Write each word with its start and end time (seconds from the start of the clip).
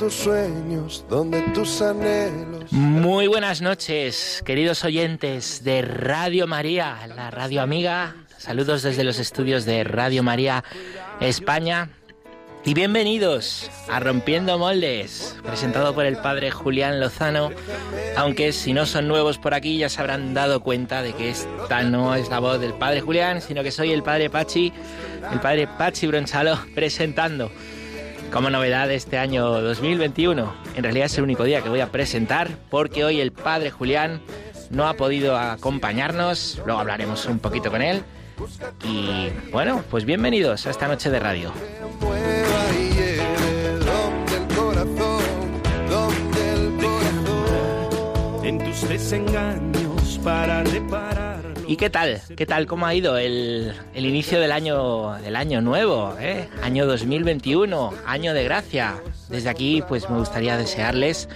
Tus 0.00 0.14
sueños, 0.14 1.04
donde 1.10 1.42
tus 1.52 1.82
anhelos. 1.82 2.72
Muy 2.72 3.26
buenas 3.26 3.60
noches, 3.60 4.42
queridos 4.46 4.82
oyentes 4.82 5.62
de 5.62 5.82
Radio 5.82 6.46
María, 6.46 7.06
la 7.14 7.30
radio 7.30 7.60
amiga. 7.60 8.16
Saludos 8.38 8.82
desde 8.82 9.04
los 9.04 9.18
estudios 9.18 9.66
de 9.66 9.84
Radio 9.84 10.22
María 10.22 10.64
España. 11.20 11.90
Y 12.64 12.72
bienvenidos 12.72 13.70
a 13.90 14.00
Rompiendo 14.00 14.58
Moldes, 14.58 15.36
presentado 15.42 15.94
por 15.94 16.06
el 16.06 16.16
padre 16.16 16.50
Julián 16.50 16.98
Lozano. 16.98 17.50
Aunque 18.16 18.54
si 18.54 18.72
no 18.72 18.86
son 18.86 19.06
nuevos 19.06 19.36
por 19.36 19.52
aquí 19.52 19.76
ya 19.76 19.90
se 19.90 20.00
habrán 20.00 20.32
dado 20.32 20.62
cuenta 20.62 21.02
de 21.02 21.12
que 21.12 21.28
esta 21.28 21.82
no 21.82 22.14
es 22.14 22.30
la 22.30 22.38
voz 22.38 22.58
del 22.58 22.72
padre 22.72 23.02
Julián, 23.02 23.42
sino 23.42 23.62
que 23.62 23.70
soy 23.70 23.92
el 23.92 24.02
padre 24.02 24.30
Pachi, 24.30 24.72
el 25.30 25.40
padre 25.40 25.66
Pachi 25.66 26.06
Bronchalo, 26.06 26.58
presentando 26.74 27.50
como 28.30 28.50
novedad 28.50 28.88
de 28.88 28.94
este 28.94 29.18
año 29.18 29.60
2021. 29.60 30.52
En 30.76 30.82
realidad 30.82 31.06
es 31.06 31.18
el 31.18 31.24
único 31.24 31.44
día 31.44 31.62
que 31.62 31.68
voy 31.68 31.80
a 31.80 31.90
presentar 31.90 32.48
porque 32.70 33.04
hoy 33.04 33.20
el 33.20 33.32
padre 33.32 33.70
Julián 33.70 34.20
no 34.70 34.86
ha 34.88 34.94
podido 34.94 35.36
acompañarnos, 35.36 36.60
luego 36.64 36.80
hablaremos 36.80 37.26
un 37.26 37.38
poquito 37.38 37.70
con 37.70 37.82
él. 37.82 38.02
Y 38.84 39.28
bueno, 39.50 39.82
pues 39.90 40.04
bienvenidos 40.04 40.66
a 40.66 40.70
esta 40.70 40.88
noche 40.88 41.10
de 41.10 41.20
radio. 41.20 41.52
En 48.42 48.58
tus 48.58 48.88
desengaños 48.88 50.20
para 50.24 50.62
reparar 50.64 51.19
¿Y 51.70 51.76
qué 51.76 51.88
tal? 51.88 52.20
¿Qué 52.36 52.46
tal? 52.46 52.66
¿Cómo 52.66 52.84
ha 52.84 52.94
ido 52.96 53.16
el, 53.16 53.72
inicio 53.94 54.40
del 54.40 54.50
año, 54.50 55.12
del 55.22 55.36
año 55.36 55.60
nuevo? 55.60 56.16
Eh? 56.18 56.48
Año 56.64 56.84
2021, 56.84 57.94
año 58.06 58.34
de 58.34 58.42
gracia. 58.42 59.00
Desde 59.28 59.50
aquí, 59.50 59.80
pues 59.86 60.10
me 60.10 60.18
gustaría 60.18 60.56
desearles 60.56 61.28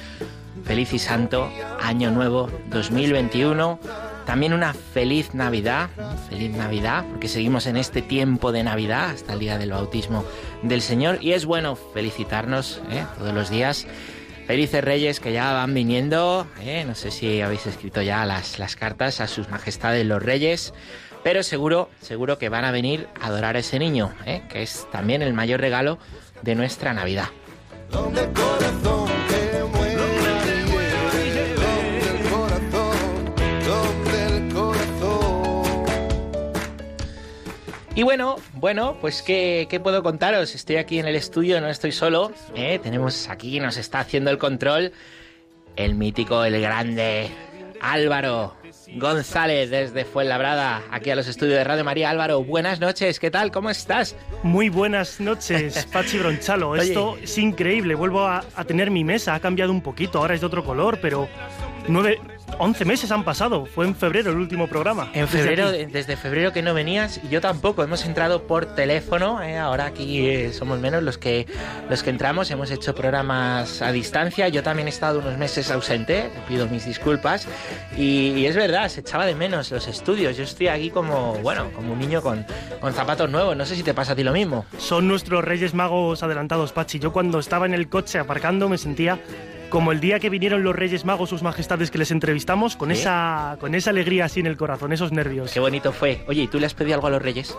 feliz 0.65 0.93
y 0.93 0.99
santo 0.99 1.49
año 1.81 2.11
nuevo 2.11 2.51
2021. 2.71 3.79
También 4.27 4.55
una 4.55 4.75
feliz 4.75 5.35
Navidad, 5.35 5.91
feliz 6.29 6.51
Navidad, 6.51 7.05
porque 7.11 7.29
seguimos 7.29 7.69
en 7.69 7.77
este 7.77 8.03
tiempo 8.03 8.51
de 8.51 8.65
Navidad 8.65 9.11
hasta 9.11 9.35
el 9.35 9.39
día 9.39 9.57
del 9.57 9.71
bautismo 9.71 10.25
del 10.63 10.83
Señor 10.83 11.19
y 11.21 11.35
es 11.35 11.47
bueno 11.47 11.77
felicitarnos 11.77 12.83
¿eh? 12.91 13.07
todos 13.19 13.33
los 13.33 13.51
días 13.51 13.87
Felices 14.47 14.85
Reyes 14.85 15.21
que 15.21 15.33
ya 15.33 15.53
van 15.53 15.73
viniendo, 15.73 16.47
¿eh? 16.61 16.85
no 16.87 16.95
sé 16.95 17.11
si 17.11 17.41
habéis 17.41 17.67
escrito 17.67 18.03
ya 18.03 18.27
las, 18.27 18.59
las 18.59 18.77
cartas 18.77 19.21
a 19.21 19.27
sus 19.27 19.49
majestades 19.49 20.05
los 20.05 20.23
Reyes, 20.23 20.75
pero 21.23 21.43
seguro, 21.43 21.89
seguro 22.01 22.37
que 22.39 22.51
van 22.51 22.67
a 22.67 22.71
venir 22.71 23.09
a 23.19 23.29
adorar 23.29 23.57
a 23.57 23.61
ese 23.61 23.79
niño, 23.79 24.13
¿eh? 24.27 24.43
que 24.51 24.63
es 24.63 24.87
también 24.93 25.23
el 25.23 25.33
mayor 25.33 25.61
regalo 25.61 25.99
de 26.43 26.55
nuestra 26.55 26.93
Navidad. 26.93 27.29
Y 37.97 38.03
bueno, 38.03 38.37
bueno, 38.55 38.97
pues 39.01 39.23
¿qué, 39.23 39.81
puedo 39.81 40.03
contaros? 40.03 40.57
Estoy 40.57 40.77
aquí 40.77 40.99
en 40.99 41.07
el 41.07 41.15
estudio, 41.15 41.61
no 41.61 41.69
estoy 41.69 41.93
solo. 41.93 42.33
¿eh? 42.57 42.81
Tenemos 42.83 43.29
aquí, 43.29 43.61
nos 43.61 43.77
está 43.77 44.01
haciendo 44.01 44.33
el 44.33 44.39
control, 44.39 44.91
el 45.77 45.95
mítico, 45.95 46.45
el 46.45 46.61
grande 46.61 47.31
Álvaro 47.81 48.57
González 48.97 49.71
desde 49.71 50.05
Fuenlabrada, 50.05 50.83
aquí 50.91 51.11
a 51.11 51.15
los 51.15 51.29
estudios 51.29 51.57
de 51.57 51.63
Radio 51.63 51.85
María. 51.85 52.11
Álvaro, 52.11 52.43
buenas 52.43 52.81
noches, 52.81 53.21
¿qué 53.21 53.31
tal? 53.31 53.53
¿Cómo 53.53 53.71
estás? 53.71 54.17
Muy 54.43 54.71
buenas 54.71 55.21
noches, 55.21 55.87
Pachi 55.93 56.19
Bronchalo. 56.19 56.75
Esto 56.75 57.17
es 57.23 57.39
increíble, 57.39 57.95
vuelvo 57.95 58.27
a, 58.27 58.45
a, 58.57 58.65
tener 58.65 58.91
mi 58.91 59.05
mesa, 59.05 59.37
ha 59.37 59.41
cambiado 59.41 59.71
un 59.71 59.83
poquito, 59.83 60.19
ahora 60.19 60.35
es 60.35 60.41
de 60.41 60.47
otro 60.47 60.65
color, 60.65 60.99
pero 61.01 61.29
nueve, 61.87 62.19
11 62.59 62.85
meses 62.85 63.11
han 63.11 63.25
pasado, 63.25 63.67
fue 63.67 63.87
en 63.87 63.95
febrero 63.95 64.31
el 64.31 64.37
último 64.37 64.67
programa. 64.69 65.11
En 65.13 65.29
febrero, 65.29 65.73
desde, 65.73 66.17
febrero 66.17 66.53
que 66.53 66.63
no 66.63 66.75
venías, 66.75 67.21
y 67.23 67.29
yo 67.29 67.41
tampoco, 67.41 67.83
hemos 67.83 68.05
entrado 68.05 68.47
por 68.47 68.67
teléfono, 68.75 69.43
¿eh? 69.43 69.59
ahora 69.59 69.87
aquí 69.87 70.27
eh, 70.27 70.53
somos 70.53 70.79
menos 70.79 71.03
los 71.03 71.19
que, 71.19 71.47
los 71.91 72.03
que 72.03 72.11
entramos, 72.11 72.51
hemos 72.51 72.71
hecho 72.71 72.95
programas 72.95 73.83
a 73.83 73.93
distancia, 73.93 74.49
yo 74.49 74.63
también 74.63 74.87
he 74.89 74.91
estado 74.91 75.19
unos 75.19 75.37
meses 75.37 75.71
ausente, 75.71 76.31
pido 76.47 76.67
mis 76.67 76.87
disculpas, 76.87 77.49
y, 77.97 78.47
es 78.47 78.57
verdad, 78.57 78.89
se 78.89 79.01
echaba 79.01 79.27
de 79.27 79.35
menos 79.35 79.71
los 79.71 79.89
estudios, 79.89 80.37
yo 80.37 80.45
estoy 80.45 80.69
aquí 80.69 80.91
como, 80.91 81.35
bueno, 81.43 81.71
como 81.75 81.93
un 81.93 81.99
niño 81.99 82.23
con, 82.23 82.47
con 82.81 82.93
zapatos 82.93 83.31
nuevos, 83.31 83.57
no 83.57 83.67
sé 83.67 83.75
si 83.75 83.83
te 83.83 83.95
pasa 83.95 84.13
a 84.13 84.17
ti 84.17 84.23
lo 84.23 84.33
mismo. 84.33 84.65
Son 84.79 85.09
nuestros 85.09 85.45
Reyes 85.45 85.75
Magos 85.75 86.23
adelantados, 86.23 86.73
Pachi, 86.73 86.99
yo 86.99 87.13
cuando 87.13 87.39
estaba 87.39 87.67
en 87.67 87.75
el 87.75 87.89
coche 87.89 88.19
aparcando 88.19 88.69
me 88.69 88.79
sentía 88.79 89.19
como 89.71 89.93
el 89.93 90.01
día 90.01 90.21
que 90.21 90.31
vinieron 90.31 90.63
los 90.63 90.75
Reyes 90.75 91.05
Magos, 91.05 91.31
sus 91.31 91.43
majestades 91.43 91.91
que 91.91 91.99
les 91.99 92.11
entrevistamos, 92.11 92.77
con, 92.77 92.91
esa, 92.91 93.57
con 93.61 93.75
esa 93.75 93.91
alegría 93.91 94.27
así 94.27 94.41
en 94.41 94.47
el 94.47 94.57
corazón, 94.57 94.93
esos 94.93 95.13
nervios. 95.13 95.53
Qué 95.53 95.61
bonito 95.61 95.93
fue. 95.93 96.25
Oye, 96.29 96.43
¿y 96.43 96.49
tú 96.49 96.59
le 96.59 96.67
has 96.67 96.75
pedido 96.75 96.95
algo 96.95 97.09
a 97.09 97.11
los 97.11 97.23
Reyes? 97.23 97.57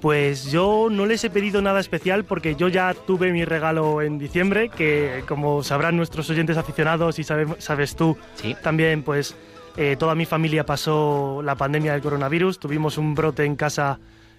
Pues 0.00 0.50
yo 0.50 0.88
no 0.90 1.06
les 1.06 1.24
he 1.24 1.30
pedido 1.30 1.62
nada 1.62 1.80
especial 1.80 2.24
porque 2.24 2.54
yo 2.54 2.68
ya 2.68 2.94
tuve 2.94 3.32
mi 3.32 3.44
regalo 3.44 4.02
en 4.02 4.18
diciembre, 4.18 4.68
que 4.68 5.24
como 5.26 5.62
sabrán 5.62 5.96
nuestros 5.96 6.28
oyentes 6.28 6.56
aficionados 6.56 7.18
y 7.18 7.24
sabes 7.24 7.96
tú, 7.96 8.16
¿Sí? 8.34 8.54
también 8.62 9.02
pues 9.02 9.34
eh, 9.76 9.96
toda 9.98 10.14
mi 10.14 10.26
familia 10.26 10.64
pasó 10.64 11.40
la 11.42 11.54
pandemia 11.54 11.92
del 11.92 12.02
coronavirus, 12.02 12.58
tuvimos 12.58 12.98
un 12.98 13.14
brote 13.14 13.44
en 13.44 13.56
casa 13.56 13.98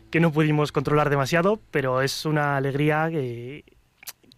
que 0.09 0.19
no 0.19 0.31
pudimos 0.31 0.72
controlar 0.72 1.09
demasiado, 1.09 1.59
pero 1.72 2.01
es 2.01 2.25
una 2.25 2.57
alegría 2.57 3.09
que 3.09 3.63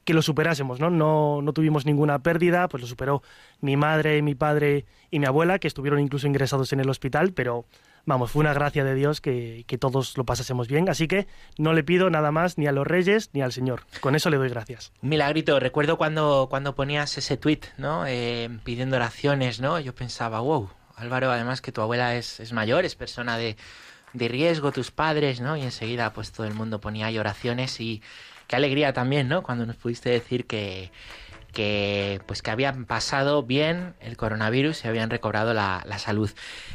que 0.09 0.15
lo 0.15 0.23
superásemos, 0.23 0.79
¿no? 0.79 0.89
¿no? 0.89 1.39
No 1.43 1.53
tuvimos 1.53 1.85
ninguna 1.85 2.17
pérdida, 2.17 2.67
pues 2.67 2.81
lo 2.81 2.87
superó 2.87 3.21
mi 3.61 3.77
madre, 3.77 4.23
mi 4.23 4.33
padre 4.33 4.87
y 5.11 5.19
mi 5.19 5.27
abuela, 5.27 5.59
que 5.59 5.67
estuvieron 5.67 5.99
incluso 5.99 6.25
ingresados 6.25 6.73
en 6.73 6.79
el 6.79 6.89
hospital, 6.89 7.31
pero 7.31 7.67
vamos, 8.07 8.31
fue 8.31 8.39
una 8.39 8.51
gracia 8.51 8.83
de 8.83 8.95
Dios 8.95 9.21
que, 9.21 9.63
todos 9.79 10.17
lo 10.17 10.23
pasásemos 10.25 10.67
bien, 10.67 10.89
así 10.89 11.07
que 11.07 11.27
no 11.59 11.73
le 11.73 11.83
pido 11.83 12.09
nada 12.09 12.31
más 12.31 12.57
ni 12.57 12.65
a 12.65 12.71
los 12.71 12.87
reyes 12.87 13.29
ni 13.33 13.43
al 13.43 13.51
Señor, 13.51 13.83
con 14.01 14.15
eso 14.15 14.31
le 14.31 14.37
doy 14.37 14.49
gracias. 14.49 14.91
milagrito, 15.01 15.59
recuerdo 15.59 15.99
cuando, 15.99 16.47
cuando 16.49 16.73
ponías 16.73 17.15
ese 17.19 17.37
tweet, 17.37 17.61
¿no? 17.77 18.07
Eh, 18.07 18.49
pidiendo 18.63 18.95
oraciones, 18.95 19.61
¿no? 19.61 19.79
Yo 19.79 19.93
pensaba, 19.93 20.39
wow, 20.39 20.71
Álvaro, 20.95 21.29
además 21.29 21.61
que 21.61 21.71
tu 21.71 21.81
abuela 21.81 22.15
es, 22.15 22.39
es 22.39 22.51
mayor, 22.51 22.83
es 22.83 22.95
persona 22.95 23.37
de, 23.37 23.57
de 24.13 24.27
riesgo, 24.27 24.71
tus 24.71 24.89
padres, 24.89 25.39
¿no? 25.39 25.55
Y 25.55 25.61
enseguida 25.61 26.13
pues 26.13 26.31
todo 26.31 26.47
el 26.47 26.55
mundo 26.55 26.81
ponía 26.81 27.05
ahí 27.05 27.19
oraciones 27.19 27.79
y 27.79 28.01
qué 28.49 28.55
alegría 28.55 28.91
también, 28.91 29.29
¿no? 29.29 29.43
Cuando 29.43 29.65
nos 29.65 29.75
pudiste 29.77 30.09
decir 30.09 30.47
que, 30.47 30.91
que 31.53 32.19
pues 32.25 32.41
que 32.41 32.49
habían 32.49 32.85
pasado 32.85 33.43
bien 33.43 33.93
el 34.01 34.17
coronavirus 34.17 34.83
y 34.83 34.87
habían 34.87 35.11
recobrado 35.11 35.53
la, 35.53 35.83
salud. 35.99 36.31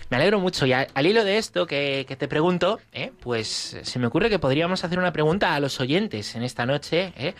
Me 0.09 0.17
alegro 0.17 0.39
mucho 0.39 0.67
y 0.67 0.73
al, 0.73 1.07
hilo 1.07 1.25
de 1.25 1.37
esto 1.37 1.67
que, 1.67 2.07
te 2.07 2.29
pregunto, 2.29 2.79
¿eh? 2.93 3.13
pues 3.21 3.77
se 3.83 3.99
me 3.99 4.07
ocurre 4.07 4.31
que 4.31 4.39
podríamos 4.39 4.85
hacer 4.85 5.01
una 5.01 5.13
pregunta 5.13 5.55
a 5.55 5.61
los 5.61 5.81
oyentes 5.81 6.37
en 6.37 6.45
esta 6.45 6.65
noche 6.65 7.13
¿eh? 7.17 7.35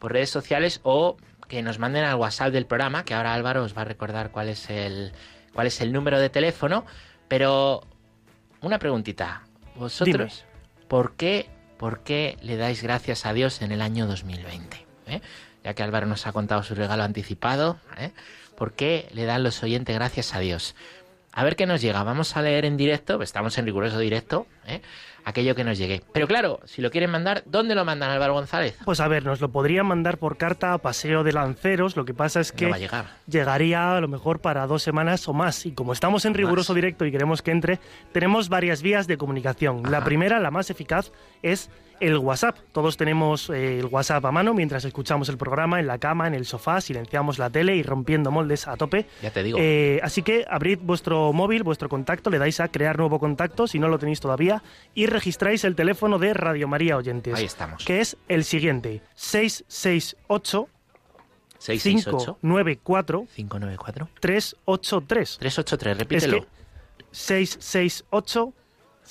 por 0.00 0.12
redes 0.12 0.30
sociales 0.30 0.80
o 0.82 1.16
que 1.46 1.62
nos 1.62 1.78
manden 1.78 2.04
al 2.04 2.16
WhatsApp 2.16 2.50
del 2.50 2.66
programa, 2.66 3.04
que 3.04 3.14
ahora 3.14 3.34
Álvaro 3.34 3.62
os 3.62 3.76
va 3.76 3.82
a 3.82 3.84
recordar 3.84 4.32
cuál 4.32 4.48
es 4.48 4.68
el, 4.68 5.12
cuál 5.54 5.68
es 5.68 5.80
el 5.80 5.92
número 5.92 6.18
de 6.18 6.28
teléfono, 6.28 6.84
pero 7.28 7.82
una 8.62 8.80
preguntita. 8.80 9.42
¿Vosotros 9.76 10.44
por 10.88 11.14
qué 11.16 11.48
¿por 11.76 12.00
qué 12.00 12.36
le 12.42 12.56
dais 12.56 12.82
gracias 12.82 13.26
a 13.26 13.32
Dios 13.32 13.62
en 13.62 13.72
el 13.72 13.82
año 13.82 14.06
2020? 14.06 14.86
¿Eh? 15.06 15.20
Ya 15.64 15.74
que 15.74 15.82
Álvaro 15.82 16.06
nos 16.06 16.26
ha 16.26 16.32
contado 16.32 16.62
su 16.62 16.74
regalo 16.74 17.02
anticipado, 17.02 17.78
¿eh? 17.98 18.12
¿por 18.56 18.72
qué 18.72 19.08
le 19.12 19.24
dan 19.24 19.42
los 19.42 19.62
oyentes 19.62 19.94
gracias 19.94 20.34
a 20.34 20.40
Dios? 20.40 20.74
A 21.32 21.44
ver 21.44 21.54
qué 21.54 21.66
nos 21.66 21.82
llega. 21.82 22.02
Vamos 22.02 22.36
a 22.36 22.42
leer 22.42 22.64
en 22.64 22.76
directo, 22.76 23.20
estamos 23.22 23.58
en 23.58 23.66
riguroso 23.66 23.98
directo, 23.98 24.46
¿eh? 24.66 24.80
Aquello 25.26 25.54
que 25.54 25.64
nos 25.64 25.76
llegue. 25.76 26.02
Pero 26.12 26.26
claro, 26.26 26.60
si 26.64 26.80
lo 26.80 26.90
quieren 26.90 27.10
mandar, 27.10 27.42
¿dónde 27.46 27.74
lo 27.74 27.84
mandan 27.84 28.10
Álvaro 28.10 28.32
González? 28.32 28.78
Pues 28.84 29.00
a 29.00 29.08
ver, 29.08 29.24
nos 29.24 29.40
lo 29.40 29.50
podrían 29.50 29.84
mandar 29.84 30.18
por 30.18 30.38
carta 30.38 30.72
a 30.72 30.78
Paseo 30.78 31.24
de 31.24 31.32
Lanceros, 31.32 31.96
lo 31.96 32.04
que 32.04 32.14
pasa 32.14 32.40
es 32.40 32.52
que 32.52 32.70
va 32.70 32.76
a 32.76 32.78
llegar. 32.78 33.06
llegaría 33.26 33.96
a 33.96 34.00
lo 34.00 34.08
mejor 34.08 34.40
para 34.40 34.66
dos 34.66 34.82
semanas 34.82 35.28
o 35.28 35.34
más. 35.34 35.66
Y 35.66 35.72
como 35.72 35.92
estamos 35.92 36.24
en 36.24 36.34
riguroso 36.34 36.72
directo 36.74 37.04
y 37.04 37.10
queremos 37.10 37.42
que 37.42 37.50
entre, 37.50 37.80
tenemos 38.12 38.48
varias 38.48 38.82
vías 38.82 39.08
de 39.08 39.18
comunicación. 39.18 39.82
La 39.90 40.04
primera, 40.04 40.38
la 40.38 40.52
más 40.52 40.70
eficaz, 40.70 41.10
es 41.42 41.70
el 42.00 42.18
WhatsApp. 42.18 42.56
Todos 42.72 42.96
tenemos 42.96 43.50
eh, 43.50 43.78
el 43.78 43.86
WhatsApp 43.86 44.24
a 44.24 44.32
mano 44.32 44.54
mientras 44.54 44.84
escuchamos 44.84 45.28
el 45.28 45.36
programa 45.36 45.80
en 45.80 45.86
la 45.86 45.98
cama, 45.98 46.26
en 46.26 46.34
el 46.34 46.46
sofá, 46.46 46.80
silenciamos 46.80 47.38
la 47.38 47.50
tele 47.50 47.76
y 47.76 47.82
rompiendo 47.82 48.30
moldes 48.30 48.68
a 48.68 48.76
tope. 48.76 49.06
Ya 49.22 49.30
te 49.30 49.42
digo. 49.42 49.58
Eh, 49.60 50.00
así 50.02 50.22
que 50.22 50.44
abrid 50.48 50.78
vuestro 50.82 51.32
móvil, 51.32 51.62
vuestro 51.62 51.88
contacto, 51.88 52.30
le 52.30 52.38
dais 52.38 52.60
a 52.60 52.68
crear 52.68 52.98
nuevo 52.98 53.18
contacto 53.18 53.66
si 53.66 53.78
no 53.78 53.88
lo 53.88 53.98
tenéis 53.98 54.20
todavía 54.20 54.62
y 54.94 55.06
registráis 55.06 55.64
el 55.64 55.74
teléfono 55.74 56.18
de 56.18 56.34
Radio 56.34 56.68
María 56.68 56.96
Oyentes. 56.96 57.34
Ahí 57.34 57.44
estamos. 57.44 57.84
Que 57.84 58.00
es 58.00 58.16
el 58.28 58.44
siguiente: 58.44 59.02
668 59.14 60.68
668 61.58 62.38
594 62.40 63.26
594 63.34 64.08
383. 64.20 65.38
383, 65.38 65.98
repítelo. 65.98 66.36
Es 66.36 66.42
que 66.42 66.48
668 67.10 68.52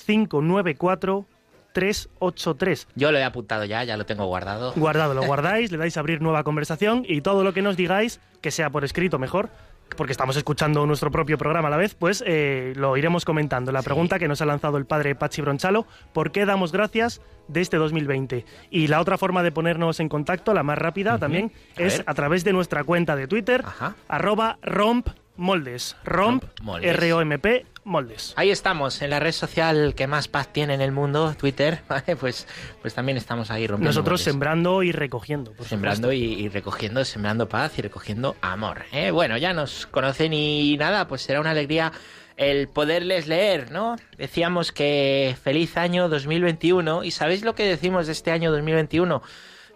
594 0.06 1.26
383. 1.76 2.88
Yo 2.94 3.12
lo 3.12 3.18
he 3.18 3.24
apuntado 3.24 3.64
ya, 3.66 3.84
ya 3.84 3.98
lo 3.98 4.06
tengo 4.06 4.24
guardado. 4.24 4.72
Guardado, 4.76 5.12
lo 5.12 5.22
guardáis, 5.26 5.70
le 5.70 5.76
dais 5.76 5.94
a 5.98 6.00
abrir 6.00 6.22
nueva 6.22 6.42
conversación 6.42 7.04
y 7.06 7.20
todo 7.20 7.44
lo 7.44 7.52
que 7.52 7.60
nos 7.60 7.76
digáis, 7.76 8.18
que 8.40 8.50
sea 8.50 8.70
por 8.70 8.82
escrito 8.82 9.18
mejor, 9.18 9.50
porque 9.94 10.12
estamos 10.12 10.36
escuchando 10.38 10.86
nuestro 10.86 11.10
propio 11.10 11.36
programa 11.36 11.68
a 11.68 11.70
la 11.70 11.76
vez, 11.76 11.94
pues 11.94 12.24
eh, 12.26 12.72
lo 12.76 12.96
iremos 12.96 13.26
comentando. 13.26 13.72
La 13.72 13.82
pregunta 13.82 14.18
que 14.18 14.26
nos 14.26 14.40
ha 14.40 14.46
lanzado 14.46 14.78
el 14.78 14.86
padre 14.86 15.14
Pachi 15.14 15.42
Bronchalo, 15.42 15.86
¿por 16.14 16.32
qué 16.32 16.46
damos 16.46 16.72
gracias 16.72 17.20
de 17.48 17.60
este 17.60 17.76
2020? 17.76 18.46
Y 18.70 18.86
la 18.88 19.00
otra 19.02 19.18
forma 19.18 19.42
de 19.42 19.52
ponernos 19.52 20.00
en 20.00 20.08
contacto, 20.08 20.54
la 20.54 20.62
más 20.62 20.78
rápida 20.78 21.18
también, 21.18 21.52
A 21.76 21.82
es 21.82 21.98
ver. 21.98 22.04
a 22.08 22.14
través 22.14 22.42
de 22.42 22.54
nuestra 22.54 22.84
cuenta 22.84 23.14
de 23.16 23.28
Twitter, 23.28 23.62
Ajá. 23.66 23.94
arroba 24.08 24.58
Romp 24.62 25.08
moldes. 25.36 25.96
R-O-M-P, 26.04 27.66
moldes. 27.84 28.34
Ahí 28.36 28.50
estamos, 28.50 29.02
en 29.02 29.10
la 29.10 29.20
red 29.20 29.32
social 29.32 29.94
que 29.94 30.06
más 30.06 30.28
paz 30.28 30.52
tiene 30.52 30.74
en 30.74 30.80
el 30.80 30.92
mundo, 30.92 31.34
Twitter, 31.38 31.80
¿vale? 31.88 32.16
Pues, 32.16 32.46
pues 32.82 32.94
también 32.94 33.16
estamos 33.18 33.50
ahí 33.50 33.66
rompiendo. 33.66 33.90
Nosotros 33.90 34.20
moldes. 34.20 34.24
sembrando 34.24 34.82
y 34.82 34.92
recogiendo. 34.92 35.52
por 35.52 35.66
Sembrando 35.66 36.12
y, 36.12 36.24
y 36.24 36.48
recogiendo, 36.48 37.04
sembrando 37.04 37.48
paz 37.48 37.78
y 37.78 37.82
recogiendo 37.82 38.36
amor. 38.40 38.84
¿eh? 38.92 39.10
Bueno, 39.10 39.36
ya 39.36 39.52
nos 39.52 39.86
conocen 39.86 40.32
y 40.32 40.76
nada, 40.76 41.08
pues 41.08 41.22
será 41.22 41.40
una 41.40 41.50
alegría 41.50 41.92
el 42.36 42.68
poderles 42.68 43.26
leer, 43.26 43.70
¿no? 43.70 43.96
Decíamos 44.18 44.72
que 44.72 45.36
feliz 45.42 45.76
año 45.76 46.08
2021 46.08 47.04
y 47.04 47.10
¿sabéis 47.10 47.42
lo 47.42 47.54
que 47.54 47.64
decimos 47.64 48.06
de 48.06 48.12
este 48.12 48.30
año 48.30 48.50
2021? 48.50 49.22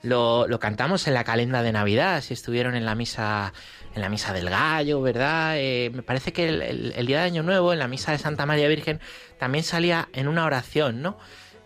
Lo, 0.02 0.46
lo 0.46 0.58
cantamos 0.58 1.06
en 1.06 1.14
la 1.14 1.24
calenda 1.24 1.62
de 1.62 1.72
Navidad, 1.72 2.22
si 2.22 2.34
estuvieron 2.34 2.74
en 2.74 2.86
la 2.86 2.94
misa 2.94 3.52
en 3.94 4.02
la 4.02 4.08
misa 4.08 4.32
del 4.32 4.48
gallo, 4.48 5.00
¿verdad? 5.02 5.54
Eh, 5.56 5.90
me 5.92 6.02
parece 6.02 6.32
que 6.32 6.48
el, 6.48 7.06
día 7.06 7.20
de 7.20 7.24
Año 7.24 7.42
Nuevo, 7.42 7.72
en 7.72 7.78
la 7.78 7.88
misa 7.88 8.12
de 8.12 8.18
Santa 8.18 8.46
María 8.46 8.68
Virgen, 8.68 9.00
también 9.38 9.64
salía 9.64 10.08
en 10.12 10.28
una 10.28 10.44
oración, 10.44 11.02
¿no? 11.02 11.18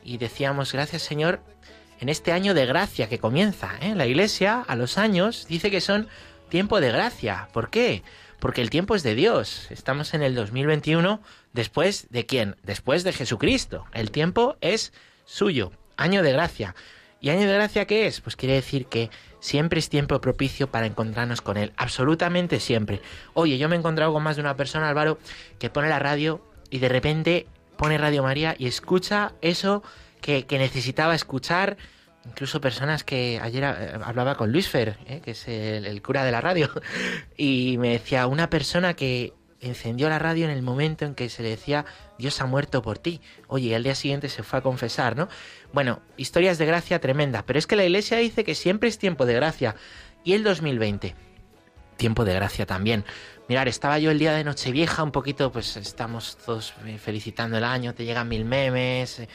Y 0.02 0.18
decíamos, 0.18 0.72
gracias 0.72 1.02
Señor, 1.02 1.40
en 2.00 2.08
este 2.08 2.32
año 2.32 2.54
de 2.54 2.66
gracia 2.66 3.08
que 3.08 3.18
comienza. 3.18 3.72
¿eh? 3.80 3.94
La 3.94 4.06
Iglesia, 4.06 4.64
a 4.66 4.76
los 4.76 4.98
años, 4.98 5.46
dice 5.48 5.70
que 5.70 5.80
son 5.80 6.08
tiempo 6.48 6.80
de 6.80 6.92
gracia. 6.92 7.48
¿Por 7.52 7.70
qué? 7.70 8.02
Porque 8.40 8.60
el 8.60 8.70
tiempo 8.70 8.94
es 8.94 9.02
de 9.02 9.14
Dios. 9.14 9.68
Estamos 9.70 10.12
en 10.12 10.22
el 10.22 10.34
2021 10.34 11.20
después 11.52 12.08
de 12.10 12.26
quién? 12.26 12.56
Después 12.62 13.04
de 13.04 13.12
Jesucristo. 13.12 13.86
El 13.92 14.10
tiempo 14.10 14.56
es 14.60 14.92
suyo. 15.24 15.72
Año 15.96 16.22
de 16.22 16.32
gracia. 16.32 16.74
¿Y 17.20 17.30
año 17.30 17.46
de 17.46 17.54
gracia 17.54 17.86
qué 17.86 18.06
es? 18.06 18.20
Pues 18.20 18.36
quiere 18.36 18.54
decir 18.54 18.84
que 18.86 19.08
siempre 19.44 19.79
es 19.79 19.91
tiempo 19.91 20.19
propicio 20.23 20.69
para 20.69 20.87
encontrarnos 20.87 21.43
con 21.43 21.58
Él. 21.58 21.75
Absolutamente 21.76 22.61
siempre. 22.61 23.02
Oye, 23.35 23.58
yo 23.58 23.69
me 23.69 23.76
he 23.76 23.79
encontrado 23.79 24.11
con 24.14 24.23
más 24.23 24.37
de 24.37 24.41
una 24.41 24.56
persona, 24.56 24.88
Álvaro, 24.88 25.19
que 25.58 25.69
pone 25.69 25.91
la 25.91 25.99
radio 25.99 26.41
y 26.70 26.79
de 26.79 26.88
repente 26.88 27.46
pone 27.76 27.99
Radio 27.99 28.23
María 28.23 28.56
y 28.58 28.67
escucha 28.67 29.32
eso 29.43 29.82
que, 30.23 30.46
necesitaba 30.50 31.14
escuchar. 31.14 31.76
Incluso 32.25 32.58
personas 32.62 33.05
que 33.05 33.38
ayer 33.43 33.64
eh, 33.64 33.99
hablaba 34.02 34.35
con 34.35 34.50
Luis 34.50 34.67
Fer, 34.67 34.96
eh, 35.06 35.20
que 35.23 35.32
es 35.32 35.46
el, 35.46 35.85
el 35.85 36.00
cura 36.00 36.25
de 36.25 36.32
la 36.32 36.41
radio, 36.41 36.70
y 37.37 37.76
me 37.76 37.91
decía 37.91 38.26
una 38.26 38.49
persona 38.49 38.94
que 38.94 39.35
encendió 39.66 40.08
la 40.08 40.19
radio 40.19 40.44
en 40.44 40.50
el 40.50 40.62
momento 40.62 41.05
en 41.05 41.14
que 41.14 41.28
se 41.28 41.43
le 41.43 41.50
decía 41.50 41.84
Dios 42.19 42.40
ha 42.40 42.46
muerto 42.46 42.82
por 42.82 42.99
ti. 42.99 43.20
Oye, 43.49 43.69
y 43.69 43.75
al 43.75 43.82
día 43.82 43.94
siguiente 43.94 44.28
se 44.28 44.43
fue 44.43 44.58
a 44.58 44.62
confesar, 44.62 45.16
¿no? 45.16 45.28
Bueno, 45.72 46.00
historias 46.16 46.58
de 46.58 46.66
gracia 46.66 47.00
tremendas, 47.00 47.43
pero 47.44 47.58
es 47.58 47.66
que 47.66 47.76
la 47.76 47.84
iglesia 47.84 48.19
dice 48.19 48.44
que 48.44 48.55
siempre 48.55 48.88
es 48.88 48.99
tiempo 48.99 49.26
de 49.26 49.34
gracia. 49.34 49.75
Y 50.25 50.32
el 50.34 50.43
2020, 50.44 51.14
tiempo 51.96 52.25
de 52.25 52.34
gracia 52.34 52.66
también. 52.66 53.05
Mirar, 53.49 53.69
estaba 53.69 53.99
yo 53.99 54.11
el 54.11 54.19
día 54.19 54.32
de 54.32 54.43
Nochevieja, 54.44 55.02
un 55.02 55.12
poquito, 55.12 55.52
pues 55.52 55.76
estamos 55.76 56.37
todos 56.44 56.72
eh, 56.87 56.99
felicitando 56.99 57.58
el 57.58 57.64
año, 57.64 57.94
te 57.94 58.05
llegan 58.06 58.28
mil 58.28 58.44
memes, 58.46 59.19
eh, 59.20 59.28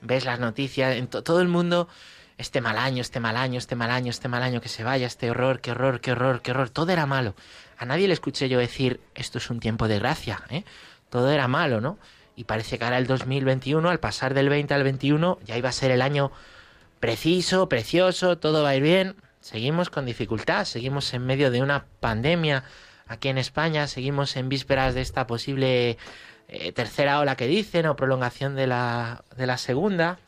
ves 0.00 0.24
las 0.24 0.40
noticias, 0.40 0.96
en 0.96 1.06
to- 1.06 1.22
todo 1.22 1.40
el 1.40 1.46
mundo, 1.46 1.88
este 2.38 2.60
mal 2.60 2.76
año, 2.76 3.02
este 3.02 3.20
mal 3.20 3.36
año, 3.36 3.58
este 3.58 3.76
mal 3.76 3.90
año, 3.92 4.10
este 4.10 4.26
mal 4.26 4.42
año, 4.42 4.60
que 4.60 4.68
se 4.68 4.82
vaya, 4.82 5.06
este 5.06 5.30
horror, 5.30 5.60
qué 5.60 5.70
horror, 5.70 6.00
qué 6.00 6.10
horror, 6.10 6.42
qué 6.42 6.50
horror, 6.50 6.70
todo 6.70 6.90
era 6.90 7.06
malo. 7.06 7.36
A 7.82 7.84
nadie 7.84 8.06
le 8.06 8.14
escuché 8.14 8.48
yo 8.48 8.60
decir, 8.60 9.00
esto 9.16 9.38
es 9.38 9.50
un 9.50 9.58
tiempo 9.58 9.88
de 9.88 9.98
gracia, 9.98 10.40
¿eh? 10.50 10.62
Todo 11.10 11.32
era 11.32 11.48
malo, 11.48 11.80
¿no? 11.80 11.98
Y 12.36 12.44
parece 12.44 12.78
que 12.78 12.84
ahora 12.84 12.96
el 12.96 13.08
2021, 13.08 13.90
al 13.90 13.98
pasar 13.98 14.34
del 14.34 14.48
20 14.48 14.72
al 14.72 14.84
21, 14.84 15.40
ya 15.44 15.58
iba 15.58 15.68
a 15.68 15.72
ser 15.72 15.90
el 15.90 16.00
año 16.00 16.30
preciso, 17.00 17.68
precioso, 17.68 18.38
todo 18.38 18.62
va 18.62 18.68
a 18.68 18.76
ir 18.76 18.84
bien. 18.84 19.16
Seguimos 19.40 19.90
con 19.90 20.06
dificultad, 20.06 20.64
seguimos 20.64 21.12
en 21.12 21.26
medio 21.26 21.50
de 21.50 21.60
una 21.60 21.86
pandemia 21.98 22.62
aquí 23.08 23.30
en 23.30 23.38
España, 23.38 23.88
seguimos 23.88 24.36
en 24.36 24.48
vísperas 24.48 24.94
de 24.94 25.00
esta 25.00 25.26
posible 25.26 25.98
eh, 26.46 26.70
tercera 26.70 27.18
ola 27.18 27.34
que 27.34 27.48
dicen 27.48 27.86
o 27.86 27.96
prolongación 27.96 28.54
de 28.54 28.68
la, 28.68 29.24
de 29.36 29.48
la 29.48 29.58
segunda. 29.58 30.20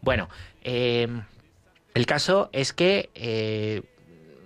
Bueno, 0.00 0.28
eh, 0.64 1.06
el 1.94 2.06
caso 2.06 2.50
es 2.52 2.72
que 2.72 3.08
eh, 3.14 3.82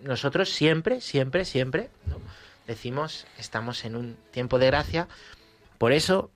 nosotros 0.07 0.51
siempre, 0.51 1.01
siempre, 1.01 1.45
siempre. 1.45 1.91
Decimos 2.67 3.27
estamos 3.39 3.85
en 3.85 3.97
un 3.97 4.17
tiempo 4.31 4.59
de 4.59 4.67
gracia. 4.67 5.09
Por 5.79 5.93
eso 5.93 6.31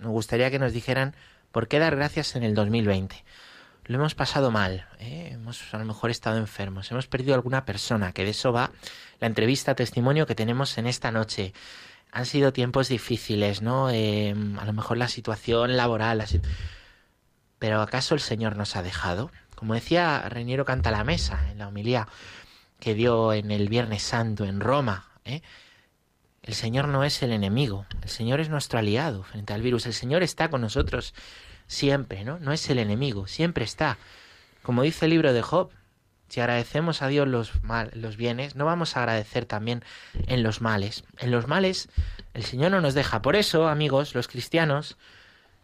me 0.00 0.08
gustaría 0.08 0.50
que 0.50 0.58
nos 0.58 0.72
dijeran 0.72 1.14
por 1.52 1.68
qué 1.68 1.78
dar 1.78 1.96
gracias 1.96 2.36
en 2.36 2.42
el 2.42 2.54
2020 2.54 3.24
lo 3.86 3.96
hemos 3.98 4.14
pasado 4.14 4.50
mal, 4.50 4.86
¿eh? 4.98 5.28
hemos 5.32 5.74
a 5.74 5.78
lo 5.78 5.84
mejor 5.84 6.10
estado 6.10 6.38
enfermos, 6.38 6.90
hemos 6.90 7.06
perdido 7.06 7.34
alguna 7.34 7.66
persona, 7.66 8.12
que 8.12 8.24
de 8.24 8.30
eso 8.30 8.50
va 8.50 8.70
la 9.20 9.26
entrevista 9.26 9.74
testimonio 9.74 10.26
que 10.26 10.34
tenemos 10.34 10.78
en 10.78 10.86
esta 10.86 11.10
noche. 11.10 11.52
Han 12.10 12.24
sido 12.24 12.54
tiempos 12.54 12.88
difíciles, 12.88 13.60
¿no? 13.60 13.90
Eh, 13.90 14.34
a 14.58 14.64
lo 14.64 14.72
mejor 14.72 14.96
la 14.96 15.08
situación 15.08 15.76
laboral, 15.76 16.16
la 16.16 16.24
sit- 16.26 16.46
pero 17.58 17.82
¿acaso 17.82 18.14
el 18.14 18.22
Señor 18.22 18.56
nos 18.56 18.74
ha 18.76 18.82
dejado? 18.82 19.30
Como 19.54 19.74
decía 19.74 20.26
Reiniero 20.30 20.64
Canta 20.64 20.90
la 20.90 21.04
Mesa 21.04 21.50
en 21.50 21.58
la 21.58 21.68
homilía 21.68 22.08
que 22.80 22.94
dio 22.94 23.34
en 23.34 23.50
el 23.50 23.68
Viernes 23.68 24.02
Santo 24.02 24.46
en 24.46 24.60
Roma, 24.60 25.10
¿eh? 25.26 25.42
El 26.44 26.54
Señor 26.54 26.88
no 26.88 27.04
es 27.04 27.22
el 27.22 27.32
enemigo, 27.32 27.86
el 28.02 28.10
Señor 28.10 28.38
es 28.38 28.50
nuestro 28.50 28.78
aliado 28.78 29.22
frente 29.22 29.54
al 29.54 29.62
virus, 29.62 29.86
el 29.86 29.94
Señor 29.94 30.22
está 30.22 30.50
con 30.50 30.60
nosotros 30.60 31.14
siempre, 31.66 32.22
¿no? 32.22 32.38
No 32.38 32.52
es 32.52 32.68
el 32.68 32.78
enemigo, 32.78 33.26
siempre 33.26 33.64
está. 33.64 33.96
Como 34.62 34.82
dice 34.82 35.06
el 35.06 35.12
libro 35.12 35.32
de 35.32 35.40
Job, 35.40 35.70
si 36.28 36.40
agradecemos 36.40 37.00
a 37.00 37.08
Dios 37.08 37.26
los, 37.28 37.62
mal, 37.64 37.90
los 37.94 38.18
bienes, 38.18 38.56
no 38.56 38.66
vamos 38.66 38.94
a 38.94 39.00
agradecer 39.00 39.46
también 39.46 39.84
en 40.26 40.42
los 40.42 40.60
males. 40.60 41.04
En 41.18 41.30
los 41.30 41.46
males 41.46 41.88
el 42.34 42.44
Señor 42.44 42.72
no 42.72 42.82
nos 42.82 42.92
deja. 42.92 43.22
Por 43.22 43.36
eso, 43.36 43.66
amigos, 43.66 44.14
los 44.14 44.28
cristianos, 44.28 44.98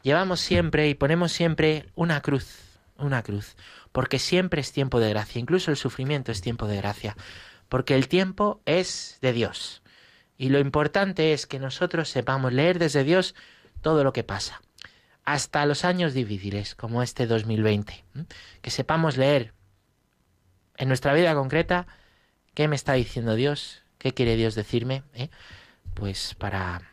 llevamos 0.03 0.41
siempre 0.41 0.89
y 0.89 0.95
ponemos 0.95 1.31
siempre 1.31 1.91
una 1.95 2.23
cruz, 2.23 2.59
una 2.97 3.23
cruz, 3.23 3.55
porque 3.93 4.19
siempre 4.19 4.63
es 4.63 4.73
tiempo 4.73 4.99
de 4.99 5.11
gracia, 5.11 5.41
incluso 5.41 5.71
el 5.71 5.77
sufrimiento 5.77 6.33
es 6.33 6.41
tiempo 6.41 6.67
de 6.67 6.77
gracia, 6.77 7.17
porque 7.69 7.95
el 7.97 8.09
tiempo 8.09 8.63
es 8.65 9.19
de 9.21 9.35
Dios. 9.35 9.80
Y 10.41 10.49
lo 10.49 10.59
importante 10.59 11.35
es 11.35 11.47
que 11.47 11.59
nosotros 11.59 12.09
sepamos 12.09 12.55
leer 12.55 12.79
desde 12.79 13.05
Dios 13.05 13.35
todo 13.83 14.05
lo 14.05 14.15
que 14.15 14.25
pasa 14.25 14.63
hasta 15.27 15.67
los 15.67 15.85
años 15.85 16.15
difíciles 16.15 16.75
como 16.75 17.03
este 17.03 17.27
2020. 17.27 18.05
¿m? 18.15 18.25
Que 18.63 18.71
sepamos 18.71 19.19
leer 19.19 19.53
en 20.79 20.89
nuestra 20.89 21.13
vida 21.13 21.35
concreta 21.35 21.87
qué 22.55 22.69
me 22.69 22.77
está 22.77 22.95
diciendo 22.95 23.35
Dios, 23.35 23.83
qué 23.99 24.15
quiere 24.15 24.35
Dios 24.37 24.55
decirme, 24.55 25.03
¿eh? 25.13 25.29
pues 25.93 26.35
para, 26.37 26.91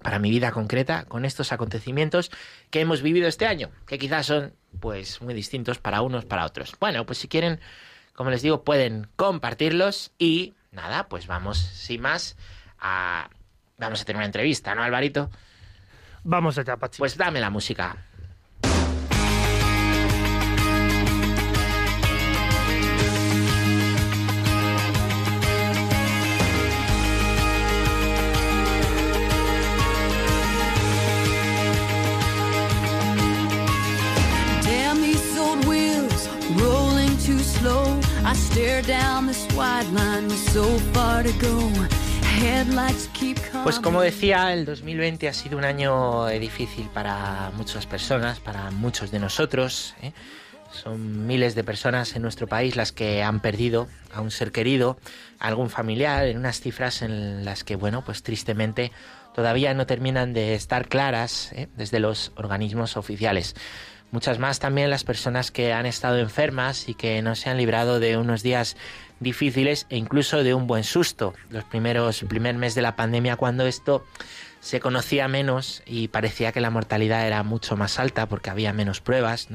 para 0.00 0.20
mi 0.20 0.30
vida 0.30 0.52
concreta 0.52 1.04
con 1.06 1.24
estos 1.24 1.50
acontecimientos 1.50 2.30
que 2.70 2.80
hemos 2.80 3.02
vivido 3.02 3.26
este 3.26 3.48
año, 3.48 3.72
que 3.88 3.98
quizás 3.98 4.26
son 4.26 4.54
pues 4.78 5.20
muy 5.20 5.34
distintos 5.34 5.80
para 5.80 6.00
unos, 6.00 6.26
para 6.26 6.46
otros. 6.46 6.76
Bueno, 6.78 7.04
pues 7.06 7.18
si 7.18 7.26
quieren, 7.26 7.58
como 8.14 8.30
les 8.30 8.42
digo, 8.42 8.62
pueden 8.62 9.08
compartirlos 9.16 10.12
y 10.16 10.54
nada, 10.70 11.08
pues 11.08 11.26
vamos 11.26 11.58
sin 11.58 12.02
más 12.02 12.36
a... 12.80 13.28
Vamos 13.76 14.02
a 14.02 14.04
tener 14.04 14.18
una 14.18 14.26
entrevista, 14.26 14.74
¿no, 14.74 14.82
Alvarito? 14.82 15.30
Vamos 16.24 16.58
allá, 16.58 16.76
Pachi. 16.76 16.98
Pues 16.98 17.16
dame 17.16 17.40
la 17.40 17.50
música. 17.50 17.96
I 38.28 38.34
stare 38.34 38.82
down 38.82 39.26
this 39.26 39.46
wide 39.56 39.86
line 39.86 40.24
with 40.24 40.52
so 40.52 40.64
far 40.92 41.22
to 41.22 41.32
go. 41.38 41.97
Pues 43.64 43.80
como 43.80 44.00
decía, 44.00 44.52
el 44.52 44.64
2020 44.64 45.28
ha 45.28 45.32
sido 45.32 45.58
un 45.58 45.64
año 45.64 46.26
difícil 46.28 46.88
para 46.88 47.50
muchas 47.56 47.86
personas, 47.86 48.38
para 48.38 48.70
muchos 48.70 49.10
de 49.10 49.18
nosotros. 49.18 49.94
¿eh? 50.02 50.12
Son 50.72 51.26
miles 51.26 51.54
de 51.54 51.64
personas 51.64 52.14
en 52.14 52.22
nuestro 52.22 52.46
país 52.46 52.76
las 52.76 52.92
que 52.92 53.22
han 53.22 53.40
perdido 53.40 53.88
a 54.14 54.20
un 54.20 54.30
ser 54.30 54.52
querido, 54.52 54.98
a 55.40 55.48
algún 55.48 55.68
familiar, 55.68 56.26
en 56.26 56.38
unas 56.38 56.60
cifras 56.60 57.02
en 57.02 57.44
las 57.44 57.64
que, 57.64 57.74
bueno, 57.74 58.04
pues 58.04 58.22
tristemente 58.22 58.92
todavía 59.34 59.74
no 59.74 59.86
terminan 59.86 60.32
de 60.32 60.54
estar 60.54 60.88
claras 60.88 61.52
¿eh? 61.52 61.68
desde 61.76 61.98
los 61.98 62.32
organismos 62.36 62.96
oficiales. 62.96 63.56
Muchas 64.10 64.38
más 64.38 64.58
también 64.58 64.88
las 64.88 65.04
personas 65.04 65.50
que 65.50 65.74
han 65.74 65.84
estado 65.84 66.18
enfermas 66.18 66.88
y 66.88 66.94
que 66.94 67.20
no 67.20 67.34
se 67.34 67.50
han 67.50 67.58
librado 67.58 68.00
de 68.00 68.16
unos 68.16 68.42
días 68.42 68.76
difíciles 69.20 69.86
e 69.90 69.98
incluso 69.98 70.42
de 70.42 70.54
un 70.54 70.66
buen 70.66 70.82
susto. 70.82 71.34
Los 71.50 71.64
primeros, 71.64 72.22
el 72.22 72.28
primer 72.28 72.54
mes 72.54 72.74
de 72.74 72.80
la 72.80 72.96
pandemia, 72.96 73.36
cuando 73.36 73.66
esto 73.66 74.06
se 74.60 74.80
conocía 74.80 75.28
menos 75.28 75.82
y 75.84 76.08
parecía 76.08 76.52
que 76.52 76.60
la 76.60 76.70
mortalidad 76.70 77.26
era 77.26 77.42
mucho 77.42 77.76
más 77.76 77.98
alta 77.98 78.26
porque 78.26 78.48
había 78.48 78.72
menos 78.72 79.02
pruebas 79.02 79.48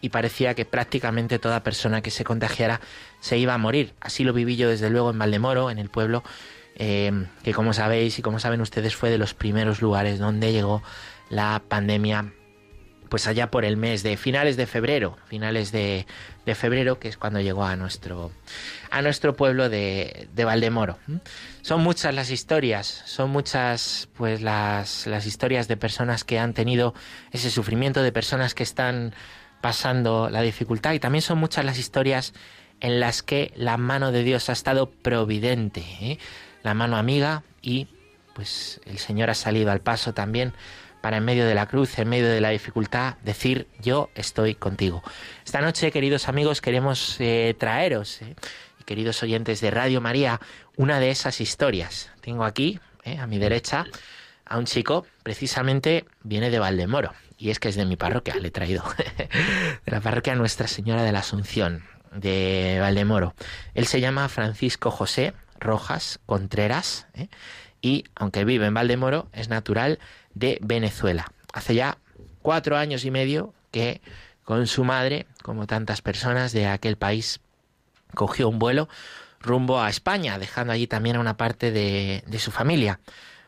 y 0.00 0.08
parecía 0.08 0.54
que 0.54 0.64
prácticamente 0.64 1.38
toda 1.38 1.62
persona 1.62 2.02
que 2.02 2.10
se 2.10 2.24
contagiara 2.24 2.80
se 3.20 3.38
iba 3.38 3.54
a 3.54 3.58
morir. 3.58 3.94
Así 4.00 4.24
lo 4.24 4.32
viví 4.32 4.56
yo 4.56 4.68
desde 4.68 4.90
luego 4.90 5.10
en 5.10 5.18
Valdemoro, 5.18 5.70
en 5.70 5.78
el 5.78 5.88
pueblo, 5.88 6.24
eh, 6.74 7.26
que 7.44 7.54
como 7.54 7.72
sabéis 7.72 8.18
y 8.18 8.22
como 8.22 8.40
saben 8.40 8.60
ustedes 8.60 8.96
fue 8.96 9.10
de 9.10 9.18
los 9.18 9.34
primeros 9.34 9.80
lugares 9.80 10.18
donde 10.18 10.52
llegó 10.52 10.82
la 11.30 11.62
pandemia 11.68 12.32
pues 13.14 13.28
allá 13.28 13.48
por 13.48 13.64
el 13.64 13.76
mes 13.76 14.02
de 14.02 14.16
finales 14.16 14.56
de 14.56 14.66
febrero, 14.66 15.16
finales 15.28 15.70
de, 15.70 16.04
febrero, 16.56 16.98
que 16.98 17.06
es 17.06 17.16
cuando 17.16 17.40
llegó 17.40 17.62
a 17.64 17.76
nuestro, 17.76 18.32
a 18.90 19.02
nuestro 19.02 19.36
pueblo 19.36 19.68
de, 19.68 20.26
de, 20.34 20.44
Valdemoro. 20.44 20.98
Son 21.62 21.80
muchas 21.80 22.12
las 22.12 22.32
historias, 22.32 23.04
son 23.06 23.30
muchas 23.30 24.08
pues 24.16 24.42
las, 24.42 25.06
las 25.06 25.26
historias 25.26 25.68
de 25.68 25.76
personas 25.76 26.24
que 26.24 26.40
han 26.40 26.54
tenido 26.54 26.92
ese 27.30 27.50
sufrimiento, 27.50 28.02
de 28.02 28.10
personas 28.10 28.52
que 28.52 28.64
están 28.64 29.14
pasando 29.60 30.28
la 30.28 30.42
dificultad 30.42 30.92
y 30.92 30.98
también 30.98 31.22
son 31.22 31.38
muchas 31.38 31.64
las 31.64 31.78
historias 31.78 32.34
en 32.80 32.98
las 32.98 33.22
que 33.22 33.52
la 33.54 33.76
mano 33.76 34.10
de 34.10 34.24
Dios 34.24 34.48
ha 34.48 34.54
estado 34.54 34.90
providente, 34.90 35.84
¿eh? 36.00 36.18
la 36.64 36.74
mano 36.74 36.96
amiga 36.96 37.44
y 37.62 37.86
pues 38.34 38.80
el 38.86 38.98
Señor 38.98 39.30
ha 39.30 39.34
salido 39.34 39.70
al 39.70 39.82
paso 39.82 40.14
también 40.14 40.52
para 41.04 41.18
en 41.18 41.24
medio 41.26 41.46
de 41.46 41.54
la 41.54 41.66
cruz, 41.66 41.98
en 41.98 42.08
medio 42.08 42.30
de 42.30 42.40
la 42.40 42.48
dificultad, 42.48 43.18
decir 43.22 43.68
yo 43.78 44.08
estoy 44.14 44.54
contigo. 44.54 45.02
Esta 45.44 45.60
noche, 45.60 45.92
queridos 45.92 46.28
amigos, 46.28 46.62
queremos 46.62 47.16
eh, 47.20 47.54
traeros, 47.58 48.22
eh, 48.22 48.34
queridos 48.86 49.22
oyentes 49.22 49.60
de 49.60 49.70
Radio 49.70 50.00
María, 50.00 50.40
una 50.78 51.00
de 51.00 51.10
esas 51.10 51.42
historias. 51.42 52.10
Tengo 52.22 52.44
aquí, 52.44 52.80
eh, 53.02 53.18
a 53.18 53.26
mi 53.26 53.36
derecha, 53.36 53.84
a 54.46 54.56
un 54.56 54.64
chico, 54.64 55.04
precisamente 55.22 56.06
viene 56.22 56.48
de 56.48 56.58
Valdemoro, 56.58 57.12
y 57.36 57.50
es 57.50 57.60
que 57.60 57.68
es 57.68 57.76
de 57.76 57.84
mi 57.84 57.96
parroquia, 57.96 58.36
le 58.36 58.48
he 58.48 58.50
traído, 58.50 58.82
de 59.84 59.92
la 59.92 60.00
parroquia 60.00 60.34
Nuestra 60.36 60.68
Señora 60.68 61.02
de 61.02 61.12
la 61.12 61.18
Asunción, 61.18 61.84
de 62.14 62.78
Valdemoro. 62.80 63.34
Él 63.74 63.86
se 63.86 64.00
llama 64.00 64.30
Francisco 64.30 64.90
José 64.90 65.34
Rojas 65.60 66.18
Contreras, 66.24 67.08
y 67.82 68.04
aunque 68.14 68.46
vive 68.46 68.64
en 68.64 68.72
Valdemoro, 68.72 69.28
es 69.34 69.50
natural 69.50 69.98
de 70.34 70.58
Venezuela. 70.60 71.32
Hace 71.52 71.74
ya 71.74 71.98
cuatro 72.42 72.76
años 72.76 73.04
y 73.04 73.10
medio 73.10 73.54
que 73.70 74.00
con 74.44 74.66
su 74.66 74.84
madre, 74.84 75.26
como 75.42 75.66
tantas 75.66 76.02
personas 76.02 76.52
de 76.52 76.66
aquel 76.66 76.96
país, 76.96 77.40
cogió 78.14 78.48
un 78.48 78.58
vuelo 78.58 78.88
rumbo 79.40 79.80
a 79.80 79.90
España, 79.90 80.38
dejando 80.38 80.72
allí 80.72 80.86
también 80.86 81.16
a 81.16 81.20
una 81.20 81.36
parte 81.36 81.70
de, 81.70 82.24
de 82.26 82.38
su 82.38 82.50
familia. 82.50 83.00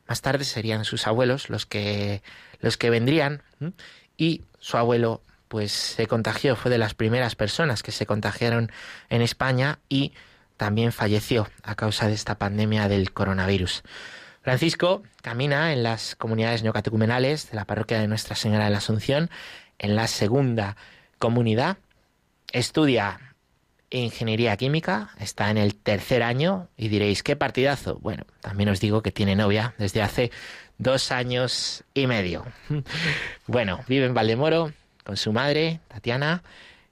Más 0.08 0.22
tarde 0.22 0.44
serían 0.44 0.84
sus 0.84 1.06
abuelos 1.06 1.50
los 1.50 1.66
que, 1.66 2.22
los 2.60 2.76
que 2.76 2.90
vendrían 2.90 3.42
y 4.16 4.42
su 4.60 4.76
abuelo 4.76 5.22
pues 5.48 5.72
se 5.72 6.06
contagió, 6.06 6.56
fue 6.56 6.70
de 6.70 6.78
las 6.78 6.94
primeras 6.94 7.36
personas 7.36 7.82
que 7.82 7.92
se 7.92 8.06
contagiaron 8.06 8.70
en 9.08 9.22
España 9.22 9.78
y 9.88 10.12
también 10.56 10.92
falleció 10.92 11.48
a 11.62 11.74
causa 11.74 12.08
de 12.08 12.14
esta 12.14 12.36
pandemia 12.36 12.88
del 12.88 13.12
coronavirus. 13.12 13.82
Francisco 14.46 15.02
camina 15.22 15.72
en 15.72 15.82
las 15.82 16.14
comunidades 16.14 16.62
neocatecumenales 16.62 17.50
de 17.50 17.56
la 17.56 17.64
parroquia 17.64 17.98
de 17.98 18.06
Nuestra 18.06 18.36
Señora 18.36 18.66
de 18.66 18.70
la 18.70 18.78
Asunción, 18.78 19.28
en 19.80 19.96
la 19.96 20.06
segunda 20.06 20.76
comunidad. 21.18 21.78
Estudia 22.52 23.34
ingeniería 23.90 24.56
química, 24.56 25.10
está 25.18 25.50
en 25.50 25.58
el 25.58 25.74
tercer 25.74 26.22
año 26.22 26.68
y 26.76 26.86
diréis, 26.86 27.24
¿qué 27.24 27.34
partidazo? 27.34 27.98
Bueno, 27.98 28.22
también 28.40 28.68
os 28.68 28.78
digo 28.78 29.02
que 29.02 29.10
tiene 29.10 29.34
novia 29.34 29.74
desde 29.78 30.00
hace 30.00 30.30
dos 30.78 31.10
años 31.10 31.82
y 31.92 32.06
medio. 32.06 32.46
Bueno, 33.48 33.80
vive 33.88 34.06
en 34.06 34.14
Valdemoro 34.14 34.72
con 35.02 35.16
su 35.16 35.32
madre, 35.32 35.80
Tatiana, 35.88 36.44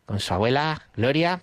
con 0.07 0.19
su 0.19 0.35
abuela, 0.35 0.89
Gloria, 0.97 1.41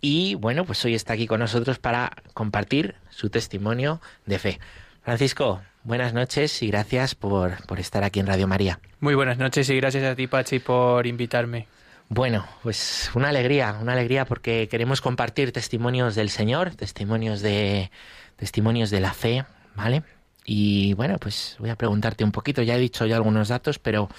y 0.00 0.36
bueno, 0.36 0.64
pues 0.64 0.82
hoy 0.86 0.94
está 0.94 1.12
aquí 1.12 1.26
con 1.26 1.40
nosotros 1.40 1.78
para 1.78 2.16
compartir 2.32 2.94
su 3.10 3.28
testimonio 3.28 4.00
de 4.24 4.38
fe. 4.38 4.60
Francisco, 5.08 5.62
buenas 5.84 6.12
noches 6.12 6.62
y 6.62 6.66
gracias 6.66 7.14
por, 7.14 7.56
estar 7.78 8.04
aquí 8.04 8.20
en 8.20 8.26
Radio 8.26 8.46
María. 8.46 8.78
Muy 9.00 9.14
buenas 9.14 9.38
noches 9.38 9.70
y 9.70 9.76
gracias 9.76 10.04
a 10.04 10.14
ti, 10.14 10.26
Pachi, 10.26 10.58
por 10.58 11.06
invitarme. 11.06 11.66
Bueno, 12.10 12.44
pues 12.62 13.10
una 13.14 13.30
alegría, 13.30 13.78
una 13.80 13.94
alegría 13.94 14.26
porque 14.26 14.68
queremos 14.68 15.00
compartir 15.00 15.50
testimonios 15.50 16.14
del 16.14 16.28
Señor, 16.28 16.74
testimonios 16.74 17.40
de 17.40 17.90
testimonios 18.36 18.90
de 18.90 19.00
la 19.00 19.14
fe, 19.14 19.46
¿vale? 19.74 20.02
Y 20.44 20.92
bueno, 20.92 21.16
pues 21.18 21.56
voy 21.58 21.70
a 21.70 21.76
preguntarte 21.76 22.22
un 22.22 22.30
poquito, 22.30 22.60
ya 22.60 22.76
he 22.76 22.78
dicho 22.78 23.06
ya 23.06 23.16
algunos 23.16 23.48
datos, 23.48 23.78
pero 23.78 24.10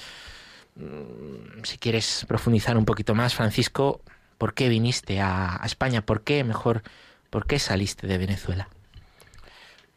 mm, 0.75 1.65
si 1.65 1.77
quieres 1.77 2.25
profundizar 2.27 2.75
un 2.75 2.86
poquito 2.86 3.13
más, 3.13 3.36
Francisco, 3.36 4.01
¿por 4.39 4.55
qué 4.55 4.69
viniste 4.69 5.22
a, 5.22 5.62
a 5.62 5.65
España? 5.67 6.01
¿Por 6.01 6.24
qué, 6.24 6.43
mejor, 6.43 6.81
por 7.29 7.46
qué 7.46 7.60
saliste 7.60 8.08
de 8.08 8.17
Venezuela? 8.17 8.69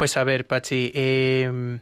Pues 0.02 0.16
a 0.16 0.24
ver, 0.24 0.48
Pachi, 0.48 0.90
em, 0.96 1.78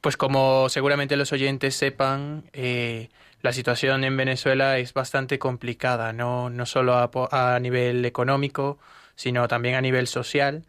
pues 0.00 0.16
como 0.16 0.68
seguramente 0.68 1.16
los 1.16 1.32
oyentes 1.32 1.74
sepan, 1.74 2.44
eh, 2.52 3.08
la 3.42 3.52
situación 3.52 4.04
en 4.04 4.16
Venezuela 4.16 4.78
es 4.78 4.94
bastante 4.94 5.40
complicada, 5.40 6.12
no, 6.12 6.48
no 6.48 6.64
solo 6.64 6.94
a, 6.94 7.58
nivel 7.58 8.04
económico, 8.04 8.78
sino 9.16 9.48
también 9.48 9.74
a 9.74 9.80
nivel 9.80 10.06
social. 10.06 10.62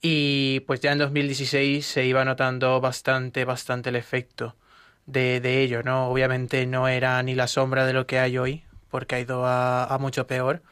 Y 0.00 0.60
pues 0.60 0.80
ya 0.80 0.92
en 0.92 0.98
2016 0.98 1.84
se 1.84 2.06
iba 2.06 2.24
notando 2.24 2.80
bastante, 2.80 3.44
bastante 3.44 3.90
el 3.90 3.96
efecto 3.96 4.56
de, 5.04 5.40
de 5.40 5.60
ello, 5.62 5.82
¿no? 5.82 6.08
Obviamente 6.08 6.64
no 6.66 6.88
era 6.88 7.22
ni 7.22 7.34
la 7.34 7.48
sombra 7.48 7.84
de 7.84 7.92
lo 7.92 8.06
que 8.06 8.18
hay 8.18 8.38
hoy, 8.38 8.64
porque 8.90 9.16
ha 9.16 9.20
ido 9.20 9.44
a, 9.44 9.84
a 9.84 9.98
mucho 9.98 10.26
peor, 10.26 10.62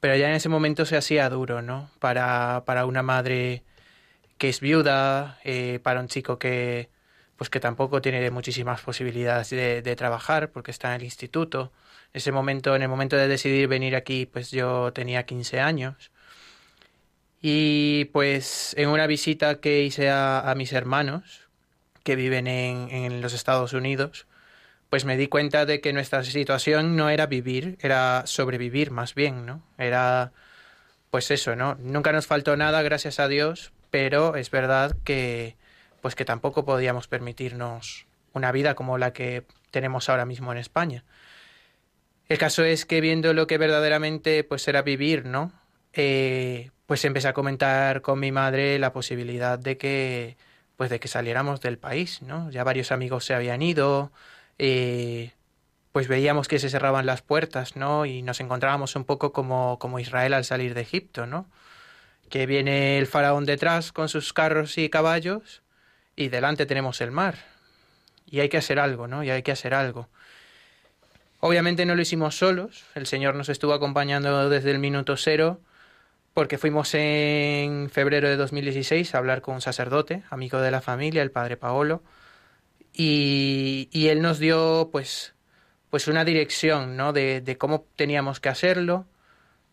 pero 0.00 0.16
ya 0.16 0.28
en 0.30 0.36
ese 0.36 0.48
momento 0.48 0.86
se 0.86 0.96
hacía 0.96 1.28
duro, 1.28 1.60
¿no? 1.60 1.90
Para, 1.98 2.62
para 2.64 2.86
una 2.86 3.02
madre 3.02 3.62
que 4.38 4.48
es 4.48 4.60
viuda, 4.60 5.38
eh, 5.44 5.80
para 5.82 6.00
un 6.00 6.08
chico 6.08 6.38
que 6.38 6.90
pues 7.38 7.50
que 7.50 7.60
tampoco 7.60 8.02
tiene 8.02 8.30
muchísimas 8.32 8.80
posibilidades 8.82 9.50
de, 9.50 9.96
trabajar 9.96 10.50
porque 10.50 10.72
está 10.72 10.88
en 10.90 10.96
el 11.00 11.04
instituto. 11.04 11.72
Ese 12.12 12.32
momento, 12.32 12.74
en 12.76 12.82
el 12.82 12.88
momento 12.88 13.16
de 13.16 13.28
decidir 13.28 13.68
venir 13.68 13.94
aquí, 13.96 14.26
pues 14.26 14.50
yo 14.50 14.92
tenía 14.92 15.24
15 15.24 15.60
años. 15.60 16.10
Y 17.40 18.06
pues 18.06 18.74
en 18.76 18.88
una 18.88 19.06
visita 19.06 19.60
que 19.60 19.82
hice 19.84 20.10
a, 20.10 20.52
mis 20.56 20.72
hermanos, 20.72 21.48
que 22.02 22.16
viven 22.16 22.48
en, 22.48 22.90
en, 22.90 23.20
los 23.22 23.34
Estados 23.34 23.72
Unidos, 23.72 24.26
pues 24.90 25.04
me 25.04 25.16
di 25.16 25.28
cuenta 25.28 25.64
de 25.66 25.80
que 25.80 25.92
nuestra 25.92 26.24
situación 26.24 26.96
no 26.96 27.08
era 27.10 27.26
vivir, 27.26 27.78
era 27.80 28.24
sobrevivir 28.26 28.90
más 28.90 29.14
bien, 29.14 29.46
¿no? 29.46 29.62
Era 29.78 30.32
pues 31.10 31.30
eso, 31.30 31.56
¿no? 31.56 31.76
Nunca 31.76 32.12
nos 32.12 32.26
faltó 32.26 32.56
nada, 32.56 32.82
gracias 32.82 33.20
a 33.20 33.28
Dios, 33.28 33.72
pero 33.90 34.36
es 34.36 34.50
verdad 34.50 34.96
que 35.04 35.56
pues 36.00 36.14
que 36.14 36.24
tampoco 36.24 36.64
podíamos 36.64 37.08
permitirnos 37.08 38.06
una 38.32 38.52
vida 38.52 38.74
como 38.74 38.98
la 38.98 39.12
que 39.12 39.44
tenemos 39.70 40.08
ahora 40.08 40.24
mismo 40.24 40.52
en 40.52 40.58
España. 40.58 41.04
El 42.28 42.38
caso 42.38 42.64
es 42.64 42.84
que 42.86 43.00
viendo 43.00 43.32
lo 43.32 43.46
que 43.46 43.58
verdaderamente 43.58 44.44
pues 44.44 44.68
era 44.68 44.82
vivir, 44.82 45.24
¿no? 45.24 45.52
Eh, 45.94 46.70
pues 46.86 47.04
empecé 47.04 47.28
a 47.28 47.32
comentar 47.32 48.02
con 48.02 48.20
mi 48.20 48.32
madre 48.32 48.78
la 48.78 48.92
posibilidad 48.92 49.58
de 49.58 49.76
que 49.78 50.36
pues 50.76 50.90
de 50.90 51.00
que 51.00 51.08
saliéramos 51.08 51.60
del 51.60 51.78
país, 51.78 52.22
¿no? 52.22 52.50
Ya 52.50 52.62
varios 52.64 52.92
amigos 52.92 53.24
se 53.24 53.34
habían 53.34 53.62
ido, 53.62 54.12
eh, 54.58 55.32
pues 55.92 56.06
veíamos 56.06 56.46
que 56.46 56.60
se 56.60 56.70
cerraban 56.70 57.06
las 57.06 57.22
puertas, 57.22 57.74
¿no? 57.74 58.06
Y 58.06 58.22
nos 58.22 58.40
encontrábamos 58.40 58.94
un 58.94 59.04
poco 59.04 59.32
como, 59.32 59.78
como 59.80 59.98
Israel 59.98 60.34
al 60.34 60.44
salir 60.44 60.74
de 60.74 60.82
Egipto, 60.82 61.26
¿no? 61.26 61.46
Que 62.28 62.46
viene 62.46 62.98
el 62.98 63.06
faraón 63.06 63.44
detrás 63.44 63.92
con 63.92 64.08
sus 64.08 64.32
carros 64.32 64.78
y 64.78 64.88
caballos 64.88 65.62
y 66.16 66.28
delante 66.28 66.66
tenemos 66.66 67.00
el 67.00 67.10
mar. 67.10 67.36
Y 68.26 68.40
hay 68.40 68.48
que 68.48 68.58
hacer 68.58 68.78
algo, 68.78 69.08
¿no? 69.08 69.24
Y 69.24 69.30
hay 69.30 69.42
que 69.42 69.52
hacer 69.52 69.74
algo. 69.74 70.08
Obviamente 71.40 71.86
no 71.86 71.94
lo 71.94 72.02
hicimos 72.02 72.36
solos, 72.36 72.84
el 72.94 73.06
Señor 73.06 73.36
nos 73.36 73.48
estuvo 73.48 73.72
acompañando 73.72 74.48
desde 74.48 74.72
el 74.72 74.80
minuto 74.80 75.16
cero 75.16 75.60
porque 76.34 76.58
fuimos 76.58 76.94
en 76.94 77.90
febrero 77.90 78.28
de 78.28 78.36
2016 78.36 79.14
a 79.14 79.18
hablar 79.18 79.40
con 79.40 79.56
un 79.56 79.60
sacerdote, 79.60 80.22
amigo 80.30 80.60
de 80.60 80.70
la 80.70 80.80
familia, 80.80 81.22
el 81.22 81.32
padre 81.32 81.56
Paolo, 81.56 82.02
y, 82.92 83.88
y 83.92 84.08
él 84.08 84.22
nos 84.22 84.38
dio 84.38 84.88
pues, 84.92 85.34
pues 85.90 86.06
una 86.06 86.24
dirección 86.24 86.96
¿no? 86.96 87.12
de, 87.12 87.40
de 87.40 87.58
cómo 87.58 87.86
teníamos 87.96 88.38
que 88.40 88.48
hacerlo, 88.48 89.06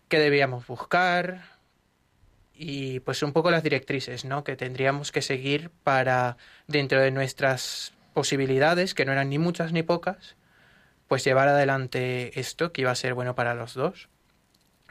qué 0.07 0.19
debíamos 0.19 0.65
buscar 0.65 1.54
y 2.57 3.00
pues 3.01 3.21
un 3.24 3.33
poco 3.33 3.51
las 3.51 3.63
directrices 3.63 4.25
¿no? 4.25 4.43
que 4.43 4.55
tendríamos 4.55 5.12
que 5.12 5.21
seguir 5.21 5.71
para 5.83 6.38
dentro 6.67 7.00
de 7.01 7.12
nuestras 7.12 7.93
posibilidades, 8.13 8.93
que 8.93 9.05
no 9.05 9.12
eran 9.12 9.29
ni 9.29 9.38
muchas 9.38 9.74
ni 9.74 9.83
pocas, 9.83 10.35
pues 11.07 11.24
llevar 11.24 11.50
adelante 11.50 12.39
esto 12.39 12.71
que 12.71 12.81
iba 12.81 12.91
a 12.91 12.95
ser 12.95 13.13
bueno 13.13 13.35
para 13.35 13.53
los 13.53 13.74
dos. 13.74 14.09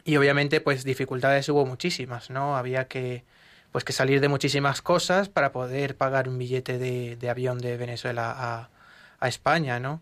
Y 0.04 0.16
obviamente 0.16 0.60
pues 0.60 0.84
dificultades 0.84 1.48
hubo 1.48 1.64
muchísimas, 1.64 2.30
¿no? 2.30 2.56
Había 2.56 2.86
que 2.86 3.24
pues 3.72 3.82
que 3.82 3.92
salir 3.92 4.20
de 4.20 4.28
muchísimas 4.28 4.82
cosas 4.82 5.28
para 5.28 5.50
poder 5.50 5.96
pagar 5.96 6.28
un 6.28 6.38
billete 6.38 6.78
de, 6.78 7.16
de 7.16 7.30
avión 7.30 7.58
de 7.58 7.76
Venezuela 7.76 8.30
a, 8.30 8.70
a, 9.18 9.28
España, 9.28 9.80
¿no? 9.80 10.00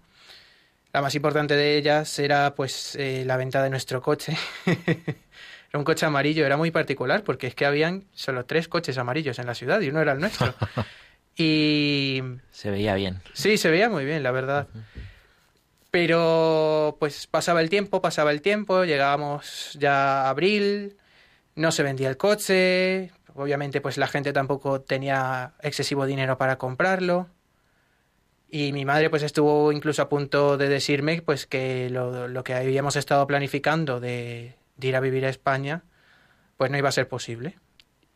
La 0.92 1.00
más 1.00 1.14
importante 1.14 1.57
de 1.57 1.78
ellas 1.78 2.19
era 2.19 2.54
pues 2.54 2.97
eh, 2.97 3.25
la 3.25 3.38
venta 3.38 3.62
de 3.62 3.71
nuestro 3.71 4.02
coche. 4.02 4.37
era 5.73 5.79
un 5.79 5.85
coche 5.85 6.05
amarillo, 6.05 6.45
era 6.45 6.59
muy 6.59 6.71
particular 6.71 7.25
porque 7.25 7.47
es 7.47 7.55
que 7.55 7.64
habían 7.64 8.05
solo 8.12 8.45
tres 8.45 8.69
coches 8.69 8.99
amarillos 8.99 9.38
en 9.38 9.47
la 9.47 9.55
ciudad 9.55 9.81
y 9.81 9.88
uno 9.88 10.02
era 10.02 10.12
el 10.12 10.21
nuestro. 10.21 10.55
y... 11.37 12.23
Se 12.50 12.71
veía 12.71 12.95
bien. 12.95 13.23
Sí, 13.33 13.57
se 13.57 13.71
veía 13.71 13.88
muy 13.88 14.05
bien, 14.05 14.23
la 14.23 14.33
verdad. 14.33 14.69
Uh 14.75 14.79
-huh. 14.79 14.83
Pero 15.91 16.97
pues 17.00 17.26
pasaba 17.26 17.62
el 17.62 17.71
tiempo, 17.71 18.02
pasaba 18.02 18.33
el 18.33 18.43
tiempo, 18.43 18.85
llegábamos 18.85 19.76
ya 19.79 20.25
a 20.25 20.29
abril, 20.29 20.97
no 21.55 21.73
se 21.73 21.83
vendía 21.83 22.11
el 22.11 22.19
coche, 22.19 23.11
obviamente 23.35 23.81
pues 23.81 23.97
la 23.97 24.09
gente 24.09 24.35
tampoco 24.35 24.83
tenía 24.83 25.55
excesivo 25.62 26.05
dinero 26.05 26.37
para 26.37 26.57
comprarlo. 26.59 27.29
Y 28.50 28.73
mi 28.73 28.85
madre 28.85 29.09
pues 29.09 29.23
estuvo 29.23 29.73
incluso 29.73 30.02
a 30.02 30.11
punto 30.11 30.59
de 30.59 30.69
decirme 30.69 31.23
pues 31.23 31.47
que 31.47 31.88
lo, 31.88 32.29
lo 32.29 32.45
que 32.45 32.52
habíamos 32.55 32.97
estado 32.97 33.26
planificando 33.26 34.00
de, 34.00 34.55
de, 34.76 34.88
ir 34.88 34.97
a 34.97 35.00
vivir 35.00 35.26
a 35.26 35.29
España 35.29 35.85
pues 36.57 36.71
no 36.71 36.79
iba 36.79 36.88
a 36.88 36.93
ser 36.93 37.09
posible. 37.09 37.59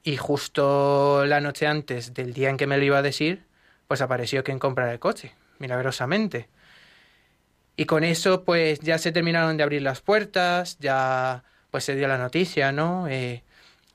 Y 0.03 0.17
justo 0.17 1.25
la 1.27 1.41
noche 1.41 1.67
antes 1.67 2.15
del 2.15 2.33
día 2.33 2.49
en 2.49 2.57
que 2.57 2.67
me 2.67 2.79
lo 2.79 2.85
iba 2.85 2.99
a 2.99 3.03
decir, 3.03 3.45
pues 3.89 4.01
apareció 4.01 4.45
quien 4.45 4.59
comprara 4.61 4.93
el 4.93 5.01
coche, 5.01 5.35
milagrosamente. 5.59 6.49
Y 7.77 7.87
con 7.87 8.05
eso, 8.05 8.45
pues 8.45 8.81
ya 8.81 8.99
se 8.99 9.11
terminaron 9.13 9.57
de 9.57 9.65
abrir 9.65 9.83
las 9.83 10.01
puertas, 10.01 10.79
ya 10.79 11.43
pues 11.71 11.85
se 11.85 11.97
dio 11.97 12.07
la 12.07 12.19
noticia, 12.19 12.73
¿no? 12.73 13.09
Eh, 13.09 13.43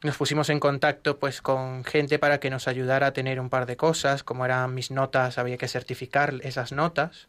nos 0.04 0.18
pusimos 0.18 0.50
en 0.50 0.60
contacto 0.60 1.18
pues 1.18 1.42
con 1.42 1.84
gente 1.84 2.20
para 2.20 2.40
que 2.40 2.50
nos 2.50 2.68
ayudara 2.68 3.08
a 3.08 3.14
tener 3.14 3.40
un 3.40 3.50
par 3.50 3.66
de 3.66 3.78
cosas, 3.78 4.24
como 4.24 4.46
eran 4.46 4.74
mis 4.74 4.92
notas, 4.92 5.38
había 5.38 5.58
que 5.58 5.68
certificar 5.68 6.36
esas 6.44 6.72
notas 6.72 7.28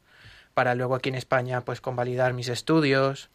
para 0.54 0.74
luego 0.74 0.94
aquí 0.94 1.08
en 1.08 1.14
España 1.14 1.62
pues 1.62 1.80
convalidar 1.80 2.32
mis 2.32 2.48
estudios. 2.48 3.30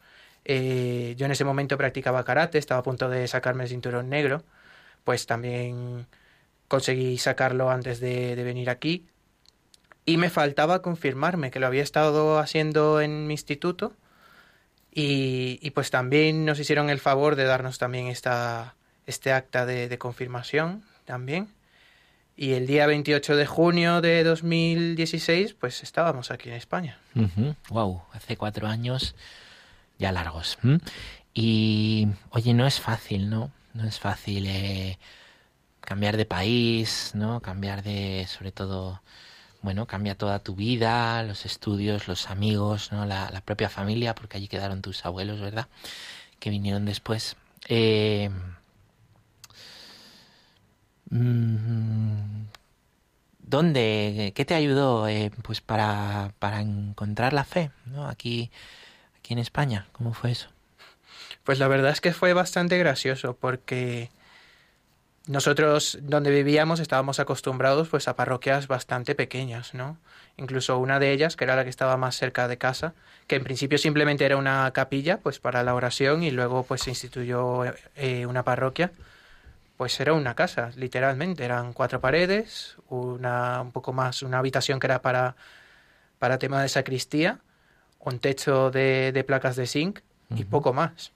Eh, 0.50 1.14
yo 1.18 1.26
en 1.26 1.34
ese 1.34 1.44
momento 1.44 1.78
practicaba 1.78 2.24
karate, 2.24 2.58
estaba 2.58 2.80
a 2.80 2.84
punto 2.84 3.10
de 3.10 3.28
sacarme 3.28 3.64
el 3.64 3.70
cinturón 3.70 4.08
negro, 4.08 4.44
pues 5.04 5.26
también 5.26 6.08
conseguí 6.70 7.18
sacarlo 7.18 7.70
antes 7.70 8.00
de, 8.00 8.34
venir 8.36 8.70
aquí 8.70 9.06
y 10.06 10.16
me 10.16 10.30
faltaba 10.30 10.82
confirmarme 10.82 11.52
que 11.52 11.60
lo 11.60 11.68
había 11.68 11.84
estado 11.84 12.40
haciendo 12.40 13.02
en 13.02 13.28
mi 13.28 13.34
instituto 13.34 13.92
y, 14.90 15.70
pues 15.72 15.92
también 15.92 16.46
nos 16.46 16.60
hicieron 16.60 16.90
el 16.90 17.00
favor 17.00 17.36
de 17.36 17.44
darnos 17.44 17.78
también 17.78 18.08
esta, 18.08 18.74
este 19.06 19.34
acta 19.34 19.66
de, 19.66 19.90
de, 19.90 19.98
confirmación 19.98 20.84
también. 21.04 21.50
Y 22.38 22.54
el 22.54 22.66
día 22.68 22.88
28 22.88 23.36
de 23.36 23.46
junio 23.46 24.02
de 24.02 24.24
2016 24.24 25.54
pues 25.56 25.84
estábamos 25.84 26.32
aquí 26.32 26.50
en 26.50 26.56
España. 26.56 27.00
Uh 27.16 27.24
-huh. 27.24 27.56
Wow, 27.70 28.04
hace 28.14 28.38
cuatro 28.38 28.66
años 28.66 29.14
ya 30.00 30.12
largos. 30.12 30.58
¿Mm? 30.62 30.78
Y 31.34 32.08
oye, 32.32 32.54
no 32.54 32.66
es 32.68 32.80
fácil, 32.80 33.30
¿no? 33.30 33.52
No 33.74 33.84
es 33.88 34.00
fácil 34.00 34.46
eh, 34.48 34.98
cambiar 35.82 36.18
de 36.18 36.26
país, 36.26 37.12
¿no? 37.14 37.42
Cambiar 37.42 37.84
de, 37.84 38.26
sobre 38.28 38.52
todo 38.52 39.02
bueno, 39.62 39.88
cambia 39.88 40.16
toda 40.16 40.40
tu 40.40 40.56
vida, 40.56 41.24
los 41.24 41.46
estudios, 41.46 42.08
los 42.08 42.30
amigos, 42.30 42.92
¿no? 42.92 43.06
la, 43.06 43.42
propia 43.44 43.70
familia, 43.70 44.16
porque 44.16 44.38
allí 44.38 44.48
quedaron 44.48 44.82
tus 44.82 45.06
abuelos, 45.06 45.42
¿verdad? 45.42 45.68
Que 46.40 46.50
vinieron 46.50 46.86
después. 46.86 47.36
Eh, 47.68 48.30
¿Dónde? 53.40 54.34
¿Qué 54.36 54.46
te 54.46 54.56
ayudó 54.56 55.08
eh, 55.08 55.32
pues 55.44 55.62
para, 55.62 56.34
para 56.40 56.62
encontrar 56.62 57.34
la 57.34 57.44
fe 57.44 57.72
¿no? 57.86 58.08
aquí, 58.08 58.52
en 59.34 59.40
España? 59.40 59.88
¿Cómo 59.92 60.14
fue 60.14 60.32
eso? 60.32 60.50
Pues 61.44 61.60
la 61.60 61.68
verdad 61.68 61.92
es 61.92 62.02
que 62.02 62.14
fue 62.14 62.34
bastante 62.34 62.78
gracioso 62.78 63.36
porque 63.36 64.10
nosotros 65.28 66.00
donde 66.02 66.32
vivíamos 66.32 66.80
estábamos 66.80 67.20
acostumbrados 67.20 67.90
pues 67.90 68.08
a 68.08 68.16
parroquias 68.16 68.68
bastante 68.68 69.14
pequeñas, 69.14 69.74
¿no? 69.74 69.98
Incluso 70.38 70.78
una 70.78 71.00
de 71.00 71.12
ellas, 71.12 71.36
que 71.36 71.44
era 71.44 71.56
la 71.56 71.64
que 71.64 71.70
estaba 71.70 71.98
más 71.98 72.16
cerca 72.16 72.48
de 72.48 72.58
casa, 72.58 72.94
que 73.28 73.36
en 73.36 73.44
principio 73.44 73.78
simplemente 73.78 74.26
era 74.26 74.38
una 74.38 74.72
capilla 74.72 75.20
pues 75.20 75.40
para 75.40 75.64
la 75.64 75.76
oración 75.76 76.24
y 76.24 76.32
luego 76.32 76.64
pues 76.64 76.82
se 76.82 76.92
instituyó 76.92 77.64
eh, 77.96 78.26
una 78.26 78.44
parroquia, 78.44 78.92
pues 79.78 80.00
era 80.00 80.14
una 80.14 80.34
casa, 80.36 80.72
literalmente, 80.76 81.46
eran 81.46 81.74
cuatro 81.74 82.02
paredes, 82.02 82.78
una 82.90 83.62
un 83.62 83.72
poco 83.72 83.94
más, 83.94 84.24
una 84.24 84.40
habitación 84.40 84.80
que 84.80 84.88
era 84.88 85.02
para, 85.02 85.36
para 86.20 86.40
tema 86.40 86.62
de 86.62 86.70
sacristía, 86.70 87.40
un 88.00 88.20
techo 88.20 88.72
de, 88.72 89.12
de 89.12 89.24
placas 89.24 89.56
de 89.56 89.68
zinc 89.68 90.00
y 90.30 90.34
uh 90.34 90.38
-huh. 90.38 90.50
poco 90.50 90.74
más. 90.74 91.12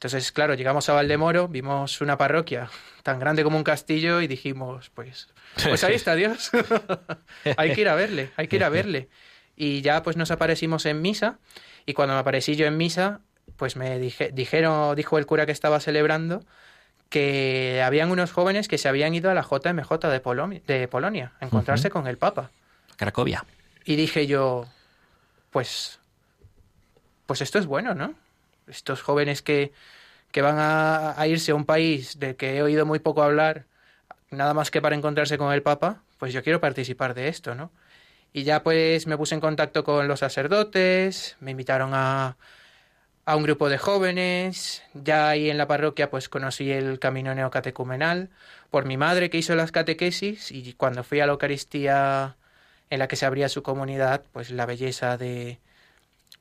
Entonces, 0.00 0.32
claro, 0.32 0.54
llegamos 0.54 0.88
a 0.88 0.94
Valdemoro, 0.94 1.46
vimos 1.46 2.00
una 2.00 2.16
parroquia 2.16 2.70
tan 3.02 3.18
grande 3.18 3.44
como 3.44 3.58
un 3.58 3.64
castillo 3.64 4.22
y 4.22 4.26
dijimos, 4.26 4.90
pues, 4.94 5.28
pues 5.62 5.84
ahí 5.84 5.94
está 5.94 6.14
Dios. 6.14 6.50
hay 7.58 7.74
que 7.74 7.82
ir 7.82 7.88
a 7.90 7.94
verle, 7.94 8.30
hay 8.36 8.48
que 8.48 8.56
ir 8.56 8.64
a 8.64 8.70
verle. 8.70 9.10
Y 9.56 9.82
ya 9.82 10.02
pues 10.02 10.16
nos 10.16 10.30
aparecimos 10.30 10.86
en 10.86 11.02
misa 11.02 11.38
y 11.84 11.92
cuando 11.92 12.14
me 12.14 12.20
aparecí 12.20 12.56
yo 12.56 12.64
en 12.66 12.78
misa, 12.78 13.20
pues 13.58 13.76
me 13.76 13.98
dije, 13.98 14.30
dijeron, 14.32 14.96
dijo 14.96 15.18
el 15.18 15.26
cura 15.26 15.44
que 15.44 15.52
estaba 15.52 15.80
celebrando 15.80 16.44
que 17.10 17.82
habían 17.84 18.10
unos 18.10 18.32
jóvenes 18.32 18.68
que 18.68 18.78
se 18.78 18.88
habían 18.88 19.14
ido 19.14 19.30
a 19.30 19.34
la 19.34 19.42
JMJ 19.42 20.08
de, 20.08 20.20
Polonia, 20.20 20.62
de 20.66 20.88
Polonia 20.88 21.32
a 21.40 21.44
encontrarse 21.44 21.88
uh 21.88 21.90
-huh. 21.90 21.92
con 21.92 22.06
el 22.06 22.16
Papa. 22.16 22.50
Cracovia. 22.96 23.44
Y 23.84 23.96
dije 23.96 24.26
yo, 24.26 24.66
pues, 25.50 25.99
pues 27.30 27.42
esto 27.42 27.60
es 27.60 27.66
bueno, 27.66 27.94
¿no? 27.94 28.16
estos 28.66 29.02
jóvenes 29.02 29.40
que, 29.40 29.70
que 30.32 30.42
van 30.42 30.56
a, 30.58 31.14
irse 31.28 31.52
a 31.52 31.54
un 31.54 31.64
país 31.64 32.18
del 32.18 32.34
que 32.34 32.56
he 32.56 32.62
oído 32.62 32.84
muy 32.86 32.98
poco 32.98 33.22
hablar, 33.22 33.66
nada 34.32 34.52
más 34.52 34.72
que 34.72 34.82
para 34.82 34.96
encontrarse 34.96 35.38
con 35.38 35.52
el 35.52 35.62
Papa, 35.62 36.02
pues 36.18 36.32
yo 36.32 36.42
quiero 36.42 36.60
participar 36.60 37.14
de 37.14 37.28
esto, 37.28 37.54
¿no? 37.54 37.70
Y 38.32 38.42
ya 38.42 38.64
pues 38.64 39.06
me 39.06 39.16
puse 39.16 39.36
en 39.36 39.40
contacto 39.40 39.84
con 39.84 40.08
los 40.08 40.18
sacerdotes, 40.18 41.36
me 41.38 41.52
invitaron 41.52 41.92
a, 41.94 42.36
a 43.26 43.36
un 43.36 43.44
grupo 43.44 43.68
de 43.68 43.78
jóvenes, 43.78 44.82
ya 44.94 45.28
ahí 45.28 45.50
en 45.50 45.56
la 45.56 45.68
parroquia 45.68 46.10
pues 46.10 46.28
conocí 46.28 46.72
el 46.72 46.98
camino 46.98 47.32
neocatecumenal 47.32 48.28
por 48.70 48.86
mi 48.86 48.96
madre 48.96 49.30
que 49.30 49.38
hizo 49.38 49.54
las 49.54 49.70
catequesis 49.70 50.50
y 50.50 50.72
cuando 50.72 51.04
fui 51.04 51.20
a 51.20 51.26
la 51.26 51.32
Eucaristía 51.34 52.34
en 52.90 52.98
la 52.98 53.06
que 53.06 53.14
se 53.14 53.24
abría 53.24 53.48
su 53.48 53.62
comunidad, 53.62 54.24
pues 54.32 54.50
la 54.50 54.66
belleza 54.66 55.16
de, 55.16 55.60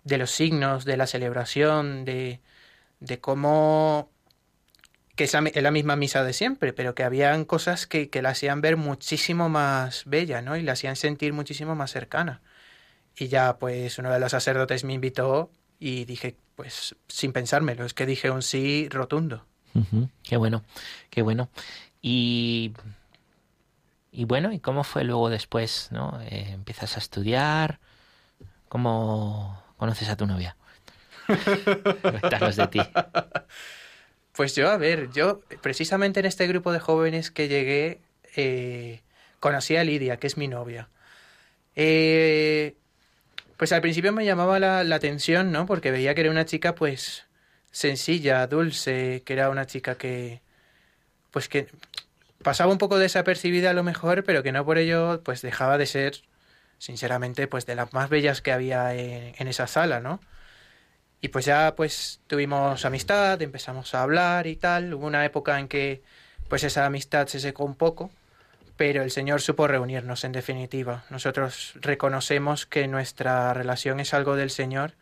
de 0.04 0.18
los 0.18 0.32
signos, 0.32 0.86
de 0.86 0.98
la 0.98 1.08
celebración, 1.08 2.06
de, 2.06 2.40
de 3.00 3.20
cómo 3.20 4.10
que 5.16 5.26
es 5.26 5.34
la 5.34 5.72
misma 5.72 5.98
misa 5.98 6.24
de 6.24 6.32
siempre, 6.32 6.72
pero 6.72 6.96
que 6.96 7.04
habían 7.04 7.44
cosas 7.44 7.88
que, 7.88 8.10
que 8.10 8.22
la 8.22 8.30
hacían 8.30 8.62
ver 8.62 8.78
muchísimo 8.78 9.50
más 9.50 10.04
bella, 10.06 10.42
¿no? 10.42 10.56
Y 10.56 10.62
la 10.62 10.72
hacían 10.72 10.96
sentir 10.96 11.34
muchísimo 11.34 11.76
más 11.76 11.92
cercana. 11.92 12.40
Y 13.18 13.28
ya, 13.28 13.58
pues, 13.58 14.00
uno 14.00 14.12
de 14.14 14.20
los 14.22 14.32
sacerdotes 14.32 14.86
me 14.86 14.94
invitó 14.94 15.52
y 15.78 16.06
dije, 16.06 16.38
pues, 16.56 16.96
sin 17.10 17.34
pensármelo, 17.34 17.84
es 17.84 17.94
que 17.94 18.06
dije 18.06 18.32
un 18.32 18.42
sí 18.42 18.88
rotundo. 18.90 19.46
Qué 20.24 20.38
bueno, 20.38 20.64
qué 21.10 21.22
bueno. 21.22 21.50
Y, 22.02 22.72
y 24.14 24.24
bueno, 24.24 24.54
¿y 24.54 24.60
cómo 24.60 24.86
fue 24.86 25.04
luego 25.04 25.30
después, 25.30 25.90
no? 25.92 26.18
Eh, 26.22 26.52
¿Empiezas 26.52 26.96
a 26.96 27.00
estudiar? 27.00 27.80
¿Cómo, 28.70 29.62
conoces 29.80 30.10
a 30.10 30.16
tu 30.16 30.28
novia? 30.28 30.56
Cuéntanos 31.26 32.56
de 32.56 32.68
ti. 32.68 32.82
Pues 34.32 34.56
yo, 34.56 34.70
a 34.70 34.78
ver, 34.78 35.10
yo 35.12 35.42
precisamente 35.62 36.22
en 36.22 36.26
este 36.26 36.48
grupo 36.48 36.72
de 36.72 36.80
jóvenes 36.80 37.30
que 37.30 37.50
llegué, 37.50 38.00
eh, 38.38 39.02
conocí 39.42 39.76
a 39.76 39.84
Lidia, 39.84 40.16
que 40.16 40.28
es 40.28 40.38
mi 40.38 40.48
novia. 40.48 40.88
Eh, 41.76 42.78
pues 43.58 43.74
al 43.74 43.82
principio 43.82 44.14
me 44.14 44.24
llamaba 44.24 44.58
la, 44.58 44.86
la, 44.86 44.96
atención, 44.96 45.52
¿no? 45.52 45.66
Porque 45.66 45.92
veía 45.92 46.16
que 46.16 46.22
era 46.22 46.32
una 46.32 46.46
chica, 46.46 46.74
pues, 46.74 47.26
sencilla, 47.70 48.48
dulce, 48.48 49.24
que 49.26 49.34
era 49.34 49.50
una 49.50 49.66
chica 49.66 49.96
que, 49.96 50.42
pues 51.32 51.50
que 51.50 51.68
pasaba 52.44 52.72
un 52.72 52.78
poco 52.78 52.98
desapercibida 52.98 53.72
a 53.72 53.74
lo 53.74 53.84
mejor, 53.84 54.24
pero 54.24 54.44
que 54.44 54.52
no 54.52 54.66
por 54.66 54.78
ello 54.78 55.22
pues 55.24 55.42
dejaba 55.42 55.78
de 55.78 55.86
ser, 55.86 56.22
sinceramente, 56.80 57.48
pues 57.48 57.66
de 57.68 57.76
las 57.76 57.94
más 57.94 58.10
bellas 58.10 58.42
que 58.42 58.52
había 58.52 58.96
en, 58.96 59.48
esa 59.48 59.68
sala, 59.68 60.00
¿no? 60.00 60.20
Y 61.22 61.28
pues 61.28 61.46
ya 61.46 61.76
pues 61.76 62.22
tuvimos 62.28 62.86
amistad, 62.86 63.42
empezamos 63.42 63.94
a 63.94 64.02
hablar 64.04 64.48
y 64.48 64.56
tal. 64.56 64.94
Hubo 64.94 65.06
una 65.06 65.26
época 65.26 65.60
en 65.60 65.68
que 65.68 66.02
pues 66.48 66.64
esa 66.64 66.86
amistad 66.86 67.28
se 67.28 67.40
secó 67.40 67.66
un 67.66 67.76
poco, 67.76 68.10
pero 68.78 69.04
el 69.04 69.12
Señor 69.12 69.42
supo 69.42 69.68
reunirnos 69.68 70.24
en 70.24 70.32
definitiva. 70.32 71.04
Nosotros 71.10 71.74
reconocemos 71.76 72.66
que 72.66 72.88
nuestra 72.88 73.54
relación 73.54 74.00
es 74.00 74.14
algo 74.14 74.36
del 74.36 74.50
Señor 74.50 74.94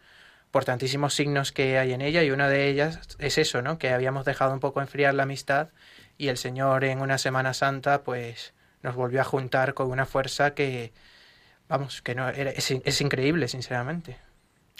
por 0.52 0.66
tantísimos 0.66 1.14
signos 1.14 1.52
que 1.52 1.78
hay 1.78 1.94
en 1.94 2.02
ella 2.02 2.24
y 2.24 2.32
una 2.32 2.50
de 2.50 2.68
ellas 2.68 3.00
es 3.20 3.38
eso, 3.38 3.62
¿no? 3.62 3.78
Que 3.78 3.90
habíamos 3.90 4.26
dejado 4.26 4.54
un 4.54 4.60
poco 4.60 4.82
enfriar 4.82 5.14
la 5.14 5.24
amistad 5.24 5.70
y 6.18 6.30
el 6.30 6.38
Señor 6.38 6.84
en 6.84 7.00
una 7.02 7.20
Semana 7.20 7.54
Santa 7.54 8.04
pues 8.04 8.54
nos 8.82 8.96
volvió 8.96 9.22
a 9.22 9.26
juntar 9.26 9.74
con 9.74 9.92
una 9.92 10.06
fuerza 10.06 10.56
que 10.56 10.94
vamos, 11.70 12.02
que 12.02 12.16
no 12.16 12.30
es, 12.30 12.72
es 12.72 13.02
increíble, 13.02 13.48
sinceramente. 13.48 14.18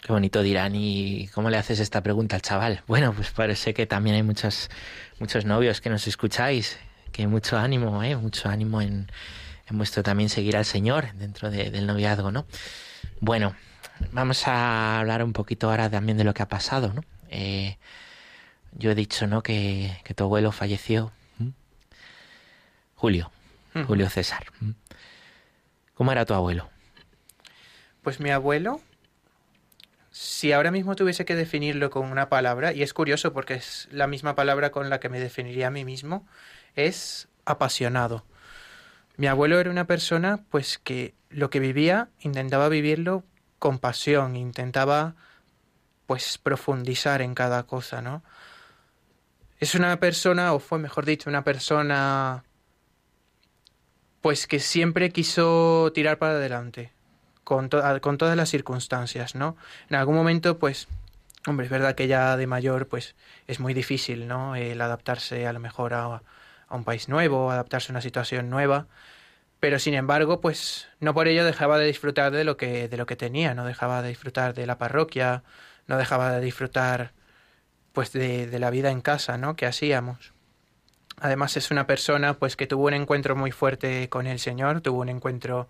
Qué 0.02 0.12
bonito 0.12 0.42
dirán. 0.42 0.74
¿Y 0.74 1.28
cómo 1.28 1.50
le 1.50 1.56
haces 1.56 1.80
esta 1.80 2.02
pregunta 2.02 2.36
al 2.36 2.42
chaval? 2.42 2.82
Bueno, 2.86 3.12
pues 3.12 3.30
parece 3.30 3.74
que 3.74 3.86
también 3.86 4.16
hay 4.16 4.22
muchos, 4.22 4.70
muchos 5.18 5.44
novios 5.44 5.80
que 5.80 5.90
nos 5.90 6.06
escucháis. 6.06 6.78
Que 7.12 7.26
mucho 7.26 7.58
ánimo, 7.58 8.02
¿eh? 8.02 8.14
Mucho 8.16 8.48
ánimo 8.48 8.80
en, 8.80 9.10
en 9.66 9.76
vuestro 9.76 10.02
también 10.02 10.28
seguir 10.28 10.56
al 10.56 10.64
Señor 10.64 11.12
dentro 11.14 11.50
del 11.50 11.86
noviazgo, 11.86 12.30
¿no? 12.30 12.46
Bueno, 13.20 13.56
vamos 14.12 14.46
a 14.46 15.00
hablar 15.00 15.24
un 15.24 15.32
poquito 15.32 15.68
ahora 15.68 15.90
también 15.90 16.16
de 16.16 16.24
lo 16.24 16.32
que 16.32 16.42
ha 16.42 16.48
pasado, 16.48 16.92
¿no? 16.92 17.02
Eh, 17.28 17.76
yo 18.72 18.92
he 18.92 18.94
dicho, 18.94 19.26
¿no? 19.26 19.42
Que, 19.42 19.98
que 20.04 20.14
tu 20.14 20.24
abuelo 20.24 20.52
falleció. 20.52 21.10
Julio, 22.94 23.30
Julio 23.86 24.10
César. 24.10 24.46
¿Cómo 25.94 26.10
era 26.12 26.24
tu 26.24 26.34
abuelo? 26.34 26.68
Pues 28.08 28.20
mi 28.20 28.30
abuelo 28.30 28.80
si 30.10 30.52
ahora 30.52 30.70
mismo 30.70 30.96
tuviese 30.96 31.26
que 31.26 31.34
definirlo 31.34 31.90
con 31.90 32.10
una 32.10 32.30
palabra, 32.30 32.72
y 32.72 32.82
es 32.82 32.94
curioso 32.94 33.34
porque 33.34 33.52
es 33.52 33.86
la 33.90 34.06
misma 34.06 34.34
palabra 34.34 34.70
con 34.70 34.88
la 34.88 34.98
que 34.98 35.10
me 35.10 35.20
definiría 35.20 35.66
a 35.66 35.70
mí 35.70 35.84
mismo, 35.84 36.26
es 36.74 37.28
apasionado. 37.44 38.24
Mi 39.18 39.26
abuelo 39.26 39.60
era 39.60 39.70
una 39.70 39.86
persona 39.86 40.42
pues 40.48 40.78
que 40.78 41.12
lo 41.28 41.50
que 41.50 41.60
vivía 41.60 42.08
intentaba 42.20 42.70
vivirlo 42.70 43.24
con 43.58 43.78
pasión, 43.78 44.36
intentaba 44.36 45.14
pues 46.06 46.38
profundizar 46.38 47.20
en 47.20 47.34
cada 47.34 47.64
cosa, 47.64 48.00
¿no? 48.00 48.24
Es 49.60 49.74
una 49.74 50.00
persona, 50.00 50.54
o 50.54 50.60
fue 50.60 50.78
mejor 50.78 51.04
dicho, 51.04 51.28
una 51.28 51.44
persona 51.44 52.42
pues 54.22 54.46
que 54.46 54.60
siempre 54.60 55.10
quiso 55.10 55.92
tirar 55.92 56.16
para 56.16 56.32
adelante 56.32 56.96
con, 57.48 57.70
con 58.02 58.18
todas 58.18 58.36
las 58.36 58.50
circunstancias, 58.50 59.34
¿no? 59.34 59.56
En 59.88 59.96
algún 59.96 60.14
momento, 60.14 60.58
pues, 60.58 60.86
hombre, 61.46 61.64
es 61.64 61.70
verdad 61.72 61.94
que 61.94 62.06
ya 62.06 62.36
de 62.36 62.46
mayor, 62.46 62.88
pues, 62.88 63.14
es 63.46 63.58
muy 63.58 63.72
difícil, 63.72 64.28
¿no? 64.28 64.54
El 64.54 64.78
adaptarse 64.82 65.46
a 65.46 65.54
lo 65.54 65.58
mejor 65.58 65.94
a, 65.94 66.04
a 66.68 66.76
un 66.76 66.84
país 66.84 67.08
nuevo, 67.08 67.50
adaptarse 67.50 67.90
a 67.90 67.94
una 67.94 68.02
situación 68.02 68.50
nueva, 68.50 68.86
pero 69.60 69.78
sin 69.78 69.94
embargo, 69.94 70.42
pues, 70.42 70.88
no 71.00 71.14
por 71.14 71.26
ello 71.26 71.42
dejaba 71.42 71.78
de 71.78 71.86
disfrutar 71.86 72.32
de 72.32 72.44
lo 72.44 72.58
que, 72.58 72.86
de 72.86 72.96
lo 72.98 73.06
que 73.06 73.16
tenía, 73.16 73.54
no 73.54 73.64
dejaba 73.64 74.02
de 74.02 74.10
disfrutar 74.10 74.52
de 74.52 74.66
la 74.66 74.76
parroquia, 74.76 75.42
no 75.86 75.96
dejaba 75.96 76.32
de 76.32 76.42
disfrutar, 76.42 77.12
pues, 77.94 78.12
de, 78.12 78.46
de 78.46 78.58
la 78.58 78.68
vida 78.68 78.90
en 78.90 79.00
casa, 79.00 79.38
¿no? 79.38 79.56
Que 79.56 79.64
hacíamos. 79.64 80.34
Además 81.18 81.56
es 81.56 81.70
una 81.70 81.86
persona 81.86 82.34
pues 82.34 82.56
que 82.56 82.66
tuvo 82.66 82.86
un 82.88 82.94
encuentro 82.94 83.34
muy 83.34 83.52
fuerte 83.52 84.08
con 84.10 84.26
el 84.26 84.38
Señor, 84.38 84.82
tuvo 84.82 85.00
un 85.00 85.08
encuentro 85.08 85.68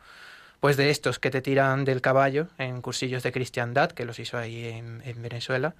pues 0.60 0.76
de 0.76 0.90
estos 0.90 1.18
que 1.18 1.30
te 1.30 1.42
tiran 1.42 1.84
del 1.84 2.00
caballo 2.00 2.48
en 2.58 2.82
cursillos 2.82 3.22
de 3.22 3.32
cristiandad, 3.32 3.92
que 3.92 4.04
los 4.04 4.18
hizo 4.18 4.38
ahí 4.38 4.64
en, 4.64 5.22
Venezuela. 5.22 5.74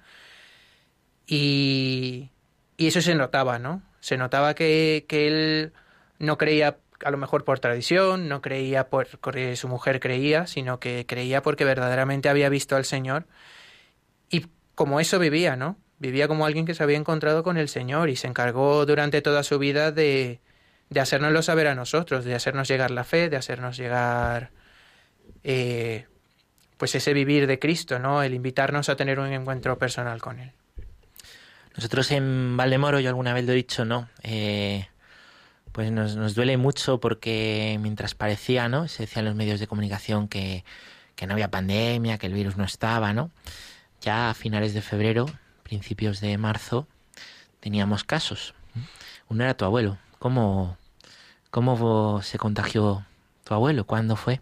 Y, 1.27 2.31
y, 2.77 2.87
eso 2.87 3.01
se 3.01 3.15
notaba, 3.15 3.59
¿no? 3.59 3.83
Se 3.99 4.17
notaba 4.17 4.55
que, 4.55 5.05
que, 5.07 5.27
él 5.27 5.73
no 6.17 6.37
creía 6.37 6.77
a 7.03 7.11
lo 7.11 7.17
mejor 7.17 7.43
por 7.43 7.59
tradición, 7.59 8.27
no 8.29 8.41
creía 8.41 8.89
porque 8.89 9.55
su 9.55 9.67
mujer 9.67 9.99
creía, 9.99 10.47
sino 10.47 10.79
que 10.79 11.05
creía 11.07 11.41
porque 11.41 11.65
verdaderamente 11.65 12.29
había 12.29 12.49
visto 12.49 12.75
al 12.75 12.85
Señor. 12.85 13.25
Y 14.29 14.47
como 14.75 14.99
eso 14.99 15.19
vivía, 15.19 15.55
¿no? 15.55 15.77
Vivía 15.99 16.27
como 16.27 16.45
alguien 16.45 16.65
que 16.65 16.73
se 16.73 16.83
había 16.83 16.97
encontrado 16.97 17.43
con 17.43 17.57
el 17.57 17.69
Señor 17.69 18.09
y 18.09 18.15
se 18.15 18.27
encargó 18.27 18.85
durante 18.85 19.21
toda 19.21 19.43
su 19.43 19.59
vida 19.59 19.91
de, 19.91 20.39
de 20.89 20.99
hacérnoslo 20.99 21.41
saber 21.41 21.67
a 21.67 21.75
nosotros, 21.75 22.25
de 22.25 22.35
hacernos 22.35 22.67
llegar 22.67 22.91
la 22.91 23.03
fe, 23.03 23.29
de 23.29 23.37
hacernos 23.37 23.77
llegar 23.77 24.51
eh, 25.43 26.07
pues 26.77 26.95
ese 26.95 27.13
vivir 27.13 27.47
de 27.47 27.59
Cristo, 27.59 27.99
¿no? 27.99 28.23
El 28.23 28.33
invitarnos 28.33 28.89
a 28.89 28.95
tener 28.95 29.19
un 29.19 29.31
encuentro 29.31 29.77
personal 29.77 30.21
con 30.21 30.39
Él. 30.39 30.51
Nosotros 31.75 32.11
en 32.11 32.57
Valdemoro, 32.57 32.99
yo 32.99 33.09
alguna 33.09 33.33
vez 33.33 33.45
lo 33.45 33.53
he 33.53 33.55
dicho, 33.55 33.85
¿no? 33.85 34.09
Eh, 34.23 34.87
pues 35.71 35.91
nos, 35.91 36.15
nos, 36.15 36.35
duele 36.35 36.57
mucho 36.57 36.99
porque 36.99 37.77
mientras 37.81 38.15
parecía, 38.15 38.69
¿no? 38.69 38.87
Se 38.87 39.03
decía 39.03 39.19
en 39.19 39.25
los 39.25 39.35
medios 39.35 39.59
de 39.59 39.67
comunicación 39.67 40.27
que, 40.27 40.63
que 41.15 41.27
no 41.27 41.33
había 41.33 41.51
pandemia, 41.51 42.17
que 42.17 42.27
el 42.27 42.33
virus 42.33 42.57
no 42.57 42.63
estaba, 42.63 43.13
¿no? 43.13 43.29
Ya 44.01 44.29
a 44.29 44.33
finales 44.33 44.73
de 44.73 44.81
febrero, 44.81 45.25
principios 45.63 46.21
de 46.21 46.37
marzo, 46.37 46.87
teníamos 47.59 48.05
casos. 48.05 48.53
Uno 49.27 49.43
era 49.43 49.53
tu 49.53 49.65
abuelo. 49.65 49.97
¿Cómo, 50.17 50.77
cómo 51.51 52.21
se 52.21 52.37
contagió 52.37 53.05
tu 53.43 53.53
abuelo? 53.53 53.85
¿Cuándo 53.85 54.15
fue? 54.15 54.39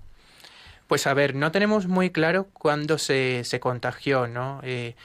Pues 0.87 1.05
a 1.05 1.13
ver, 1.13 1.35
no 1.35 1.51
tenemos 1.51 1.87
muy 1.87 2.11
claro 2.11 2.47
cuándo 2.53 2.97
se, 2.97 3.43
se 3.43 3.59
contagió, 3.59 4.27
¿no? 4.27 4.61
Eh, 4.63 4.95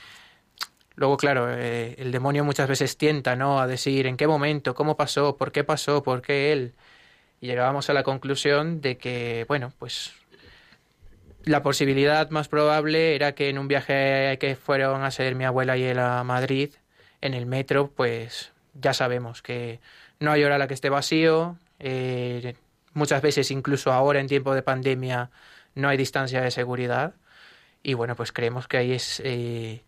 luego, 0.95 1.17
claro, 1.17 1.49
eh, 1.51 1.97
el 1.99 2.13
demonio 2.13 2.45
muchas 2.45 2.69
veces 2.69 2.97
tienta, 2.97 3.35
¿no? 3.35 3.61
A 3.61 3.67
decir 3.67 4.07
en 4.07 4.17
qué 4.17 4.29
momento, 4.29 4.75
cómo 4.75 4.97
pasó, 4.97 5.37
por 5.37 5.51
qué 5.51 5.65
pasó, 5.65 6.03
por 6.03 6.23
qué 6.23 6.53
él. 6.53 6.75
Y 7.41 7.49
llegábamos 7.49 7.91
a 7.91 7.95
la 7.95 8.05
conclusión 8.05 8.81
de 8.81 8.97
que, 8.97 9.45
bueno, 9.49 9.73
pues 9.79 10.13
la 11.45 11.63
posibilidad 11.63 12.31
más 12.31 12.47
probable 12.49 13.17
era 13.17 13.35
que 13.35 13.49
en 13.49 13.59
un 13.59 13.67
viaje 13.67 14.39
que 14.39 14.55
fueron 14.55 15.03
a 15.03 15.11
ser 15.11 15.35
mi 15.35 15.45
abuela 15.45 15.77
y 15.77 15.83
él 15.83 15.99
a 15.99 16.23
Madrid, 16.23 16.71
en 17.21 17.35
el 17.35 17.47
metro, 17.47 17.91
pues 17.91 18.53
ya 18.75 18.95
sabemos 18.95 19.43
que 19.43 19.81
no 20.21 20.31
hay 20.31 20.45
hora 20.45 20.57
a 20.57 20.59
la 20.59 20.69
que 20.69 20.75
esté 20.75 20.89
vacío. 20.91 21.57
Eh, 21.81 22.55
muchas 22.95 23.23
veces, 23.23 23.51
incluso 23.51 23.93
ahora 23.93 24.21
en 24.21 24.29
tiempo 24.29 24.55
de 24.55 24.63
pandemia, 24.63 25.31
no 25.75 25.89
hay 25.89 25.97
distancia 25.97 26.41
de 26.41 26.51
seguridad 26.51 27.15
y 27.83 27.95
bueno, 27.95 28.15
pues 28.15 28.33
creemos 28.33 28.69
que 28.69 28.77
ahí 28.77 28.93
es, 28.93 29.21
eh, 29.25 29.83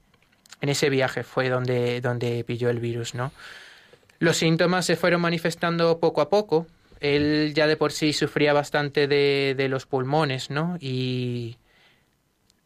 en 0.61 0.69
ese 0.69 0.91
viaje 0.91 1.23
fue 1.23 1.49
donde, 1.49 2.01
donde 2.01 2.45
pilló 2.45 2.71
el 2.71 2.81
virus, 2.81 3.15
¿no? 3.15 3.33
Los 4.19 4.39
síntomas 4.39 4.87
se 4.87 4.97
fueron 4.97 5.21
manifestando 5.21 6.01
poco 6.01 6.21
a 6.21 6.29
poco. 6.31 6.67
Él 7.01 7.53
ya 7.55 7.67
de 7.67 7.77
por 7.77 7.93
sí 7.93 8.13
sufría 8.13 8.53
bastante 8.53 9.07
de, 9.07 9.55
de 9.57 9.69
los 9.69 9.87
pulmones, 9.87 10.51
¿no? 10.51 10.77
Y, 10.81 11.59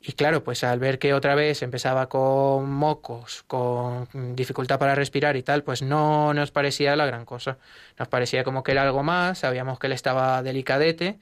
y 0.00 0.12
claro, 0.12 0.44
pues 0.44 0.62
al 0.64 0.78
ver 0.78 0.98
que 0.98 1.12
otra 1.12 1.34
vez 1.34 1.62
empezaba 1.62 2.08
con 2.08 2.70
mocos, 2.70 3.42
con 3.46 4.06
dificultad 4.36 4.78
para 4.78 4.94
respirar 4.94 5.36
y 5.36 5.42
tal, 5.42 5.64
pues 5.64 5.82
no 5.82 6.32
nos 6.34 6.50
parecía 6.50 6.94
la 6.96 7.06
gran 7.06 7.24
cosa. 7.24 7.58
Nos 7.98 8.08
parecía 8.08 8.44
como 8.44 8.62
que 8.62 8.72
era 8.72 8.82
algo 8.82 9.02
más, 9.02 9.40
sabíamos 9.40 9.78
que 9.78 9.88
él 9.88 9.92
estaba 9.92 10.42
delicadete 10.42 11.18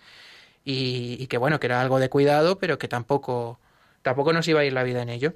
y, 0.68 1.28
que 1.28 1.38
bueno, 1.38 1.60
que 1.60 1.68
era 1.68 1.80
algo 1.80 2.00
de 2.00 2.10
cuidado, 2.10 2.58
pero 2.58 2.78
que 2.78 2.88
tampoco, 2.88 3.60
tampoco 4.02 4.32
nos 4.32 4.48
iba 4.48 4.60
a 4.60 4.64
ir 4.64 4.72
la 4.72 4.82
vida 4.82 5.00
en 5.02 5.10
ello. 5.10 5.34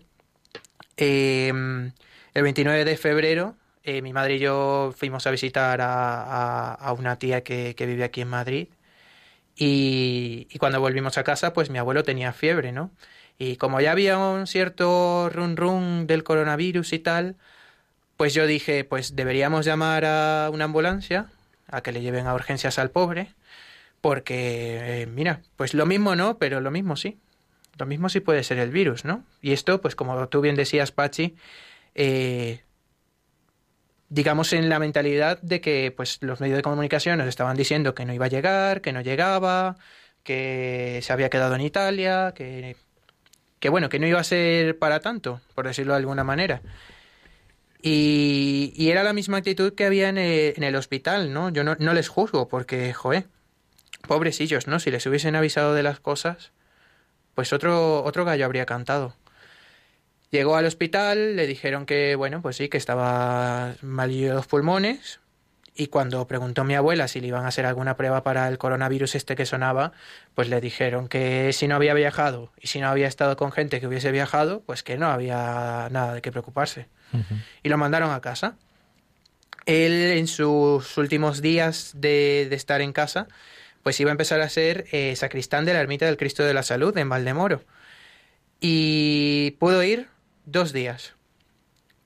Em, 0.96 1.92
el 2.34 2.42
29 2.42 2.84
de 2.84 2.96
febrero 2.96 3.56
eh, 3.84 4.02
mi 4.02 4.12
madre 4.12 4.34
y 4.36 4.38
yo 4.40 4.92
fuimos 4.96 5.26
a 5.26 5.30
visitar 5.30 5.80
a, 5.82 6.94
una 6.98 7.16
tía 7.18 7.42
que, 7.42 7.74
que, 7.76 7.86
vive 7.86 8.04
aquí 8.04 8.20
en 8.20 8.28
Madrid 8.28 8.68
y, 9.56 10.48
y, 10.50 10.58
cuando 10.58 10.80
volvimos 10.80 11.18
a 11.18 11.24
casa 11.24 11.52
pues 11.52 11.70
mi 11.70 11.78
abuelo 11.78 12.02
tenía 12.04 12.32
fiebre, 12.32 12.72
¿no? 12.72 12.90
Y 13.38 13.56
como 13.56 13.80
ya 13.80 13.92
había 13.92 14.18
un 14.18 14.46
cierto 14.46 15.30
run 15.30 15.56
run 15.56 16.06
del 16.06 16.24
coronavirus 16.24 16.92
y 16.92 16.98
tal, 17.00 17.36
pues 18.16 18.34
yo 18.34 18.46
dije 18.46 18.84
pues 18.84 19.16
deberíamos 19.16 19.64
llamar 19.66 20.04
a 20.04 20.50
una 20.52 20.64
ambulancia 20.66 21.28
a 21.68 21.82
que 21.82 21.92
le 21.92 22.02
lleven 22.02 22.26
a 22.26 22.34
urgencias 22.34 22.78
al 22.78 22.90
pobre 22.90 23.34
porque, 24.00 25.02
eh, 25.02 25.06
mira, 25.06 25.42
pues 25.56 25.74
lo 25.74 25.86
mismo 25.86 26.16
no, 26.16 26.38
pero 26.38 26.60
lo 26.60 26.70
mismo 26.70 26.96
sí. 26.96 27.18
Lo 27.78 27.86
mismo 27.86 28.08
sí 28.08 28.20
puede 28.20 28.42
ser 28.44 28.58
el 28.58 28.70
virus, 28.70 29.04
¿no? 29.04 29.24
Y 29.40 29.52
esto, 29.52 29.80
pues 29.80 29.96
como 29.96 30.28
tú 30.28 30.40
bien 30.40 30.56
decías, 30.56 30.92
Pachi, 30.92 31.36
eh, 31.94 32.60
digamos 34.08 34.52
en 34.52 34.68
la 34.68 34.78
mentalidad 34.78 35.40
de 35.40 35.60
que 35.60 35.92
pues 35.96 36.18
los 36.20 36.40
medios 36.40 36.56
de 36.56 36.62
comunicación 36.62 37.18
nos 37.18 37.28
estaban 37.28 37.56
diciendo 37.56 37.94
que 37.94 38.04
no 38.04 38.12
iba 38.12 38.26
a 38.26 38.28
llegar, 38.28 38.80
que 38.82 38.92
no 38.92 39.00
llegaba, 39.00 39.76
que 40.22 41.00
se 41.02 41.12
había 41.12 41.30
quedado 41.30 41.54
en 41.54 41.62
Italia, 41.62 42.32
que, 42.34 42.76
que 43.60 43.68
bueno, 43.68 43.88
que 43.88 43.98
no 43.98 44.06
iba 44.06 44.20
a 44.20 44.24
ser 44.24 44.78
para 44.78 45.00
tanto, 45.00 45.40
por 45.54 45.66
decirlo 45.66 45.92
de 45.94 45.98
alguna 46.00 46.24
manera. 46.24 46.62
Y, 47.82 48.90
era 48.90 49.02
la 49.02 49.12
misma 49.12 49.38
actitud 49.38 49.74
que 49.74 49.86
había 49.86 50.08
en 50.08 50.18
el, 50.18 50.76
hospital, 50.76 51.32
¿no? 51.32 51.50
Yo 51.50 51.64
no, 51.64 51.76
no, 51.78 51.94
les 51.94 52.08
juzgo 52.08 52.48
porque, 52.48 52.92
joé, 52.92 53.26
pobrecillos, 54.06 54.66
¿no? 54.66 54.78
Si 54.80 54.90
les 54.90 55.06
hubiesen 55.06 55.36
avisado 55.36 55.74
de 55.74 55.82
las 55.82 56.00
cosas, 56.00 56.52
pues 57.34 57.52
otro, 57.52 58.04
otro 58.04 58.24
gallo 58.24 58.44
habría 58.44 58.66
cantado. 58.66 59.14
Llegó 60.30 60.56
al 60.56 60.66
hospital, 60.66 61.36
le 61.36 61.46
dijeron 61.46 61.86
que, 61.86 62.14
bueno, 62.14 62.40
pues 62.40 62.56
sí, 62.56 62.68
que 62.68 62.76
estaba 62.76 63.74
mal 63.82 64.10
de 64.10 64.28
los 64.28 64.46
pulmones. 64.46 65.20
Y 65.74 65.86
cuando 65.86 66.26
preguntó 66.26 66.62
mi 66.62 66.74
abuela 66.74 67.08
si 67.08 67.20
le 67.20 67.28
iban 67.28 67.44
a 67.44 67.48
hacer 67.48 67.64
alguna 67.64 67.96
prueba 67.96 68.22
para 68.22 68.46
el 68.48 68.58
coronavirus 68.58 69.14
este 69.14 69.34
que 69.34 69.46
sonaba, 69.46 69.92
pues 70.34 70.48
le 70.48 70.60
dijeron 70.60 71.08
que 71.08 71.52
si 71.52 71.68
no 71.68 71.76
había 71.76 71.94
viajado 71.94 72.52
y 72.60 72.66
si 72.66 72.80
no 72.80 72.88
había 72.88 73.08
estado 73.08 73.36
con 73.36 73.50
gente 73.50 73.80
que 73.80 73.86
hubiese 73.86 74.12
viajado, 74.12 74.62
pues 74.66 74.82
que 74.82 74.98
no 74.98 75.06
había 75.06 75.88
nada 75.90 76.14
de 76.14 76.22
qué 76.22 76.30
preocuparse. 76.30 76.86
Y 77.62 77.68
lo 77.68 77.78
mandaron 77.78 78.12
a 78.12 78.20
casa. 78.20 78.56
Él 79.66 79.92
en 80.18 80.26
sus 80.26 80.96
últimos 80.98 81.40
días 81.40 81.92
de, 81.94 82.46
de 82.50 82.56
estar 82.56 82.80
en 82.82 82.92
casa, 82.92 83.26
pues 83.82 83.98
iba 84.00 84.10
a 84.10 84.12
empezar 84.12 84.40
a 84.40 84.48
ser 84.48 84.86
eh, 84.92 85.14
sacristán 85.16 85.64
de 85.64 85.74
la 85.74 85.80
Ermita 85.80 86.06
del 86.06 86.16
Cristo 86.16 86.44
de 86.44 86.54
la 86.54 86.62
Salud 86.62 86.96
en 86.98 87.08
Valdemoro. 87.08 87.64
Y 88.60 89.52
pudo 89.58 89.82
ir 89.82 90.08
dos 90.44 90.72
días. 90.72 91.14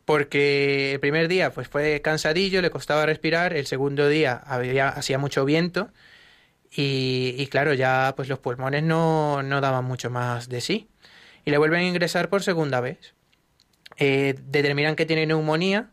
Porque 0.05 0.93
el 0.93 1.01
primer 1.01 1.29
día 1.29 1.51
pues 1.51 1.69
fue 1.69 2.01
cansadillo, 2.03 2.61
le 2.61 2.71
costaba 2.71 3.07
respirar, 3.07 3.55
el 3.55 3.67
segundo 3.67 4.09
día 4.09 4.35
había, 4.47 4.89
hacía 4.89 5.19
mucho 5.19 5.45
viento 5.45 5.91
y, 6.77 7.47
claro, 7.51 7.73
ya 7.75 8.15
pues 8.17 8.29
los 8.29 8.41
pulmones 8.41 8.83
no, 8.83 9.43
no, 9.43 9.61
daban 9.61 9.85
mucho 9.85 10.11
más 10.11 10.49
de 10.49 10.61
sí. 10.61 10.89
Y 11.45 11.51
le 11.51 11.59
vuelven 11.59 11.81
a 11.81 11.87
ingresar 11.87 12.29
por 12.29 12.43
segunda 12.43 12.81
vez. 12.81 13.15
Eh, 13.97 14.35
determinan 14.47 14.97
que 14.97 15.07
tiene 15.07 15.27
neumonía, 15.27 15.91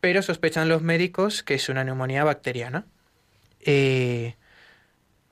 pero 0.00 0.22
sospechan 0.22 0.68
los 0.68 0.80
médicos 0.80 1.42
que 1.42 1.54
es 1.54 1.68
una 1.68 1.84
neumonía 1.84 2.24
bacteriana. 2.24 2.86
Eh, 3.60 4.36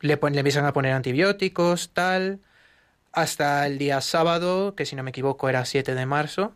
le, 0.05 0.19
le 0.23 0.38
empiezan 0.38 0.67
a 0.67 0.75
poner 0.75 0.93
antibióticos, 0.93 1.90
tal, 1.95 2.40
hasta 3.11 3.67
el 3.67 3.79
día 3.79 4.03
sábado, 4.03 4.75
que 4.75 4.85
si 4.85 4.97
no 4.97 5.03
me 5.03 5.11
equivoco 5.11 5.49
era 5.49 5.64
7 5.64 5.95
de 5.95 6.05
marzo, 6.05 6.53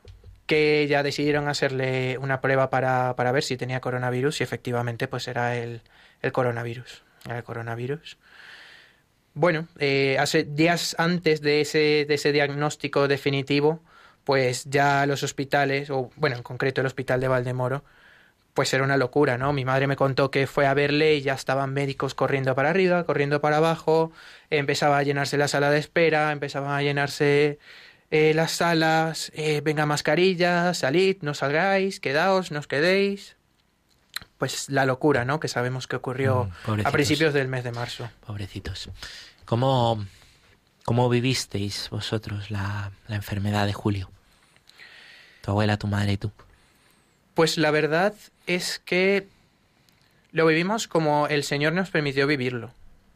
que 0.46 0.87
ya 0.87 1.02
decidieron 1.02 1.48
hacerle 1.48 2.18
una 2.18 2.42
prueba 2.42 2.68
para, 2.68 3.16
para 3.16 3.32
ver 3.32 3.42
si 3.42 3.56
tenía 3.56 3.80
coronavirus 3.80 4.40
y 4.40 4.44
efectivamente 4.44 5.08
pues 5.08 5.28
era 5.28 5.56
el, 5.56 5.80
el 6.20 6.32
coronavirus. 6.32 7.02
El 7.28 7.42
coronavirus. 7.42 8.18
Bueno, 9.32 9.66
eh, 9.78 10.18
hace 10.18 10.44
días 10.44 10.94
antes 10.98 11.40
de 11.40 11.62
ese, 11.62 12.04
de 12.06 12.14
ese 12.14 12.32
diagnóstico 12.32 13.08
definitivo, 13.08 13.82
pues 14.24 14.66
ya 14.66 15.06
los 15.06 15.22
hospitales, 15.22 15.88
o 15.88 16.11
bueno, 16.16 16.37
en 16.37 16.42
concreto 16.42 16.82
el 16.82 16.87
hospital 16.87 17.20
de 17.20 17.28
Valdemoro, 17.28 17.82
pues 18.58 18.74
era 18.74 18.82
una 18.82 18.96
locura, 18.96 19.38
¿no? 19.38 19.52
Mi 19.52 19.64
madre 19.64 19.86
me 19.86 19.94
contó 19.94 20.32
que 20.32 20.48
fue 20.48 20.66
a 20.66 20.74
verle 20.74 21.14
y 21.14 21.22
ya 21.22 21.34
estaban 21.34 21.72
médicos 21.72 22.16
corriendo 22.16 22.56
para 22.56 22.70
arriba, 22.70 23.04
corriendo 23.04 23.40
para 23.40 23.58
abajo, 23.58 24.10
empezaba 24.50 24.98
a 24.98 25.04
llenarse 25.04 25.36
la 25.36 25.46
sala 25.46 25.70
de 25.70 25.78
espera, 25.78 26.32
empezaban 26.32 26.72
a 26.72 26.82
llenarse 26.82 27.60
eh, 28.10 28.32
las 28.34 28.50
salas, 28.50 29.30
eh, 29.36 29.60
venga 29.62 29.86
mascarillas, 29.86 30.78
salid, 30.78 31.18
no 31.20 31.34
salgáis, 31.34 32.00
quedaos, 32.00 32.50
no 32.50 32.58
os 32.58 32.66
quedéis. 32.66 33.36
Pues 34.38 34.68
la 34.68 34.86
locura, 34.86 35.24
¿no? 35.24 35.38
Que 35.38 35.46
sabemos 35.46 35.86
que 35.86 35.94
ocurrió 35.94 36.50
mm, 36.66 36.80
a 36.84 36.90
principios 36.90 37.32
del 37.34 37.46
mes 37.46 37.62
de 37.62 37.70
marzo. 37.70 38.10
Pobrecitos. 38.26 38.90
¿Cómo, 39.44 40.04
cómo 40.84 41.08
vivisteis 41.08 41.90
vosotros 41.90 42.50
la, 42.50 42.90
la 43.06 43.14
enfermedad 43.14 43.66
de 43.66 43.72
Julio? 43.72 44.10
Tu 45.42 45.52
abuela, 45.52 45.76
tu 45.76 45.86
madre 45.86 46.14
y 46.14 46.16
tú. 46.16 46.32
Pues 47.38 47.57
la 47.57 47.70
verdad 47.70 48.14
es 48.48 48.81
que 48.85 49.29
lo 50.33 50.44
vivimos 50.44 50.88
como 50.88 51.29
el 51.29 51.44
Señor 51.44 51.72
nos 51.72 51.88
permitió 51.88 52.27
vivirlo, 52.27 52.72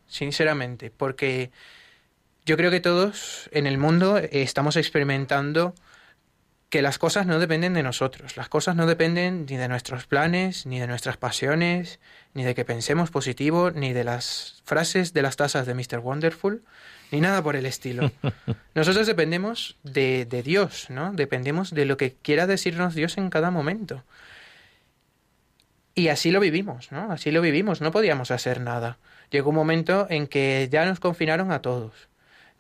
sinceramente, 0.07 0.93
porque 0.97 1.51
yo 2.47 2.57
creo 2.57 2.71
que 2.71 2.79
todos 2.79 3.51
en 3.51 3.67
el 3.67 3.79
mundo 3.79 4.19
estamos 4.19 4.77
experimentando 4.77 5.75
que 6.69 6.83
las 6.83 7.01
cosas 7.01 7.27
no 7.27 7.41
dependen 7.41 7.75
de 7.75 7.83
nosotros, 7.83 8.37
las 8.37 8.49
cosas 8.49 8.77
no 8.77 8.87
dependen 8.87 9.45
ni 9.51 9.57
de 9.57 9.67
nuestros 9.67 10.07
planes, 10.07 10.67
ni 10.67 10.79
de 10.79 10.87
nuestras 10.87 11.17
pasiones, 11.17 11.99
ni 12.33 12.45
de 12.45 12.55
que 12.55 12.65
pensemos 12.65 13.11
positivo, 13.11 13.73
ni 13.73 13.93
de 13.93 14.05
las 14.05 14.63
frases 14.65 15.13
de 15.13 15.23
las 15.23 15.35
tazas 15.35 15.67
de 15.67 15.75
Mr. 15.75 15.99
Wonderful, 15.99 16.63
ni 17.13 17.21
nada 17.21 17.43
por 17.43 17.55
el 17.55 17.67
estilo. 17.67 18.11
Nosotros 18.75 19.07
dependemos 19.07 19.77
de, 19.85 20.25
de 20.25 20.43
Dios, 20.43 20.91
¿no? 20.91 21.13
Dependemos 21.13 21.73
de 21.73 21.85
lo 21.85 21.97
que 21.97 22.15
quiera 22.15 22.47
decirnos 22.47 22.95
Dios 22.95 23.19
en 23.19 23.31
cada 23.31 23.51
momento. 23.51 24.03
Y 25.95 26.09
así 26.09 26.31
lo 26.31 26.41
vivimos, 26.41 26.91
¿no? 26.91 27.13
Así 27.13 27.31
lo 27.31 27.43
vivimos, 27.43 27.83
no 27.83 27.93
podíamos 27.93 28.31
hacer 28.31 28.61
nada. 28.61 28.99
Llegó 29.31 29.51
un 29.51 29.57
momento 29.57 30.07
en 30.09 30.27
que 30.27 30.69
ya 30.73 30.87
nos 30.87 31.01
confinaron 31.01 31.53
a 31.53 31.61
todos. 31.61 32.09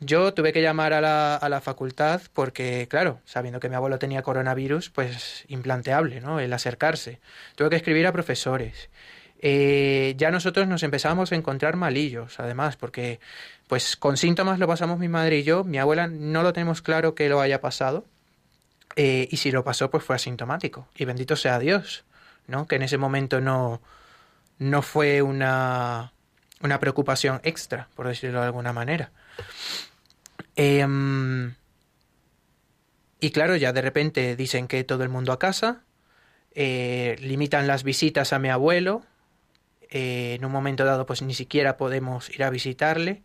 Yo 0.00 0.34
tuve 0.34 0.52
que 0.52 0.60
llamar 0.60 0.92
a 0.92 1.00
la, 1.00 1.36
a 1.36 1.48
la 1.48 1.60
facultad 1.60 2.20
porque, 2.34 2.88
claro, 2.90 3.20
sabiendo 3.24 3.60
que 3.60 3.68
mi 3.68 3.76
abuelo 3.76 3.98
tenía 3.98 4.22
coronavirus, 4.22 4.90
pues 4.90 5.44
implanteable, 5.48 6.20
¿no? 6.20 6.40
El 6.40 6.52
acercarse. 6.52 7.20
Tuve 7.56 7.70
que 7.70 7.76
escribir 7.76 8.06
a 8.06 8.12
profesores. 8.12 8.90
Eh, 9.42 10.14
ya 10.16 10.30
nosotros 10.30 10.68
nos 10.68 10.82
empezamos 10.82 11.32
a 11.32 11.34
encontrar 11.34 11.76
malillos, 11.76 12.38
además, 12.38 12.76
porque 12.76 13.20
pues 13.66 13.96
con 13.96 14.16
síntomas 14.16 14.58
lo 14.58 14.68
pasamos 14.68 14.98
mi 14.98 15.08
madre 15.08 15.38
y 15.38 15.42
yo. 15.42 15.64
Mi 15.64 15.78
abuela 15.78 16.06
no 16.06 16.42
lo 16.42 16.52
tenemos 16.52 16.80
claro 16.80 17.14
que 17.14 17.28
lo 17.28 17.40
haya 17.40 17.60
pasado. 17.60 18.06
Eh, 18.96 19.28
y 19.30 19.36
si 19.38 19.50
lo 19.50 19.64
pasó, 19.64 19.90
pues 19.90 20.04
fue 20.04 20.16
asintomático. 20.16 20.86
Y 20.96 21.04
bendito 21.04 21.36
sea 21.36 21.58
Dios. 21.58 22.04
¿no? 22.46 22.66
Que 22.66 22.76
en 22.76 22.82
ese 22.82 22.98
momento 22.98 23.40
no, 23.40 23.80
no 24.58 24.82
fue 24.82 25.22
una, 25.22 26.12
una 26.60 26.78
preocupación 26.78 27.40
extra, 27.42 27.88
por 27.94 28.06
decirlo 28.06 28.40
de 28.40 28.46
alguna 28.46 28.72
manera. 28.72 29.10
Em, 30.56 31.54
y 33.20 33.30
claro, 33.30 33.56
ya 33.56 33.72
de 33.72 33.82
repente 33.82 34.36
dicen 34.36 34.68
que 34.68 34.84
todo 34.84 35.02
el 35.02 35.08
mundo 35.08 35.32
a 35.32 35.38
casa, 35.38 35.82
eh, 36.54 37.16
limitan 37.20 37.66
las 37.66 37.82
visitas 37.82 38.32
a 38.32 38.38
mi 38.38 38.50
abuelo, 38.50 39.02
eh, 39.92 40.34
en 40.38 40.44
un 40.46 40.52
momento 40.52 40.86
dado 40.86 41.04
pues 41.04 41.20
ni 41.20 41.34
siquiera 41.34 41.76
podemos 41.76 42.30
ir 42.30 42.44
a 42.44 42.50
visitarle. 42.50 43.22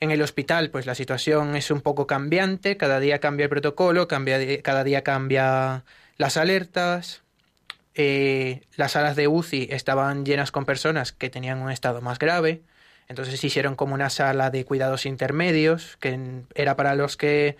En 0.00 0.10
el 0.10 0.22
hospital 0.22 0.70
pues 0.70 0.86
la 0.86 0.96
situación 0.96 1.54
es 1.56 1.70
un 1.70 1.80
poco 1.82 2.06
cambiante, 2.06 2.76
cada 2.76 2.98
día 2.98 3.20
cambia 3.20 3.44
el 3.44 3.50
protocolo, 3.50 4.08
cambia, 4.08 4.60
cada 4.62 4.82
día 4.84 5.04
cambia 5.04 5.84
las 6.16 6.36
alertas, 6.36 7.22
eh, 7.94 8.62
las 8.76 8.92
salas 8.92 9.16
de 9.16 9.28
UCI 9.28 9.68
estaban 9.70 10.24
llenas 10.24 10.50
con 10.50 10.64
personas 10.64 11.12
que 11.12 11.30
tenían 11.30 11.58
un 11.58 11.70
estado 11.70 12.00
más 12.00 12.18
grave, 12.18 12.62
entonces 13.08 13.42
hicieron 13.42 13.76
como 13.76 13.94
una 13.94 14.10
sala 14.10 14.50
de 14.50 14.64
cuidados 14.64 15.06
intermedios, 15.06 15.96
que 16.00 16.42
era 16.54 16.76
para 16.76 16.96
los 16.96 17.16
que 17.16 17.56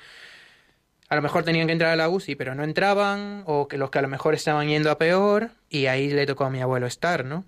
a 1.09 1.16
lo 1.16 1.22
mejor 1.22 1.44
tenían 1.44 1.66
que 1.66 1.72
entrar 1.72 1.92
a 1.92 1.96
la 1.96 2.09
UCI 2.09 2.35
pero 2.35 2.54
no 2.57 2.64
entraban, 2.64 3.44
o 3.46 3.68
que 3.68 3.78
los 3.78 3.90
que 3.90 3.98
a 4.00 4.02
lo 4.02 4.09
mejor 4.09 4.35
estaban 4.35 4.68
yendo 4.68 4.90
a 4.90 4.98
peor, 4.98 5.50
y 5.70 5.87
ahí 5.87 6.11
le 6.11 6.26
tocó 6.26 6.44
a 6.44 6.50
mi 6.50 6.61
abuelo 6.61 6.87
estar, 6.87 7.24
¿no? 7.24 7.44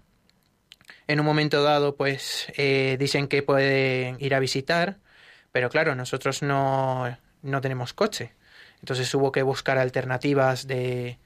En 1.07 1.21
un 1.21 1.27
momento 1.27 1.63
dado, 1.63 1.97
pues 1.97 2.53
eh, 2.57 2.97
dicen 2.99 3.29
que 3.29 3.43
pueden 3.43 4.17
ir 4.21 4.35
a 4.35 4.39
visitar, 4.41 4.99
pero 5.53 5.71
claro, 5.71 5.95
nosotros 5.95 6.43
no, 6.43 7.17
no 7.43 7.61
tenemos 7.61 7.93
coche. 7.93 8.33
Entonces 8.81 9.13
hubo 9.15 9.33
que 9.33 9.43
buscar 9.43 9.79
alternativas 9.79 10.67
de, 10.67 11.19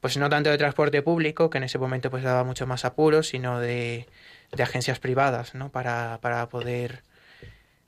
pues 0.00 0.16
no 0.16 0.28
tanto 0.28 0.50
de 0.50 0.58
transporte 0.58 1.02
público, 1.02 1.50
que 1.50 1.58
en 1.58 1.64
ese 1.64 1.78
momento 1.78 2.10
pues 2.10 2.22
daba 2.22 2.44
mucho 2.44 2.66
más 2.66 2.84
apuro, 2.84 3.22
sino 3.22 3.60
de, 3.60 4.06
de 4.52 4.62
agencias 4.62 4.98
privadas, 4.98 5.54
¿no? 5.54 5.70
Para, 5.70 6.18
para 6.20 6.48
poder, 6.48 7.02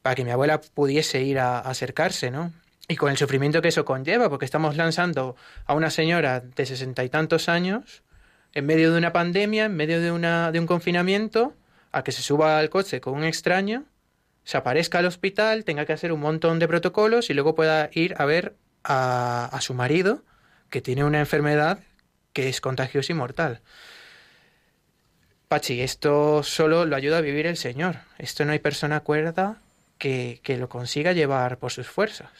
para 0.02 0.14
que 0.14 0.24
mi 0.24 0.30
abuela 0.30 0.60
pudiese 0.60 1.22
ir 1.22 1.38
a, 1.38 1.58
acercarse, 1.60 2.30
¿no? 2.30 2.52
Y 2.88 2.96
con 2.96 3.10
el 3.10 3.18
sufrimiento 3.18 3.60
que 3.60 3.68
eso 3.68 3.84
conlleva, 3.84 4.30
porque 4.30 4.46
estamos 4.46 4.76
lanzando 4.76 5.36
a 5.66 5.74
una 5.74 5.90
señora 5.90 6.40
de 6.40 6.66
sesenta 6.66 7.04
y 7.04 7.08
tantos 7.08 7.48
años, 7.48 8.02
en 8.54 8.66
medio 8.66 8.92
de 8.92 8.98
una 8.98 9.12
pandemia, 9.12 9.66
en 9.66 9.76
medio 9.76 10.00
de, 10.00 10.10
una, 10.12 10.52
de 10.52 10.60
un 10.60 10.66
confinamiento, 10.66 11.54
a 11.92 12.02
que 12.02 12.12
se 12.12 12.22
suba 12.22 12.58
al 12.58 12.70
coche 12.70 13.00
con 13.00 13.14
un 13.14 13.24
extraño, 13.24 13.84
se 14.44 14.56
aparezca 14.56 14.98
al 14.98 15.06
hospital, 15.06 15.64
tenga 15.64 15.84
que 15.84 15.92
hacer 15.92 16.12
un 16.12 16.20
montón 16.20 16.58
de 16.58 16.68
protocolos 16.68 17.30
y 17.30 17.34
luego 17.34 17.54
pueda 17.54 17.90
ir 17.92 18.14
a 18.18 18.24
ver 18.24 18.56
a, 18.84 19.44
a 19.46 19.60
su 19.60 19.74
marido, 19.74 20.22
que 20.70 20.80
tiene 20.80 21.04
una 21.04 21.20
enfermedad 21.20 21.80
que 22.32 22.48
es 22.48 22.60
contagioso 22.60 23.12
y 23.12 23.14
mortal. 23.14 23.60
Pachi, 25.48 25.80
esto 25.80 26.42
solo 26.42 26.84
lo 26.84 26.94
ayuda 26.94 27.18
a 27.18 27.22
vivir 27.22 27.46
el 27.46 27.56
Señor. 27.56 27.96
Esto 28.18 28.44
no 28.44 28.52
hay 28.52 28.58
persona 28.58 29.00
cuerda 29.00 29.56
que, 29.96 30.40
que 30.42 30.58
lo 30.58 30.68
consiga 30.68 31.12
llevar 31.12 31.58
por 31.58 31.72
sus 31.72 31.88
fuerzas. 31.88 32.30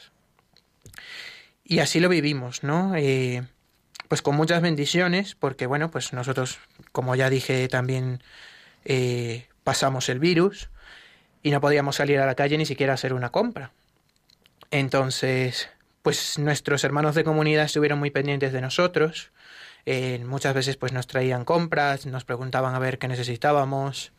Y 1.63 1.79
así 1.79 1.99
lo 1.99 2.09
vivimos, 2.09 2.63
¿no? 2.63 2.95
Eh, 2.95 3.43
pues 4.09 4.21
con 4.21 4.35
muchas 4.35 4.61
bendiciones, 4.61 5.35
porque 5.35 5.65
bueno, 5.65 5.89
pues 5.89 6.11
nosotros, 6.11 6.59
como 6.91 7.15
ya 7.15 7.29
dije, 7.29 7.65
también 7.69 8.21
eh, 8.83 9.47
pasamos 9.63 10.09
el 10.09 10.19
virus 10.19 10.69
y 11.41 11.51
no 11.51 11.61
podíamos 11.61 11.95
salir 11.95 12.19
a 12.19 12.25
la 12.25 12.35
calle 12.35 12.57
ni 12.57 12.65
siquiera 12.65 12.93
hacer 12.93 13.13
una 13.13 13.29
compra. 13.29 13.71
Entonces, 14.71 15.69
pues 16.01 16.37
nuestros 16.37 16.83
hermanos 16.83 17.15
de 17.15 17.23
comunidad 17.23 17.63
estuvieron 17.63 17.99
muy 17.99 18.11
pendientes 18.11 18.51
de 18.51 18.59
nosotros, 18.59 19.31
Eh, 19.85 20.19
muchas 20.25 20.53
veces 20.53 20.75
pues 20.75 20.91
nos 20.91 21.07
traían 21.07 21.45
compras, 21.45 22.05
nos 22.05 22.23
preguntaban 22.23 22.75
a 22.75 22.79
ver 22.79 22.97
qué 22.99 23.07
necesitábamos, 23.07 24.11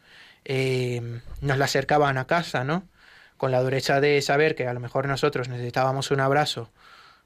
eh, 0.44 1.20
nos 1.42 1.59
la 1.59 1.66
acercaban 1.66 2.16
a 2.16 2.24
casa, 2.24 2.64
¿no? 2.64 2.88
Con 3.37 3.50
la 3.53 3.61
dureza 3.61 4.00
de 4.00 4.20
saber 4.22 4.55
que 4.55 4.66
a 4.66 4.72
lo 4.72 4.81
mejor 4.81 5.07
nosotros 5.07 5.48
necesitábamos 5.48 6.11
un 6.11 6.20
abrazo, 6.20 6.70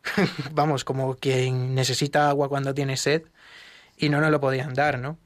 vamos, 0.52 0.84
como 0.84 1.16
quien 1.16 1.74
necesita 1.74 2.28
agua 2.28 2.48
cuando 2.48 2.74
tiene 2.74 2.96
sed, 2.96 3.22
y 3.96 4.08
no 4.08 4.20
nos 4.20 4.30
lo 4.30 4.40
podían 4.40 4.74
dar, 4.74 4.98
¿no? 4.98 5.18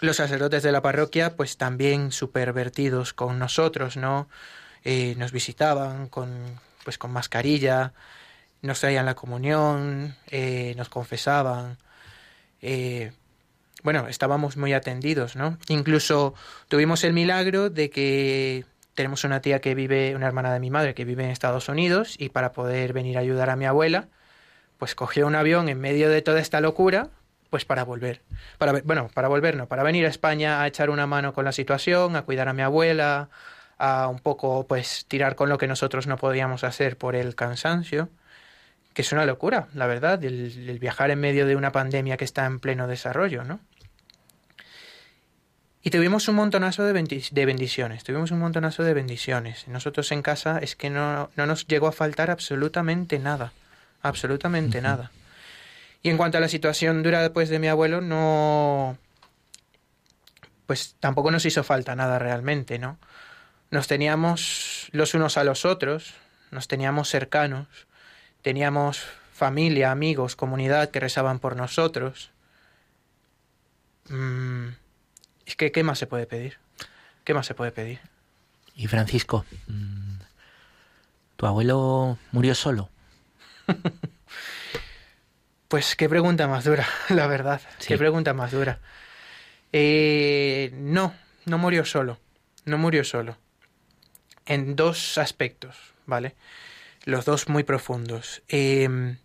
Los 0.00 0.16
sacerdotes 0.16 0.62
de 0.62 0.72
la 0.72 0.82
parroquia, 0.82 1.36
pues 1.36 1.56
también 1.56 2.12
supervertidos 2.12 3.12
con 3.12 3.38
nosotros, 3.38 3.96
¿no? 3.96 4.28
Eh, 4.84 5.14
nos 5.16 5.32
visitaban 5.32 6.08
con, 6.08 6.60
pues, 6.84 6.98
con 6.98 7.10
mascarilla, 7.12 7.92
nos 8.62 8.80
traían 8.80 9.06
la 9.06 9.14
comunión, 9.14 10.16
eh, 10.30 10.74
nos 10.76 10.88
confesaban. 10.88 11.78
Eh, 12.60 13.12
bueno, 13.82 14.08
estábamos 14.08 14.56
muy 14.56 14.72
atendidos, 14.72 15.36
¿no? 15.36 15.58
Incluso 15.68 16.34
tuvimos 16.68 17.04
el 17.04 17.12
milagro 17.12 17.70
de 17.70 17.90
que 17.90 18.64
tenemos 18.94 19.24
una 19.24 19.40
tía 19.40 19.60
que 19.60 19.74
vive, 19.74 20.16
una 20.16 20.26
hermana 20.26 20.52
de 20.52 20.60
mi 20.60 20.70
madre 20.70 20.94
que 20.94 21.04
vive 21.04 21.24
en 21.24 21.30
Estados 21.30 21.68
Unidos 21.68 22.16
y 22.18 22.30
para 22.30 22.52
poder 22.52 22.92
venir 22.92 23.18
a 23.18 23.20
ayudar 23.20 23.50
a 23.50 23.56
mi 23.56 23.66
abuela, 23.66 24.08
pues 24.78 24.94
cogió 24.94 25.26
un 25.26 25.34
avión 25.34 25.68
en 25.68 25.80
medio 25.80 26.08
de 26.08 26.22
toda 26.22 26.40
esta 26.40 26.60
locura, 26.60 27.08
pues 27.50 27.64
para 27.64 27.84
volver. 27.84 28.20
Para, 28.58 28.80
bueno, 28.82 29.08
para 29.14 29.28
volver 29.28 29.56
no, 29.56 29.66
para 29.66 29.82
venir 29.82 30.06
a 30.06 30.08
España 30.08 30.60
a 30.60 30.66
echar 30.66 30.90
una 30.90 31.06
mano 31.06 31.32
con 31.32 31.44
la 31.44 31.52
situación, 31.52 32.16
a 32.16 32.22
cuidar 32.22 32.48
a 32.48 32.52
mi 32.52 32.62
abuela, 32.62 33.28
a 33.78 34.08
un 34.08 34.18
poco 34.18 34.66
pues 34.66 35.06
tirar 35.06 35.36
con 35.36 35.48
lo 35.48 35.58
que 35.58 35.66
nosotros 35.66 36.06
no 36.06 36.16
podíamos 36.16 36.64
hacer 36.64 36.96
por 36.96 37.14
el 37.16 37.34
cansancio, 37.34 38.08
que 38.92 39.02
es 39.02 39.12
una 39.12 39.26
locura, 39.26 39.68
la 39.74 39.86
verdad, 39.86 40.22
el, 40.24 40.78
viajar 40.80 41.10
en 41.10 41.20
medio 41.20 41.46
de 41.46 41.56
una 41.56 41.72
pandemia 41.72 42.16
que 42.16 42.24
está 42.24 42.46
en 42.46 42.60
pleno 42.60 42.86
desarrollo, 42.86 43.44
¿no? 43.44 43.60
Y 45.82 45.90
tuvimos 45.90 46.28
un 46.28 46.36
montonazo 46.36 46.82
de, 46.82 46.92
bendiciones, 46.92 48.04
tuvimos 48.04 48.30
un 48.30 48.38
montonazo 48.38 48.84
de 48.84 48.94
bendiciones. 48.94 49.68
Nosotros 49.68 50.10
en 50.12 50.22
casa 50.22 50.58
es 50.58 50.76
que 50.76 50.88
no, 50.88 51.30
no 51.36 51.44
nos 51.44 51.66
llegó 51.66 51.88
a 51.88 51.92
faltar 51.92 52.30
absolutamente 52.30 53.18
nada, 53.18 53.52
absolutamente 54.04 54.80
nada. 54.80 55.10
Y 56.02 56.10
en 56.10 56.16
cuanto 56.18 56.38
a 56.38 56.40
la 56.40 56.48
situación 56.48 57.02
dura 57.02 57.22
después 57.22 57.48
de 57.48 57.58
mi 57.58 57.66
abuelo, 57.66 58.00
no... 58.00 58.98
Pues 60.66 60.96
tampoco 61.00 61.30
nos 61.30 61.44
hizo 61.44 61.64
falta 61.64 61.96
nada 61.96 62.18
realmente, 62.18 62.78
¿no? 62.78 62.98
Nos 63.70 63.86
teníamos 63.86 64.88
los 64.92 65.14
unos 65.14 65.36
a 65.36 65.44
los 65.44 65.64
otros, 65.64 66.14
nos 66.50 66.68
teníamos 66.68 67.08
cercanos, 67.08 67.66
teníamos 68.42 69.02
familia, 69.32 69.90
amigos, 69.90 70.36
comunidad 70.36 70.90
que 70.90 71.00
rezaban 71.00 71.38
por 71.38 71.56
nosotros. 71.56 72.30
Mm, 74.08 74.68
es 75.46 75.56
que, 75.56 75.72
¿qué 75.72 75.82
más 75.82 75.98
se 75.98 76.06
puede 76.06 76.26
pedir? 76.26 76.58
¿Qué 77.24 77.34
más 77.34 77.46
se 77.46 77.54
puede 77.54 77.72
pedir? 77.72 78.00
Y 78.74 78.86
Francisco, 78.86 79.44
mm, 79.66 80.16
¿tu 81.36 81.46
abuelo 81.46 82.18
murió 82.32 82.54
solo? 82.54 82.90
pues 85.68 85.96
qué 85.96 86.08
pregunta 86.08 86.48
más 86.48 86.64
dura, 86.64 86.86
la 87.08 87.26
verdad. 87.26 87.60
Qué 87.86 87.98
pregunta 87.98 88.34
más 88.34 88.52
dura. 88.52 88.80
Eh, 89.72 90.70
no, 90.74 91.14
no 91.46 91.58
murió 91.58 91.84
solo. 91.84 92.18
No 92.64 92.78
murió 92.78 93.04
solo 93.04 93.36
en 94.46 94.76
dos 94.76 95.18
aspectos, 95.18 95.76
¿vale? 96.06 96.34
Los 97.04 97.24
dos 97.24 97.48
muy 97.48 97.64
profundos. 97.64 98.42
Em, 98.48 99.18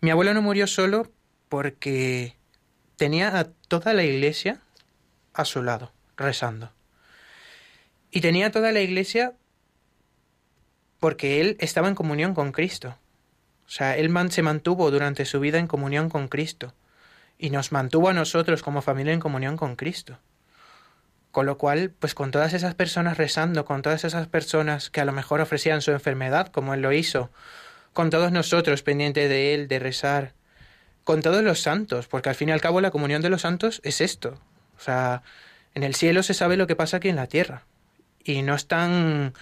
mi 0.00 0.10
abuelo 0.10 0.34
no 0.34 0.42
murió 0.42 0.66
solo 0.66 1.10
porque 1.48 2.36
tenía 2.96 3.38
a 3.38 3.44
toda 3.44 3.92
la 3.92 4.04
iglesia 4.04 4.60
a 5.34 5.44
su 5.44 5.62
lado, 5.62 5.92
rezando. 6.16 6.72
Y 8.10 8.20
tenía 8.20 8.46
a 8.46 8.50
toda 8.50 8.72
la 8.72 8.80
iglesia 8.80 9.34
porque 10.98 11.40
él 11.40 11.56
estaba 11.60 11.88
en 11.88 11.94
comunión 11.94 12.34
con 12.34 12.52
Cristo. 12.52 12.96
O 13.66 13.70
sea, 13.70 13.96
él 13.96 14.10
se 14.30 14.42
mantuvo 14.42 14.90
durante 14.90 15.24
su 15.24 15.40
vida 15.40 15.58
en 15.58 15.66
comunión 15.66 16.08
con 16.08 16.28
Cristo. 16.28 16.74
Y 17.38 17.50
nos 17.50 17.72
mantuvo 17.72 18.08
a 18.08 18.14
nosotros 18.14 18.62
como 18.62 18.80
familia 18.80 19.12
en 19.12 19.20
comunión 19.20 19.56
con 19.56 19.76
Cristo. 19.76 20.18
Con 21.32 21.46
lo 21.46 21.58
cual, 21.58 21.90
pues 21.90 22.14
con 22.14 22.30
todas 22.30 22.54
esas 22.54 22.74
personas 22.74 23.18
rezando, 23.18 23.64
con 23.64 23.82
todas 23.82 24.04
esas 24.04 24.26
personas 24.28 24.88
que 24.88 25.00
a 25.00 25.04
lo 25.04 25.12
mejor 25.12 25.40
ofrecían 25.40 25.82
su 25.82 25.90
enfermedad, 25.90 26.48
como 26.48 26.72
él 26.72 26.80
lo 26.80 26.92
hizo, 26.92 27.30
con 27.92 28.08
todos 28.08 28.32
nosotros 28.32 28.82
pendientes 28.82 29.28
de 29.28 29.52
él, 29.52 29.68
de 29.68 29.78
rezar, 29.78 30.32
con 31.04 31.20
todos 31.20 31.42
los 31.42 31.60
santos, 31.60 32.08
porque 32.08 32.30
al 32.30 32.34
fin 32.34 32.48
y 32.48 32.52
al 32.52 32.60
cabo 32.60 32.80
la 32.80 32.90
comunión 32.90 33.20
de 33.20 33.30
los 33.30 33.42
santos 33.42 33.80
es 33.84 34.00
esto. 34.00 34.40
O 34.78 34.80
sea, 34.80 35.22
en 35.74 35.82
el 35.82 35.94
cielo 35.94 36.22
se 36.22 36.34
sabe 36.34 36.56
lo 36.56 36.66
que 36.66 36.76
pasa 36.76 36.98
aquí 36.98 37.08
en 37.08 37.16
la 37.16 37.26
tierra. 37.26 37.66
Y 38.24 38.42
no 38.42 38.54
están, 38.54 39.34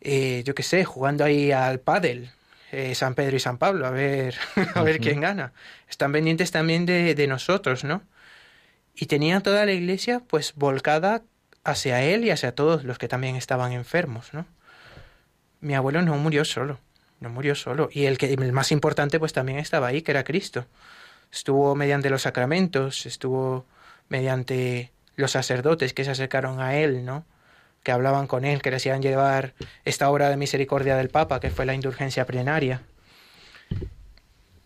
eh, 0.00 0.42
yo 0.44 0.54
qué 0.54 0.62
sé, 0.62 0.84
jugando 0.84 1.24
ahí 1.24 1.52
al 1.52 1.78
pádel, 1.80 2.30
eh, 2.72 2.94
San 2.94 3.14
Pedro 3.14 3.36
y 3.36 3.40
San 3.40 3.58
Pablo, 3.58 3.86
a 3.86 3.90
ver, 3.90 4.36
a 4.74 4.82
ver 4.82 4.98
quién 4.98 5.20
gana. 5.20 5.52
Están 5.88 6.12
pendientes 6.12 6.50
también 6.50 6.86
de, 6.86 7.14
de 7.14 7.26
nosotros, 7.26 7.84
¿no? 7.84 8.02
y 9.00 9.06
tenía 9.06 9.40
toda 9.40 9.64
la 9.64 9.72
iglesia 9.72 10.20
pues 10.26 10.54
volcada 10.56 11.22
hacia 11.62 12.02
él 12.02 12.24
y 12.24 12.30
hacia 12.30 12.54
todos 12.54 12.84
los 12.84 12.98
que 12.98 13.06
también 13.06 13.36
estaban 13.36 13.72
enfermos, 13.72 14.34
¿no? 14.34 14.46
Mi 15.60 15.74
abuelo 15.74 16.02
no 16.02 16.16
murió 16.16 16.44
solo, 16.44 16.80
no 17.20 17.30
murió 17.30 17.54
solo 17.54 17.88
y 17.92 18.06
el 18.06 18.18
que 18.18 18.32
el 18.32 18.52
más 18.52 18.72
importante 18.72 19.20
pues 19.20 19.32
también 19.32 19.58
estaba 19.58 19.86
ahí, 19.86 20.02
que 20.02 20.10
era 20.10 20.24
Cristo. 20.24 20.66
Estuvo 21.32 21.74
mediante 21.76 22.10
los 22.10 22.22
sacramentos, 22.22 23.06
estuvo 23.06 23.66
mediante 24.08 24.90
los 25.14 25.32
sacerdotes 25.32 25.94
que 25.94 26.04
se 26.04 26.10
acercaron 26.10 26.60
a 26.60 26.76
él, 26.76 27.04
¿no? 27.04 27.24
Que 27.82 27.92
hablaban 27.92 28.26
con 28.26 28.44
él, 28.44 28.62
que 28.62 28.70
le 28.70 28.76
hacían 28.76 29.02
llevar 29.02 29.54
esta 29.84 30.10
obra 30.10 30.28
de 30.28 30.36
misericordia 30.36 30.96
del 30.96 31.08
Papa, 31.08 31.40
que 31.40 31.50
fue 31.50 31.66
la 31.66 31.74
indulgencia 31.74 32.26
plenaria. 32.26 32.82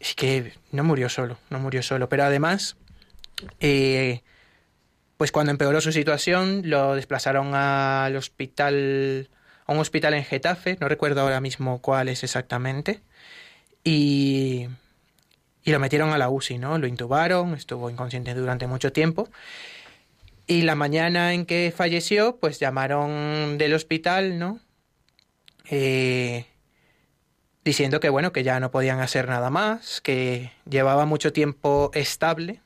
Es 0.00 0.14
que 0.14 0.54
no 0.72 0.82
murió 0.82 1.08
solo, 1.08 1.38
no 1.50 1.60
murió 1.60 1.82
solo, 1.82 2.08
pero 2.08 2.24
además 2.24 2.76
eh, 3.60 4.22
pues 5.16 5.30
cuando 5.30 5.52
empeoró 5.52 5.80
su 5.80 5.92
situación, 5.92 6.62
lo 6.64 6.94
desplazaron 6.94 7.54
al 7.54 8.16
hospital, 8.16 9.28
a 9.66 9.72
un 9.72 9.78
hospital 9.78 10.14
en 10.14 10.24
Getafe, 10.24 10.76
no 10.80 10.88
recuerdo 10.88 11.20
ahora 11.20 11.40
mismo 11.40 11.80
cuál 11.80 12.08
es 12.08 12.24
exactamente, 12.24 13.02
y, 13.84 14.68
y 15.62 15.70
lo 15.70 15.78
metieron 15.78 16.10
a 16.10 16.18
la 16.18 16.28
UCI, 16.28 16.58
¿no? 16.58 16.78
Lo 16.78 16.86
intubaron, 16.86 17.54
estuvo 17.54 17.88
inconsciente 17.88 18.34
durante 18.34 18.66
mucho 18.66 18.92
tiempo. 18.92 19.28
Y 20.46 20.62
la 20.62 20.74
mañana 20.74 21.34
en 21.34 21.46
que 21.46 21.72
falleció, 21.74 22.36
pues 22.38 22.58
llamaron 22.58 23.58
del 23.58 23.74
hospital, 23.74 24.38
¿no? 24.38 24.60
Eh, 25.70 26.46
diciendo 27.64 28.00
que 28.00 28.08
bueno, 28.08 28.32
que 28.32 28.42
ya 28.42 28.58
no 28.60 28.70
podían 28.70 29.00
hacer 29.00 29.28
nada 29.28 29.50
más, 29.50 30.00
que 30.00 30.52
llevaba 30.68 31.06
mucho 31.06 31.32
tiempo 31.32 31.90
estable, 31.94 32.60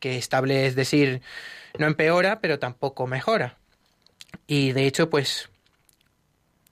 que 0.00 0.18
estable 0.18 0.66
es 0.66 0.74
decir, 0.74 1.22
no 1.78 1.86
empeora, 1.86 2.40
pero 2.40 2.58
tampoco 2.58 3.06
mejora. 3.06 3.56
Y 4.46 4.72
de 4.72 4.86
hecho, 4.86 5.08
pues 5.08 5.48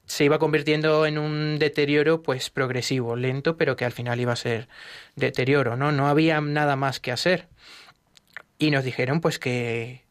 se 0.06 0.24
iba 0.24 0.38
convirtiendo 0.38 1.06
en 1.06 1.16
un 1.16 1.58
deterioro 1.58 2.22
pues 2.22 2.50
progresivo, 2.50 3.16
lento, 3.16 3.56
pero 3.56 3.76
que 3.76 3.86
al 3.86 3.92
final 3.92 4.20
iba 4.20 4.34
a 4.34 4.36
ser 4.36 4.68
deterioro, 5.16 5.76
¿no? 5.76 5.92
No 5.92 6.08
había 6.08 6.40
nada 6.40 6.76
más 6.76 7.00
que 7.00 7.12
hacer. 7.12 7.48
Y 8.58 8.70
nos 8.70 8.84
dijeron 8.84 9.20
pues 9.20 9.38
que, 9.38 10.01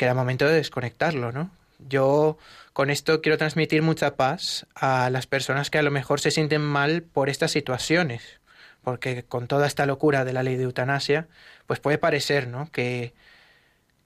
que 0.00 0.06
era 0.06 0.14
momento 0.14 0.46
de 0.46 0.54
desconectarlo, 0.54 1.30
¿no? 1.30 1.50
Yo 1.78 2.38
con 2.72 2.88
esto 2.88 3.20
quiero 3.20 3.36
transmitir 3.36 3.82
mucha 3.82 4.16
paz 4.16 4.66
a 4.74 5.10
las 5.10 5.26
personas 5.26 5.68
que 5.68 5.76
a 5.76 5.82
lo 5.82 5.90
mejor 5.90 6.20
se 6.20 6.30
sienten 6.30 6.62
mal 6.62 7.02
por 7.02 7.28
estas 7.28 7.50
situaciones, 7.50 8.40
porque 8.82 9.24
con 9.24 9.46
toda 9.46 9.66
esta 9.66 9.84
locura 9.84 10.24
de 10.24 10.32
la 10.32 10.42
ley 10.42 10.56
de 10.56 10.62
eutanasia, 10.62 11.28
pues 11.66 11.80
puede 11.80 11.98
parecer, 11.98 12.48
¿no? 12.48 12.72
Que, 12.72 13.12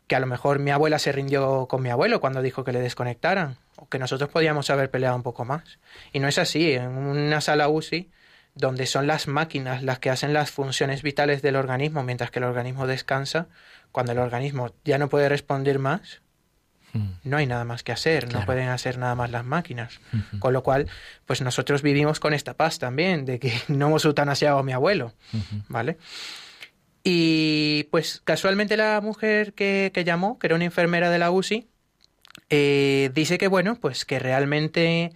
que 0.09 0.17
a 0.17 0.19
lo 0.19 0.27
mejor 0.27 0.59
mi 0.59 0.73
abuela 0.73 0.99
se 0.99 1.13
rindió 1.13 1.69
con 1.69 1.81
mi 1.81 1.91
abuelo 1.91 2.21
cuando 2.21 2.43
dijo 2.43 2.65
que 2.65 2.73
le 2.73 2.81
desconectaran, 2.81 3.57
o 3.77 3.89
que 3.89 4.01
nosotros 4.01 4.31
podíamos 4.31 4.71
haber 4.71 4.91
peleado 4.91 5.15
un 5.15 5.23
poco 5.23 5.45
más. 5.45 5.79
Y 6.13 6.19
no 6.19 6.27
es 6.27 6.39
así, 6.39 6.73
en 6.73 6.89
una 6.89 7.41
sala 7.41 7.69
UCI, 7.69 8.11
donde 8.57 8.87
son 8.87 9.07
las 9.07 9.29
máquinas 9.29 9.85
las 9.85 10.01
que 10.01 10.11
hacen 10.11 10.33
las 10.33 10.51
funciones 10.51 11.03
vitales 11.03 11.41
del 11.41 11.55
organismo 11.55 12.03
mientras 12.03 12.33
que 12.33 12.41
el 12.41 12.47
organismo 12.47 12.89
descansa, 12.89 13.47
cuando 13.95 14.11
el 14.11 14.19
organismo 14.19 14.75
ya 14.85 14.99
no 14.99 15.09
puede 15.09 15.29
responder 15.29 15.79
más, 15.79 16.21
mm. 16.95 17.11
no 17.23 17.37
hay 17.37 17.47
nada 17.47 17.65
más 17.65 17.85
que 17.85 17.93
hacer, 17.93 18.33
no 18.33 18.45
pueden 18.45 18.69
hacer 18.69 18.99
nada 18.99 19.15
más 19.15 19.31
las 19.31 19.45
máquinas. 19.45 20.01
Con 20.41 20.53
lo 20.53 20.65
cual, 20.65 20.89
pues 21.27 21.43
nosotros 21.43 21.81
vivimos 21.81 22.19
con 22.19 22.35
esta 22.35 22.55
paz 22.55 22.81
también, 22.81 23.25
de 23.25 23.39
que 23.39 23.53
no 23.69 23.87
hemos 23.87 24.05
eutanasiado 24.05 24.59
a 24.59 24.65
mi 24.65 24.73
abuelo, 24.73 25.13
¿vale? 25.69 25.97
Y 27.05 27.85
pues 27.93 28.21
casualmente 28.25 28.77
la 28.77 29.01
mujer 29.01 29.53
que, 29.53 29.93
llamó, 30.05 30.41
que 30.41 30.49
era 30.49 30.57
una 30.57 30.65
enfermera 30.65 31.09
de 31.09 31.21
la 31.21 31.31
UCI, 31.31 31.69
eh, 32.51 33.13
dice 33.15 33.39
que 33.39 33.47
bueno, 33.47 33.77
pues 33.77 34.05
que 34.05 34.19
realmente 34.19 35.13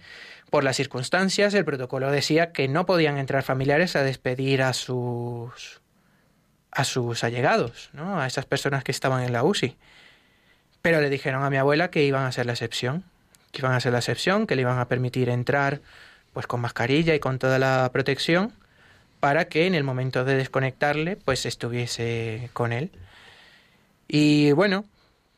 por 0.49 0.63
las 0.63 0.77
circunstancias 0.77 1.53
el 1.53 1.65
protocolo 1.65 2.09
decía 2.11 2.53
que 2.53 2.69
no 2.69 2.85
podían 2.85 3.17
entrar 3.17 3.43
familiares 3.43 3.97
a 3.97 4.03
despedir 4.03 4.61
a 4.61 4.71
sus 4.71 5.81
a 6.71 6.83
sus 6.83 7.23
allegados, 7.23 7.89
¿no? 7.93 8.19
a 8.19 8.27
esas 8.27 8.45
personas 8.45 8.83
que 8.83 8.91
estaban 8.91 9.23
en 9.23 9.33
la 9.33 9.43
UCI. 9.43 9.75
Pero 10.81 11.01
le 11.01 11.09
dijeron 11.09 11.43
a 11.43 11.49
mi 11.49 11.57
abuela 11.57 11.89
que 11.89 12.03
iban 12.03 12.25
a 12.25 12.31
ser 12.31 12.45
la 12.45 12.53
excepción, 12.53 13.03
que 13.51 13.61
iban 13.61 13.73
a 13.73 13.79
ser 13.79 13.91
la 13.91 13.99
excepción, 13.99 14.47
que 14.47 14.55
le 14.55 14.61
iban 14.61 14.79
a 14.79 14.87
permitir 14.87 15.29
entrar 15.29 15.81
pues 16.33 16.47
con 16.47 16.61
mascarilla 16.61 17.15
y 17.15 17.19
con 17.19 17.39
toda 17.39 17.59
la 17.59 17.89
protección 17.91 18.53
para 19.19 19.45
que 19.45 19.67
en 19.67 19.75
el 19.75 19.83
momento 19.83 20.23
de 20.23 20.35
desconectarle 20.35 21.17
pues 21.17 21.45
estuviese 21.45 22.49
con 22.53 22.71
él. 22.71 22.91
Y 24.07 24.51
bueno, 24.53 24.85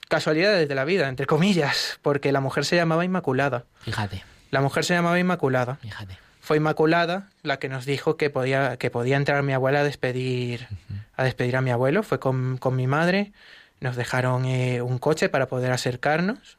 casualidades 0.07 0.67
de 0.67 0.75
la 0.75 0.85
vida, 0.85 1.07
entre 1.07 1.25
comillas, 1.25 1.99
porque 2.01 2.31
la 2.31 2.39
mujer 2.39 2.65
se 2.65 2.75
llamaba 2.75 3.03
Inmaculada. 3.05 3.65
Fíjate. 3.79 4.23
La 4.51 4.61
mujer 4.61 4.83
se 4.85 4.93
llamaba 4.93 5.19
Inmaculada. 5.19 5.75
Fíjate. 5.75 6.17
Fue 6.41 6.57
Inmaculada 6.57 7.29
la 7.43 7.57
que 7.57 7.69
nos 7.69 7.85
dijo 7.85 8.17
que 8.17 8.29
podía, 8.29 8.77
que 8.77 8.89
podía 8.89 9.17
entrar 9.17 9.41
mi 9.43 9.53
abuela 9.53 9.79
a 9.79 9.83
despedir, 9.83 10.67
a 11.15 11.23
despedir 11.23 11.55
a 11.55 11.61
mi 11.61 11.71
abuelo. 11.71 12.03
Fue 12.03 12.19
con, 12.19 12.57
con 12.57 12.75
mi 12.75 12.87
madre. 12.87 13.33
Nos 13.79 13.95
dejaron 13.95 14.45
eh, 14.45 14.81
un 14.81 14.99
coche 14.99 15.29
para 15.29 15.47
poder 15.47 15.71
acercarnos. 15.71 16.57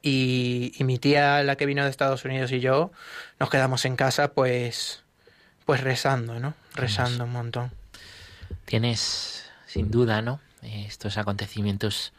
Y, 0.00 0.72
y, 0.76 0.84
mi 0.84 0.98
tía, 0.98 1.42
la 1.42 1.56
que 1.56 1.66
vino 1.66 1.84
de 1.84 1.90
Estados 1.90 2.24
Unidos, 2.24 2.50
y 2.50 2.58
yo 2.58 2.90
nos 3.38 3.50
quedamos 3.50 3.84
en 3.84 3.94
casa, 3.94 4.32
pues, 4.32 5.04
pues 5.64 5.80
rezando, 5.80 6.40
¿no? 6.40 6.54
Rezando 6.74 7.24
un 7.24 7.32
montón. 7.32 7.70
Tienes, 8.64 9.44
sin 9.66 9.90
duda, 9.90 10.20
¿no? 10.22 10.40
Estos 10.62 11.18
acontecimientos, 11.18 12.12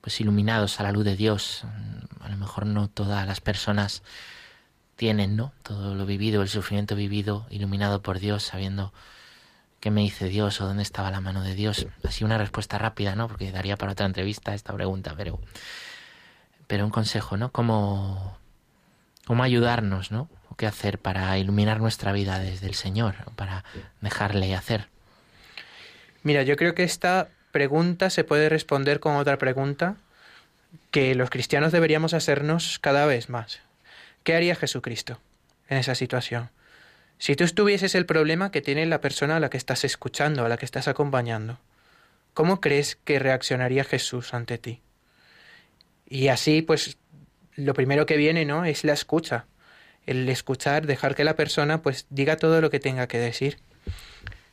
pues 0.00 0.20
iluminados 0.20 0.80
a 0.80 0.82
la 0.82 0.92
luz 0.92 1.04
de 1.04 1.14
Dios. 1.14 1.64
A 2.20 2.28
lo 2.28 2.36
mejor 2.36 2.66
no 2.66 2.88
todas 2.88 3.26
las 3.28 3.40
personas 3.40 4.02
tienen, 4.96 5.36
¿no? 5.36 5.52
Todo 5.62 5.94
lo 5.94 6.06
vivido, 6.06 6.42
el 6.42 6.48
sufrimiento 6.48 6.96
vivido, 6.96 7.46
iluminado 7.50 8.02
por 8.02 8.18
Dios, 8.18 8.42
sabiendo 8.44 8.92
qué 9.84 9.90
me 9.90 10.00
dice 10.00 10.30
Dios 10.30 10.62
o 10.62 10.66
dónde 10.66 10.82
estaba 10.82 11.10
la 11.10 11.20
mano 11.20 11.42
de 11.42 11.54
Dios. 11.54 11.86
Así 12.02 12.24
una 12.24 12.38
respuesta 12.38 12.78
rápida, 12.78 13.16
¿no? 13.16 13.28
Porque 13.28 13.52
daría 13.52 13.76
para 13.76 13.92
otra 13.92 14.06
entrevista 14.06 14.54
esta 14.54 14.72
pregunta, 14.72 15.12
pero, 15.14 15.38
pero 16.66 16.86
un 16.86 16.90
consejo, 16.90 17.36
¿no? 17.36 17.52
¿Cómo, 17.52 18.38
cómo 19.26 19.42
ayudarnos, 19.42 20.10
¿no? 20.10 20.30
¿O 20.48 20.56
qué 20.56 20.66
hacer 20.66 20.98
para 20.98 21.36
iluminar 21.36 21.80
nuestra 21.80 22.12
vida 22.12 22.38
desde 22.38 22.66
el 22.66 22.72
Señor, 22.72 23.14
para 23.36 23.62
dejarle 24.00 24.54
hacer? 24.54 24.88
Mira, 26.22 26.44
yo 26.44 26.56
creo 26.56 26.74
que 26.74 26.84
esta 26.84 27.28
pregunta 27.52 28.08
se 28.08 28.24
puede 28.24 28.48
responder 28.48 29.00
con 29.00 29.16
otra 29.16 29.36
pregunta 29.36 29.96
que 30.92 31.14
los 31.14 31.28
cristianos 31.28 31.72
deberíamos 31.72 32.14
hacernos 32.14 32.78
cada 32.78 33.04
vez 33.04 33.28
más. 33.28 33.60
¿Qué 34.22 34.34
haría 34.34 34.56
Jesucristo 34.56 35.18
en 35.68 35.76
esa 35.76 35.94
situación? 35.94 36.48
Si 37.18 37.36
tú 37.36 37.44
estuvieses 37.44 37.94
el 37.94 38.06
problema 38.06 38.50
que 38.50 38.60
tiene 38.60 38.86
la 38.86 39.00
persona 39.00 39.36
a 39.36 39.40
la 39.40 39.50
que 39.50 39.56
estás 39.56 39.84
escuchando, 39.84 40.44
a 40.44 40.48
la 40.48 40.56
que 40.56 40.64
estás 40.64 40.88
acompañando, 40.88 41.58
¿cómo 42.34 42.60
crees 42.60 42.96
que 42.96 43.18
reaccionaría 43.18 43.84
Jesús 43.84 44.34
ante 44.34 44.58
ti? 44.58 44.80
Y 46.06 46.28
así, 46.28 46.62
pues, 46.62 46.98
lo 47.56 47.74
primero 47.74 48.06
que 48.06 48.16
viene, 48.16 48.44
¿no? 48.44 48.64
Es 48.64 48.84
la 48.84 48.92
escucha. 48.92 49.46
El 50.06 50.28
escuchar, 50.28 50.86
dejar 50.86 51.14
que 51.14 51.24
la 51.24 51.34
persona, 51.34 51.80
pues, 51.82 52.06
diga 52.10 52.36
todo 52.36 52.60
lo 52.60 52.70
que 52.70 52.80
tenga 52.80 53.06
que 53.06 53.18
decir. 53.18 53.58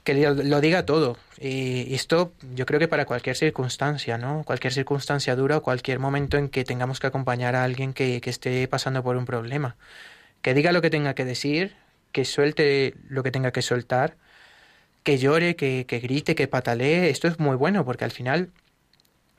Que 0.03 0.14
lo 0.14 0.62
diga 0.62 0.86
todo. 0.86 1.18
Y 1.39 1.93
esto, 1.93 2.34
yo 2.55 2.66
creo 2.66 2.80
que 2.80 2.88
para 2.88 3.05
cualquier 3.05 3.36
circunstancia, 3.36 4.18
¿no? 4.18 4.43
Cualquier 4.43 4.74
circunstancia 4.74 5.36
dura 5.36 5.57
o 5.57 5.62
cualquier 5.62 5.99
momento 5.99 6.38
en 6.38 6.49
que 6.49 6.64
tengamos 6.64 6.99
que 6.99 7.07
acompañar 7.07 7.55
a 7.55 7.64
alguien 7.64 7.93
que, 7.93 8.22
que 8.22 8.30
esté 8.30 8.68
pasando 8.68 9.03
por 9.03 9.18
un 9.18 9.26
problema. 9.26 9.76
Que 10.41 10.53
diga 10.53 10.72
lo 10.72 10.82
que 10.82 10.89
tenga 10.89 11.14
que 11.14 11.26
decir, 11.26 11.76
que 12.12 12.26
suelte 12.26 12.95
lo 13.09 13.24
que 13.24 13.32
tenga 13.32 13.51
que 13.51 13.62
soltar, 13.62 14.16
que 15.03 15.18
llore, 15.18 15.55
que, 15.55 15.86
que, 15.88 15.99
grite, 15.99 16.36
que 16.36 16.47
patalee. 16.47 17.09
Esto 17.09 17.28
es 17.28 17.39
muy 17.39 17.55
bueno 17.55 17.86
porque 17.86 18.05
al 18.05 18.12
final, 18.12 18.51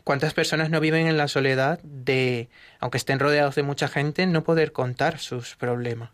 ¿cuántas 0.05 0.35
personas 0.35 0.71
no 0.71 0.81
viven 0.81 1.07
en 1.07 1.17
la 1.17 1.29
soledad 1.29 1.81
de, 1.83 2.49
aunque 2.81 2.99
estén 2.99 3.19
rodeados 3.19 3.55
de 3.55 3.63
mucha 3.63 3.89
gente, 3.89 4.27
no 4.27 4.45
poder 4.45 4.73
contar 4.73 5.19
sus 5.19 5.57
problemas? 5.57 6.11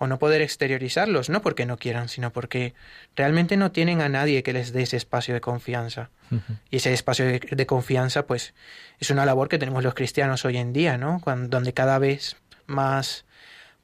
O 0.00 0.06
no 0.06 0.20
poder 0.20 0.42
exteriorizarlos, 0.42 1.28
no 1.28 1.42
porque 1.42 1.66
no 1.66 1.76
quieran, 1.76 2.08
sino 2.08 2.30
porque 2.30 2.72
realmente 3.16 3.56
no 3.56 3.72
tienen 3.72 4.00
a 4.00 4.08
nadie 4.08 4.44
que 4.44 4.52
les 4.52 4.72
dé 4.72 4.82
ese 4.82 4.96
espacio 4.96 5.34
de 5.34 5.40
confianza. 5.40 6.10
Uh 6.30 6.36
-huh. 6.36 6.58
Y 6.70 6.76
ese 6.76 6.92
espacio 6.92 7.24
de, 7.24 7.40
de, 7.40 7.66
confianza, 7.66 8.24
pues, 8.24 8.54
es 9.00 9.10
una 9.10 9.26
labor 9.26 9.48
que 9.48 9.58
tenemos 9.58 9.82
los 9.82 9.94
cristianos 9.94 10.44
hoy 10.44 10.56
en 10.56 10.72
día, 10.72 10.98
¿no? 10.98 11.20
Cuando, 11.20 11.48
donde 11.48 11.72
cada 11.72 11.98
vez 11.98 12.36
más 12.66 13.24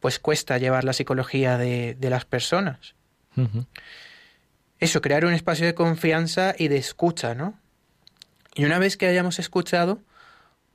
pues 0.05 0.18
cuesta 0.18 0.59
llevar 0.59 0.84
la 0.84 0.92
psicología 0.92 1.57
de, 1.57 1.96
de 1.98 2.11
las 2.11 2.26
personas. 2.26 2.94
Uh 3.36 3.44
-huh. 3.44 3.66
Eso, 4.78 5.00
crear 5.00 5.24
un 5.24 5.32
espacio 5.32 5.64
de 5.64 5.74
confianza 5.74 6.55
y 6.59 6.68
de 6.68 6.76
escucha, 6.76 7.34
¿no? 7.34 7.59
Y 8.55 8.66
una 8.66 8.78
vez 8.78 8.98
que 8.98 9.07
hayamos 9.07 9.38
escuchado, 9.38 10.02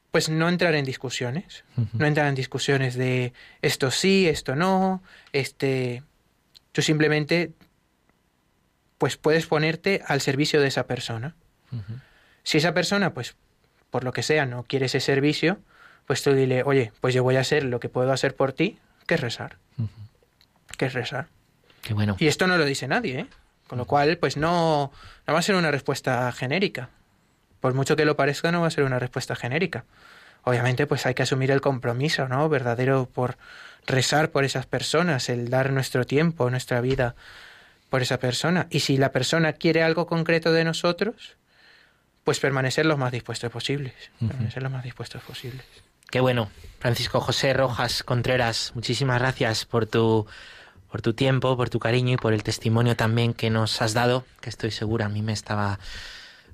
pues 0.10 0.30
no 0.30 0.50
entrar 0.50 0.74
en 0.74 0.84
discusiones, 0.84 1.64
uh 1.78 1.82
-huh. 1.82 1.90
no 1.94 2.06
entrar 2.08 2.26
en 2.26 2.34
discusiones 2.34 2.96
de 2.96 3.34
esto 3.62 3.92
sí, 3.92 4.28
esto 4.28 4.56
no, 4.56 5.04
este... 5.32 6.02
Tú 6.72 6.82
simplemente, 6.82 7.52
pues 8.98 9.16
puedes 9.16 9.46
ponerte 9.46 10.02
al 10.08 10.22
servicio 10.22 10.60
de 10.60 10.70
esa 10.70 10.88
persona. 10.88 11.36
Uh 11.72 11.76
-huh. 11.76 12.02
Si 12.42 12.58
esa 12.58 12.74
persona, 12.74 13.14
pues, 13.14 13.36
por 13.92 14.04
lo 14.04 14.12
que 14.12 14.24
sea, 14.24 14.48
no 14.48 14.64
quiere 14.64 14.88
ese 14.88 15.02
servicio, 15.02 15.60
pues 16.08 16.24
tú 16.24 16.34
dile, 16.34 16.64
oye, 16.64 16.92
pues 17.00 17.14
yo 17.14 17.22
voy 17.22 17.36
a 17.36 17.42
hacer 17.42 17.64
lo 17.64 17.80
que 17.80 17.90
puedo 17.90 18.12
hacer 18.12 18.36
por 18.36 18.54
ti, 18.54 18.80
que 19.10 19.16
es 19.16 19.22
rezar. 19.22 19.58
Uh 19.80 19.84
-huh. 19.84 20.78
Que 20.78 20.86
es 20.86 20.94
rezar. 20.94 21.28
Qué 21.82 21.96
bueno. 21.96 22.16
Y 22.20 22.28
esto 22.28 22.46
no 22.46 22.58
lo 22.58 22.66
dice 22.66 22.88
nadie, 22.88 23.22
¿eh? 23.22 23.28
Con 23.68 23.80
lo 23.80 23.86
cual, 23.86 24.18
pues 24.18 24.38
no, 24.38 24.92
no 25.26 25.34
va 25.34 25.40
a 25.40 25.42
ser 25.42 25.56
una 25.56 25.72
respuesta 25.72 26.32
genérica. 26.32 26.90
Por 27.60 27.74
mucho 27.74 27.96
que 27.96 28.06
lo 28.06 28.16
parezca, 28.16 28.52
no 28.52 28.62
va 28.62 28.68
a 28.68 28.72
ser 28.72 28.84
una 28.84 29.00
respuesta 29.00 29.36
genérica. 29.36 29.84
Obviamente, 30.44 30.86
pues 30.86 31.06
hay 31.08 31.16
que 31.16 31.24
asumir 31.24 31.50
el 31.50 31.60
compromiso, 31.60 32.28
¿no? 32.28 32.48
Verdadero 32.50 33.10
por 33.12 33.38
rezar 33.88 34.30
por 34.30 34.44
esas 34.46 34.68
personas, 34.68 35.28
el 35.30 35.50
dar 35.50 35.72
nuestro 35.72 36.06
tiempo, 36.06 36.50
nuestra 36.52 36.80
vida 36.82 37.16
por 37.90 38.04
esa 38.04 38.20
persona. 38.20 38.68
Y 38.70 38.82
si 38.82 38.98
la 38.98 39.12
persona 39.12 39.54
quiere 39.54 39.82
algo 39.82 40.06
concreto 40.06 40.54
de 40.54 40.64
nosotros, 40.64 41.36
pues 42.24 42.40
permanecer 42.40 42.86
lo 42.86 42.96
más 42.96 43.12
dispuestos 43.12 43.52
posibles. 43.52 43.96
Uh 44.22 44.26
-huh. 44.26 44.28
Permanecer 44.30 44.62
lo 44.62 44.70
más 44.70 44.84
dispuestos 44.84 45.24
posibles. 45.24 45.66
Qué 46.10 46.20
bueno. 46.20 46.50
Francisco 46.80 47.20
José 47.20 47.54
Rojas 47.54 48.04
Contreras, 48.04 48.72
muchísimas 48.74 49.20
gracias 49.20 49.66
por 49.66 49.86
tu 49.86 50.26
por 50.90 51.02
tu 51.02 51.14
tiempo, 51.14 51.56
por 51.56 51.70
tu 51.70 51.78
cariño 51.78 52.14
y 52.14 52.18
por 52.18 52.34
el 52.34 52.42
testimonio 52.42 52.96
también 52.96 53.34
que 53.34 53.50
nos 53.52 53.82
has 53.82 53.94
dado, 53.94 54.26
que 54.42 54.50
estoy 54.50 54.72
segura 54.72 55.06
a 55.06 55.10
mí 55.10 55.22
me 55.22 55.34
estaba 55.34 55.78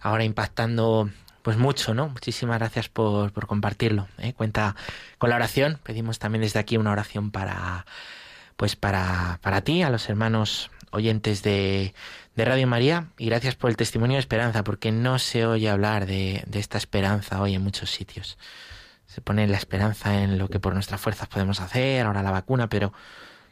ahora 0.02 0.26
impactando 0.26 1.10
pues 1.42 1.58
mucho, 1.58 1.94
¿no? 1.94 2.10
Muchísimas 2.10 2.58
gracias 2.58 2.90
por, 2.90 3.32
por 3.32 3.48
compartirlo. 3.48 4.08
¿eh? 4.18 4.34
Cuenta 4.34 4.76
con 5.20 5.30
la 5.30 5.36
oración. 5.36 5.80
Pedimos 5.84 6.20
también 6.20 6.42
desde 6.42 6.60
aquí 6.60 6.76
una 6.76 6.92
oración 6.92 7.32
para 7.32 7.86
pues 8.58 8.76
para, 8.76 9.40
para 9.42 9.62
ti, 9.62 9.84
a 9.84 9.90
los 9.90 10.10
hermanos 10.10 10.72
oyentes 10.92 11.44
de, 11.44 11.94
de 12.36 12.46
Radio 12.46 12.68
María, 12.68 13.08
y 13.18 13.28
gracias 13.28 13.56
por 13.56 13.70
el 13.70 13.78
testimonio 13.78 14.16
de 14.16 14.22
esperanza, 14.22 14.64
porque 14.64 14.92
no 14.92 15.20
se 15.20 15.46
oye 15.46 15.70
hablar 15.70 16.06
de, 16.06 16.44
de 16.48 16.60
esta 16.60 16.78
esperanza 16.78 17.42
hoy 17.42 17.54
en 17.54 17.62
muchos 17.62 17.92
sitios. 17.92 18.38
Se 19.16 19.22
pone 19.22 19.48
la 19.48 19.56
esperanza 19.56 20.22
en 20.22 20.38
lo 20.38 20.50
que 20.50 20.60
por 20.60 20.74
nuestras 20.74 21.00
fuerzas 21.00 21.30
podemos 21.30 21.62
hacer, 21.62 22.06
ahora 22.06 22.22
la 22.22 22.32
vacuna, 22.32 22.68
pero 22.68 22.92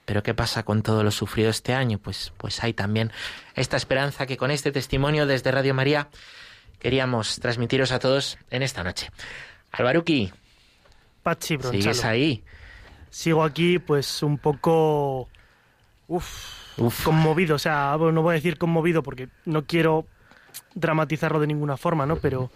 pero 0.03 0.21
¿qué 0.21 0.33
pasa 0.33 0.63
con 0.63 0.83
todo 0.83 1.05
lo 1.05 1.11
sufrido 1.11 1.49
este 1.49 1.73
año? 1.73 1.99
Pues, 1.99 2.33
pues 2.35 2.61
hay 2.65 2.73
también 2.73 3.13
esta 3.55 3.77
esperanza 3.77 4.25
que 4.25 4.35
con 4.35 4.51
este 4.51 4.73
testimonio 4.73 5.25
desde 5.25 5.53
Radio 5.53 5.73
María 5.73 6.09
queríamos 6.79 7.39
transmitiros 7.39 7.93
a 7.93 7.99
todos 7.99 8.37
en 8.49 8.61
esta 8.61 8.83
noche. 8.83 9.09
Alvaruki, 9.71 10.33
Pachi 11.23 11.55
Bronchalo. 11.55 11.81
¿sigues 11.81 12.03
ahí? 12.03 12.43
Sigo 13.09 13.41
aquí 13.41 13.79
pues 13.79 14.21
un 14.21 14.39
poco... 14.39 15.29
Uf, 16.09 16.75
Uf. 16.75 17.05
conmovido, 17.05 17.55
o 17.55 17.59
sea, 17.59 17.95
no 17.97 18.21
voy 18.21 18.33
a 18.33 18.35
decir 18.35 18.57
conmovido 18.57 19.01
porque 19.01 19.29
no 19.45 19.63
quiero 19.63 20.07
dramatizarlo 20.75 21.39
de 21.39 21.47
ninguna 21.47 21.77
forma, 21.77 22.05
¿no? 22.05 22.17
Pero 22.17 22.51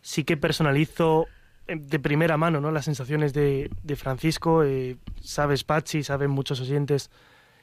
sí 0.00 0.24
que 0.24 0.38
personalizo 0.38 1.28
de 1.66 1.98
primera 1.98 2.36
mano, 2.36 2.60
¿no? 2.60 2.70
Las 2.70 2.84
sensaciones 2.84 3.32
de, 3.32 3.70
de 3.82 3.96
Francisco, 3.96 4.62
eh, 4.62 4.96
sabes 5.20 5.64
Pachi, 5.64 6.02
saben 6.02 6.30
muchos 6.30 6.60
oyentes 6.60 7.10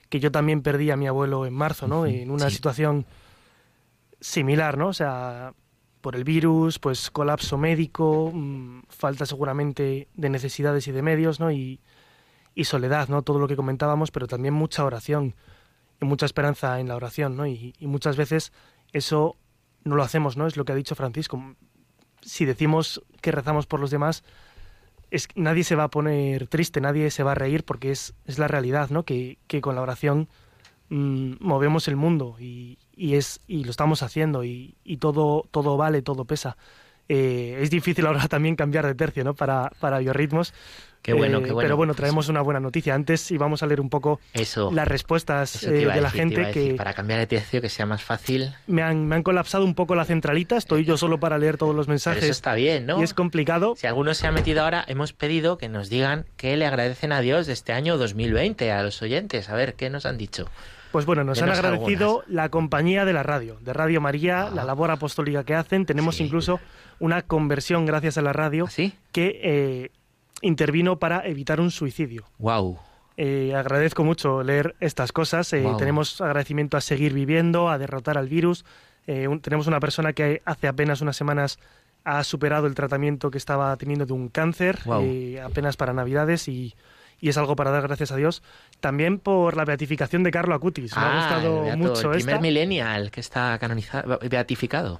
que 0.09 0.19
yo 0.19 0.31
también 0.31 0.61
perdí 0.61 0.91
a 0.91 0.97
mi 0.97 1.07
abuelo 1.07 1.45
en 1.45 1.53
marzo, 1.53 1.87
¿no? 1.87 2.05
En 2.05 2.29
una 2.29 2.49
sí. 2.49 2.55
situación 2.55 3.05
similar, 4.19 4.77
¿no? 4.77 4.89
O 4.89 4.93
sea, 4.93 5.53
por 6.01 6.15
el 6.15 6.23
virus, 6.23 6.79
pues 6.79 7.09
colapso 7.09 7.57
médico, 7.57 8.31
mmm, 8.33 8.81
falta 8.89 9.25
seguramente 9.25 10.07
de 10.13 10.29
necesidades 10.29 10.87
y 10.87 10.91
de 10.91 11.01
medios, 11.01 11.39
¿no? 11.39 11.51
Y, 11.51 11.79
y, 12.53 12.65
soledad, 12.65 13.07
¿no? 13.07 13.21
Todo 13.21 13.39
lo 13.39 13.47
que 13.47 13.55
comentábamos, 13.55 14.11
pero 14.11 14.27
también 14.27 14.53
mucha 14.53 14.83
oración 14.85 15.33
y 16.01 16.05
mucha 16.05 16.25
esperanza 16.25 16.79
en 16.79 16.89
la 16.89 16.95
oración, 16.95 17.37
¿no? 17.37 17.47
Y, 17.47 17.73
y 17.79 17.87
muchas 17.87 18.17
veces 18.17 18.51
eso 18.91 19.37
no 19.83 19.95
lo 19.95 20.03
hacemos, 20.03 20.37
¿no? 20.37 20.45
Es 20.45 20.57
lo 20.57 20.65
que 20.65 20.73
ha 20.73 20.75
dicho 20.75 20.95
Francisco 20.95 21.55
si 22.25 22.45
decimos 22.45 23.01
que 23.21 23.31
rezamos 23.31 23.65
por 23.65 23.79
los 23.79 23.91
demás, 23.91 24.23
es, 25.11 25.27
nadie 25.35 25.63
se 25.63 25.75
va 25.75 25.83
a 25.85 25.89
poner 25.89 26.47
triste, 26.47 26.81
nadie 26.81 27.11
se 27.11 27.23
va 27.23 27.33
a 27.33 27.35
reír 27.35 27.63
porque 27.63 27.91
es, 27.91 28.13
es 28.25 28.39
la 28.39 28.47
realidad, 28.47 28.89
¿no? 28.89 29.03
Que, 29.03 29.37
que 29.47 29.61
con 29.61 29.75
la 29.75 29.81
oración 29.81 30.27
mmm, 30.89 31.33
movemos 31.39 31.87
el 31.87 31.95
mundo 31.95 32.35
y, 32.39 32.79
y, 32.95 33.15
es, 33.15 33.41
y 33.47 33.63
lo 33.63 33.71
estamos 33.71 34.01
haciendo 34.03 34.43
y, 34.43 34.75
y 34.83 34.97
todo, 34.97 35.47
todo 35.51 35.77
vale, 35.77 36.01
todo 36.01 36.25
pesa. 36.25 36.57
Eh, 37.09 37.59
es 37.61 37.69
difícil 37.69 38.05
ahora 38.05 38.27
también 38.27 38.55
cambiar 38.55 38.85
de 38.85 38.95
tercio 38.95 39.23
¿no? 39.23 39.33
para, 39.33 39.71
para 39.79 39.99
biorritmos. 39.99 40.53
Qué 41.03 41.13
bueno, 41.13 41.41
qué 41.43 41.49
Eh, 41.49 41.51
bueno. 41.51 41.65
Pero 41.67 41.77
bueno, 41.77 41.93
traemos 41.93 42.29
una 42.29 42.41
buena 42.41 42.59
noticia. 42.59 42.95
Antes 42.95 43.29
íbamos 43.29 43.61
a 43.61 43.67
leer 43.67 43.79
un 43.81 43.89
poco 43.89 44.19
Eso. 44.33 44.71
las 44.71 44.87
respuestas 44.87 45.53
Eso 45.55 45.69
eh, 45.69 45.73
de 45.73 45.85
la 45.85 45.95
decir, 45.95 46.11
gente 46.11 46.51
que 46.51 46.73
para 46.75 46.93
cambiar 46.93 47.19
de 47.19 47.27
tercio 47.27 47.61
que 47.61 47.69
sea 47.69 47.85
más 47.85 48.01
fácil. 48.01 48.53
me 48.67 48.81
han, 48.81 49.05
me 49.05 49.15
han 49.17 49.23
colapsado 49.23 49.65
un 49.65 49.75
poco 49.75 49.93
la 49.95 50.05
centralita. 50.05 50.55
Estoy 50.57 50.85
yo 50.85 50.97
solo 50.97 51.19
para 51.19 51.37
leer 51.37 51.57
todos 51.57 51.75
los 51.75 51.85
Pero 51.87 51.93
mensajes 51.93 52.23
eso 52.23 52.31
está 52.31 52.55
bien, 52.55 52.85
¿no? 52.85 52.99
y 52.99 53.03
es 53.03 53.13
complicado. 53.13 53.75
Si 53.77 53.85
alguno 53.85 54.13
se 54.13 54.25
ha 54.27 54.31
metido 54.31 54.63
ahora, 54.63 54.83
hemos 54.87 55.13
pedido 55.13 55.57
que 55.57 55.67
nos 55.69 55.89
digan 55.89 56.25
que 56.37 56.55
le 56.57 56.65
agradecen 56.65 57.11
a 57.11 57.19
Dios 57.19 57.47
de 57.47 57.53
este 57.53 57.73
año 57.73 57.97
2020 57.97 58.71
a 58.71 58.81
los 58.81 59.01
oyentes. 59.01 59.49
A 59.49 59.55
ver, 59.55 59.73
¿qué 59.75 59.89
nos 59.89 60.05
han 60.05 60.17
dicho? 60.17 60.47
Pues 60.93 61.05
bueno, 61.05 61.23
nos 61.23 61.41
han 61.41 61.49
agradecido 61.49 62.23
la 62.27 62.49
compañía 62.49 63.03
de 63.03 63.13
la 63.13 63.23
radio, 63.23 63.57
de 63.61 63.73
Radio 63.73 63.99
María, 63.99 64.49
la 64.53 64.63
labor 64.63 64.91
apostólica 64.91 65.43
que 65.43 65.55
hacen. 65.55 65.85
Tenemos 65.85 66.15
Ah. 66.15 66.17
Sí. 66.19 66.23
incluso 66.25 66.59
una 66.99 67.23
conversión 67.23 67.85
gracias 67.87 68.17
a 68.17 68.21
la 68.21 68.31
radio 68.31 68.65
¿Así? 68.65 68.93
que 69.11 69.41
eh, 69.43 69.91
intervino 70.43 70.99
para 70.99 71.25
evitar 71.27 71.59
un 71.59 71.71
suicidio. 71.71 72.25
Wow. 72.37 72.77
Eh, 73.17 73.53
agradezco 73.55 74.03
mucho 74.03 74.43
leer 74.43 74.75
estas 74.79 75.11
cosas. 75.11 75.51
Eh, 75.53 75.61
Guau. 75.61 75.77
Tenemos 75.77 76.19
agradecimiento 76.21 76.77
a 76.77 76.81
seguir 76.81 77.13
viviendo, 77.13 77.69
a 77.69 77.77
derrotar 77.77 78.17
al 78.17 78.27
virus. 78.29 78.65
Eh, 79.07 79.27
un- 79.27 79.39
tenemos 79.41 79.67
una 79.67 79.79
persona 79.79 80.13
que 80.13 80.41
hace 80.45 80.67
apenas 80.67 81.01
unas 81.01 81.15
semanas 81.15 81.59
ha 82.05 82.23
superado 82.23 82.67
el 82.67 82.75
tratamiento 82.75 83.31
que 83.31 83.37
estaba 83.37 83.75
teniendo 83.77 84.05
de 84.05 84.13
un 84.13 84.29
cáncer, 84.29 84.79
Guau. 84.85 85.03
eh, 85.03 85.41
apenas 85.41 85.77
para 85.77 85.93
Navidades, 85.93 86.47
y, 86.47 86.75
y 87.21 87.29
es 87.29 87.37
algo 87.37 87.55
para 87.55 87.71
dar 87.71 87.83
gracias 87.83 88.11
a 88.11 88.17
Dios. 88.17 88.43
También 88.81 89.19
por 89.19 89.55
la 89.55 89.63
beatificación 89.63 90.23
de 90.23 90.31
Carlo 90.31 90.53
Acutis. 90.55 90.95
Me 90.95 91.01
ha 91.01 91.05
Ah, 91.11 91.15
gustado 91.19 91.57
el 91.59 91.63
beato, 91.65 91.77
mucho 91.77 92.11
el 92.11 92.17
primer 92.17 92.35
esta. 92.35 92.41
millennial 92.41 93.11
que 93.11 93.19
está 93.21 93.57
canonizado, 93.59 94.19
beatificado. 94.29 94.99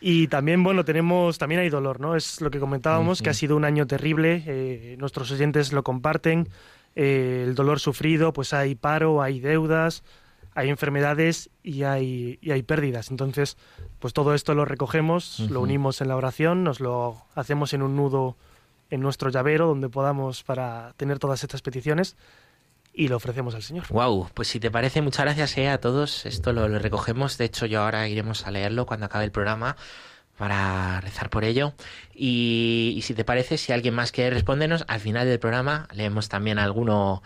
Y 0.00 0.28
también, 0.28 0.62
bueno, 0.62 0.84
tenemos, 0.84 1.38
también 1.38 1.60
hay 1.60 1.70
dolor, 1.70 2.00
¿no? 2.00 2.16
Es 2.16 2.40
lo 2.40 2.50
que 2.50 2.60
comentábamos, 2.60 3.22
que 3.22 3.30
ha 3.30 3.34
sido 3.34 3.56
un 3.56 3.64
año 3.64 3.86
terrible, 3.86 4.42
eh, 4.46 4.96
nuestros 4.98 5.30
oyentes 5.30 5.72
lo 5.72 5.82
comparten, 5.82 6.48
eh, 6.94 7.44
el 7.46 7.54
dolor 7.54 7.80
sufrido, 7.80 8.32
pues 8.32 8.52
hay 8.52 8.74
paro, 8.74 9.22
hay 9.22 9.40
deudas, 9.40 10.02
hay 10.54 10.68
enfermedades 10.70 11.50
y 11.62 11.82
hay, 11.84 12.38
y 12.40 12.50
hay 12.50 12.62
pérdidas. 12.62 13.10
Entonces, 13.10 13.56
pues 13.98 14.12
todo 14.14 14.34
esto 14.34 14.54
lo 14.54 14.64
recogemos, 14.64 15.40
lo 15.50 15.60
Ujú. 15.60 15.64
unimos 15.64 16.00
en 16.00 16.08
la 16.08 16.16
oración, 16.16 16.64
nos 16.64 16.80
lo 16.80 17.16
hacemos 17.34 17.72
en 17.74 17.82
un 17.82 17.96
nudo 17.96 18.36
en 18.90 19.00
nuestro 19.00 19.30
llavero 19.30 19.66
donde 19.66 19.88
podamos 19.88 20.42
para 20.42 20.94
tener 20.96 21.18
todas 21.18 21.42
estas 21.42 21.60
peticiones 21.62 22.16
y 22.98 23.06
lo 23.06 23.16
ofrecemos 23.16 23.54
al 23.54 23.62
Señor. 23.62 23.86
Wow, 23.90 24.28
pues 24.34 24.48
si 24.48 24.58
te 24.58 24.72
parece, 24.72 25.02
muchas 25.02 25.24
gracias 25.24 25.56
eh, 25.56 25.68
a 25.68 25.78
todos. 25.78 26.26
Esto 26.26 26.52
lo, 26.52 26.66
recogemos. 26.80 27.38
De 27.38 27.44
hecho, 27.44 27.64
yo 27.64 27.82
ahora 27.82 28.08
iremos 28.08 28.44
a 28.44 28.50
leerlo 28.50 28.86
cuando 28.86 29.06
acabe 29.06 29.24
el 29.24 29.30
programa 29.30 29.76
para 30.36 31.00
rezar 31.00 31.30
por 31.30 31.44
ello. 31.44 31.74
Y, 32.12 32.98
si 33.04 33.14
te 33.14 33.24
parece, 33.24 33.56
si 33.56 33.72
alguien 33.72 33.94
más 33.94 34.10
quiere 34.10 34.30
respondernos, 34.30 34.84
al 34.88 34.98
final 34.98 35.28
del 35.28 35.38
programa 35.38 35.86
leemos 35.92 36.28
también 36.28 36.58
alguno, 36.58 37.22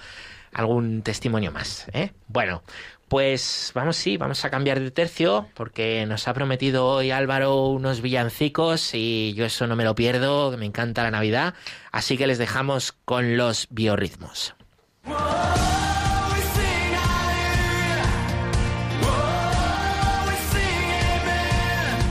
algún 0.52 1.00
testimonio 1.00 1.52
más. 1.52 1.86
¿eh? 1.94 2.12
Bueno, 2.28 2.62
pues 3.08 3.72
vamos, 3.74 3.96
sí, 3.96 4.18
vamos 4.18 4.44
a 4.44 4.50
cambiar 4.50 4.78
de 4.78 4.90
tercio 4.90 5.48
porque 5.54 6.04
nos 6.04 6.28
ha 6.28 6.34
prometido 6.34 6.86
hoy 6.86 7.12
Álvaro 7.12 7.68
unos 7.68 8.02
villancicos 8.02 8.92
y 8.92 9.32
yo 9.32 9.46
eso 9.46 9.66
no 9.66 9.74
me 9.74 9.84
lo 9.84 9.94
pierdo, 9.94 10.54
me 10.58 10.66
encanta 10.66 11.02
la 11.02 11.10
Navidad. 11.10 11.54
Así 11.92 12.18
que 12.18 12.26
les 12.26 12.36
dejamos 12.36 12.92
con 12.92 13.38
los 13.38 13.68
biorritmos. 13.70 14.54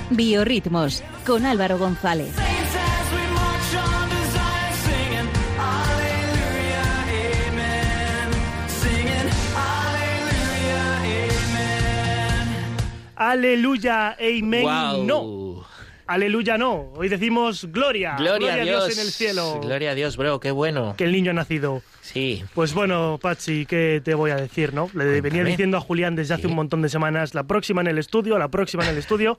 Biorritmos 0.10 1.02
con 1.26 1.46
Álvaro 1.46 1.78
González. 1.78 2.36
Aleluya, 13.16 14.18
amen, 14.20 14.64
Guau. 14.64 15.04
no. 15.06 15.51
Aleluya, 16.08 16.58
no. 16.58 16.92
Hoy 16.96 17.08
decimos 17.10 17.66
gloria. 17.72 18.16
Gloria, 18.18 18.54
a 18.54 18.58
Dios. 18.58 18.98
en 18.98 19.00
el 19.06 19.12
cielo. 19.12 19.60
Gloria 19.62 19.92
a 19.92 19.96
Dios, 19.96 20.18
bro, 20.18 20.40
qué 20.40 20.52
bueno. 20.52 20.96
Que 20.98 21.06
el 21.06 21.12
niño 21.12 21.32
ha 21.32 21.34
nacido. 21.34 21.82
Sí. 22.02 22.44
Pues 22.54 22.74
bueno, 22.74 23.20
Pachi, 23.22 23.66
¿qué 23.66 24.02
te 24.04 24.14
voy 24.16 24.32
a 24.32 24.36
decir, 24.36 24.74
no? 24.74 24.90
Le 24.94 25.22
venía 25.22 25.44
diciendo 25.44 25.78
a 25.78 25.82
Julián 25.82 26.16
desde 26.16 26.34
hace 26.34 26.44
Sí. 26.44 26.48
un 26.50 26.56
montón 26.56 26.82
de 26.82 26.90
semanas, 26.90 27.34
la 27.34 27.44
próxima 27.44 27.82
en 27.82 27.88
el 27.88 27.98
estudio, 27.98 28.38
la 28.38 28.50
próxima 28.50 28.84
en 28.84 28.90
el 28.90 28.98
estudio. 28.98 29.38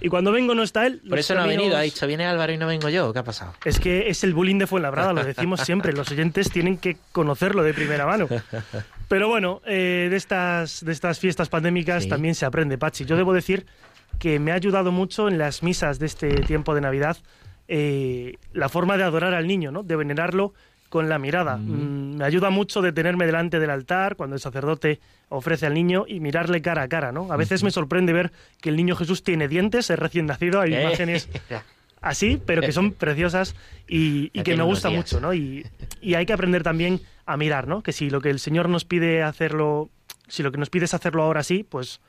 Y 0.00 0.08
cuando 0.08 0.32
vengo 0.32 0.54
no 0.54 0.62
está 0.62 0.86
él. 0.86 1.02
Por 1.08 1.18
eso 1.18 1.34
no 1.34 1.42
ha 1.42 1.46
venido, 1.46 1.76
ha 1.76 1.82
dicho, 1.82 2.06
viene 2.06 2.24
Álvaro 2.24 2.52
y 2.52 2.56
no 2.56 2.66
vengo 2.66 2.88
yo. 2.88 3.12
¿Qué 3.12 3.18
ha 3.18 3.24
pasado? 3.24 3.52
Es 3.64 3.78
que 3.78 4.08
es 4.08 4.24
el 4.24 4.32
bullying 4.32 4.56
de 4.58 4.66
Fuenlabrada, 4.66 5.12
lo 5.12 5.22
decimos 5.22 5.60
siempre. 5.66 5.92
Los 5.92 6.10
oyentes 6.10 6.50
tienen 6.50 6.78
que 6.78 6.96
conocerlo 7.12 7.62
de 7.62 7.74
primera 7.74 8.06
mano. 8.06 8.26
Pero 9.08 9.28
bueno, 9.28 9.60
eh, 9.66 10.08
de, 10.10 10.16
estas, 10.16 10.84
de 10.84 10.92
estas 10.92 11.18
fiestas 11.18 11.48
pandémicas 11.50 12.04
Sí. 12.04 12.08
también 12.08 12.34
se 12.34 12.46
aprende, 12.46 12.78
Pachi. 12.78 13.04
Yo 13.04 13.16
debo 13.16 13.32
decir 13.34 13.66
que 14.20 14.38
me 14.38 14.52
ha 14.52 14.54
ayudado 14.54 14.92
mucho 14.92 15.26
en 15.26 15.38
las 15.38 15.64
misas 15.64 15.98
de 15.98 16.06
este 16.06 16.28
tiempo 16.42 16.74
de 16.74 16.82
Navidad 16.82 17.16
eh, 17.66 18.36
la 18.52 18.68
forma 18.68 18.96
de 18.96 19.02
adorar 19.02 19.32
al 19.32 19.46
niño, 19.46 19.72
¿no? 19.72 19.82
de 19.82 19.96
venerarlo 19.96 20.52
con 20.90 21.08
la 21.08 21.18
mirada. 21.18 21.56
Mm, 21.56 22.16
me 22.16 22.24
ayuda 22.24 22.50
mucho 22.50 22.82
detenerme 22.82 23.24
delante 23.26 23.58
del 23.58 23.70
altar 23.70 24.16
cuando 24.16 24.36
el 24.36 24.40
sacerdote 24.40 25.00
ofrece 25.30 25.66
al 25.66 25.74
niño 25.74 26.04
y 26.06 26.20
mirarle 26.20 26.60
cara 26.60 26.82
a 26.82 26.88
cara. 26.88 27.12
¿no? 27.12 27.32
A 27.32 27.36
veces 27.36 27.62
me 27.62 27.70
sorprende 27.70 28.12
ver 28.12 28.30
que 28.60 28.68
el 28.68 28.76
niño 28.76 28.94
Jesús 28.94 29.22
tiene 29.22 29.48
dientes, 29.48 29.88
es 29.88 29.98
recién 29.98 30.26
nacido, 30.26 30.60
hay 30.60 30.74
Eh, 30.74 30.82
imágenes 30.82 31.28
así, 32.02 32.42
pero 32.44 32.60
que 32.60 32.72
son 32.72 32.92
preciosas 33.04 33.54
y, 33.88 34.28
que 34.30 34.54
me 34.54 34.64
gusta 34.64 34.90
mucho, 34.90 35.20
¿no? 35.20 35.32
Y, 35.32 35.64
y 36.02 36.14
hay 36.14 36.26
que 36.26 36.32
aprender 36.32 36.62
también 36.62 37.00
a 37.24 37.36
mirar, 37.36 37.68
¿no? 37.68 37.82
Que 37.82 37.92
si 37.92 38.10
lo 38.10 38.20
que 38.20 38.30
el 38.30 38.40
Señor 38.40 38.68
nos 38.68 38.84
pide 38.84 39.22
hacerlo, 39.22 39.88
si 40.28 40.42
lo 40.42 40.52
que 40.52 40.58
nos 40.58 40.68
pide 40.68 40.84
es 40.86 40.94
hacerlo 40.94 41.22
ahora 41.22 41.42
sí, 41.42 41.64
pues 41.66 42.00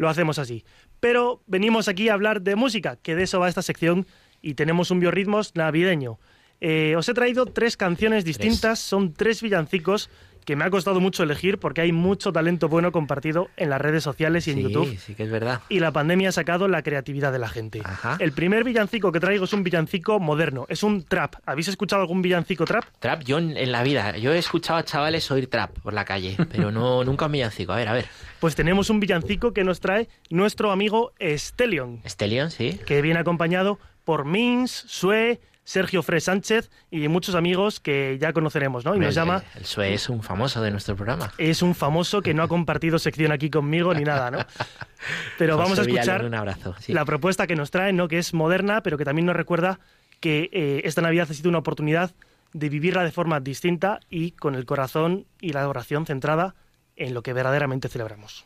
lo 0.00 0.08
hacemos 0.08 0.38
así. 0.38 0.64
Pero 1.00 1.42
venimos 1.46 1.88
aquí 1.88 2.08
a 2.08 2.14
hablar 2.14 2.42
de 2.42 2.56
música, 2.56 2.96
que 3.02 3.14
de 3.16 3.24
eso 3.24 3.40
va 3.40 3.48
esta 3.48 3.62
sección 3.62 4.06
y 4.42 4.54
tenemos 4.54 4.90
un 4.90 5.00
biorritmos 5.00 5.54
navideño. 5.56 6.18
Eh, 6.60 6.94
os 6.96 7.08
he 7.08 7.14
traído 7.14 7.46
tres 7.46 7.76
canciones 7.78 8.24
distintas, 8.24 8.78
son 8.78 9.14
tres 9.14 9.40
villancicos 9.40 10.10
que 10.44 10.56
me 10.56 10.64
ha 10.64 10.70
costado 10.70 11.00
mucho 11.00 11.22
elegir 11.22 11.58
porque 11.58 11.82
hay 11.82 11.92
mucho 11.92 12.32
talento 12.32 12.68
bueno 12.68 12.92
compartido 12.92 13.48
en 13.56 13.70
las 13.70 13.80
redes 13.80 14.02
sociales 14.02 14.48
y 14.48 14.52
en 14.52 14.56
sí, 14.56 14.62
YouTube 14.64 14.98
sí 14.98 15.14
que 15.14 15.22
es 15.24 15.30
verdad. 15.30 15.60
y 15.68 15.80
la 15.80 15.92
pandemia 15.92 16.30
ha 16.30 16.32
sacado 16.32 16.66
la 16.66 16.82
creatividad 16.82 17.30
de 17.30 17.38
la 17.38 17.48
gente. 17.48 17.80
Ajá. 17.84 18.16
El 18.18 18.32
primer 18.32 18.64
villancico 18.64 19.12
que 19.12 19.20
traigo 19.20 19.44
es 19.44 19.52
un 19.52 19.62
villancico 19.62 20.18
moderno, 20.18 20.66
es 20.68 20.82
un 20.82 21.04
trap. 21.04 21.36
¿Habéis 21.44 21.68
escuchado 21.68 22.02
algún 22.02 22.20
villancico 22.22 22.64
trap? 22.64 22.84
Trap, 22.98 23.22
yo 23.22 23.38
en, 23.38 23.56
en 23.56 23.70
la 23.70 23.82
vida, 23.82 24.16
yo 24.16 24.32
he 24.32 24.38
escuchado 24.38 24.78
a 24.78 24.84
chavales 24.84 25.30
oír 25.30 25.48
trap 25.48 25.78
por 25.78 25.92
la 25.92 26.04
calle, 26.06 26.36
pero 26.50 26.70
no 26.72 27.04
nunca 27.04 27.26
un 27.26 27.32
villancico. 27.32 27.72
A 27.72 27.76
ver, 27.76 27.88
a 27.88 27.92
ver. 27.92 28.06
Pues 28.40 28.54
tenemos 28.54 28.88
un 28.88 29.00
villancico 29.00 29.52
que 29.52 29.64
nos 29.64 29.80
trae 29.80 30.08
nuestro 30.30 30.70
amigo 30.70 31.12
Stelion, 31.20 32.00
Estelion, 32.04 32.50
sí. 32.50 32.80
que 32.86 33.02
viene 33.02 33.20
acompañado 33.20 33.78
por 34.04 34.24
Mins, 34.24 34.70
Sue, 34.70 35.40
Sergio 35.62 36.02
Fre 36.02 36.20
Sánchez 36.20 36.70
y 36.90 37.06
muchos 37.08 37.34
amigos 37.34 37.80
que 37.80 38.16
ya 38.18 38.32
conoceremos, 38.32 38.84
¿no? 38.84 38.96
Y 38.96 38.98
nos 38.98 39.14
llama... 39.14 39.44
El, 39.54 39.66
Sue 39.66 39.92
es 39.92 40.08
un 40.08 40.22
famoso 40.22 40.62
de 40.62 40.70
nuestro 40.70 40.96
programa. 40.96 41.32
Es 41.36 41.60
un 41.60 41.74
famoso 41.74 42.22
que 42.22 42.32
no 42.32 42.42
ha 42.42 42.48
compartido 42.48 42.98
sección 42.98 43.30
aquí 43.30 43.50
conmigo 43.50 43.92
ni 43.92 44.04
nada, 44.04 44.30
¿no? 44.30 44.38
Pero 45.38 45.58
vamos 45.58 45.78
a 45.78 45.82
escuchar 45.82 46.24
un 46.24 46.34
abrazo. 46.34 46.74
sí. 46.80 46.94
la 46.94 47.04
propuesta 47.04 47.46
que 47.46 47.56
nos 47.56 47.70
trae, 47.70 47.92
¿no? 47.92 48.08
que 48.08 48.18
es 48.18 48.34
moderna, 48.34 48.82
pero 48.82 48.98
que 48.98 49.04
también 49.04 49.26
nos 49.26 49.36
recuerda 49.36 49.80
que 50.18 50.50
eh, 50.52 50.82
esta 50.84 51.02
Navidad 51.02 51.28
ha 51.30 51.34
sido 51.34 51.48
una 51.50 51.58
oportunidad 51.58 52.12
de 52.52 52.68
vivirla 52.68 53.04
de 53.04 53.12
forma 53.12 53.38
distinta 53.40 54.00
y 54.10 54.32
con 54.32 54.54
el 54.54 54.64
corazón 54.66 55.26
y 55.40 55.52
la 55.52 55.68
oración 55.68 56.06
centrada 56.06 56.54
en 56.96 57.14
lo 57.14 57.22
que 57.22 57.32
verdaderamente 57.32 57.88
celebramos. 57.88 58.44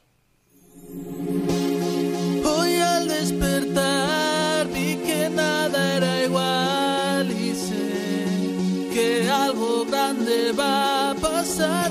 Hoy 2.45 2.77
al 2.77 3.09
despertar 3.09 4.69
vi 4.69 4.97
que 4.97 5.31
nada 5.31 5.97
era 5.97 6.25
igual 6.25 7.31
y 7.31 7.55
sé 7.55 8.91
que 8.93 9.29
algo 9.31 9.85
grande 9.87 10.53
va 10.53 11.11
a 11.11 11.15
pasar. 11.15 11.91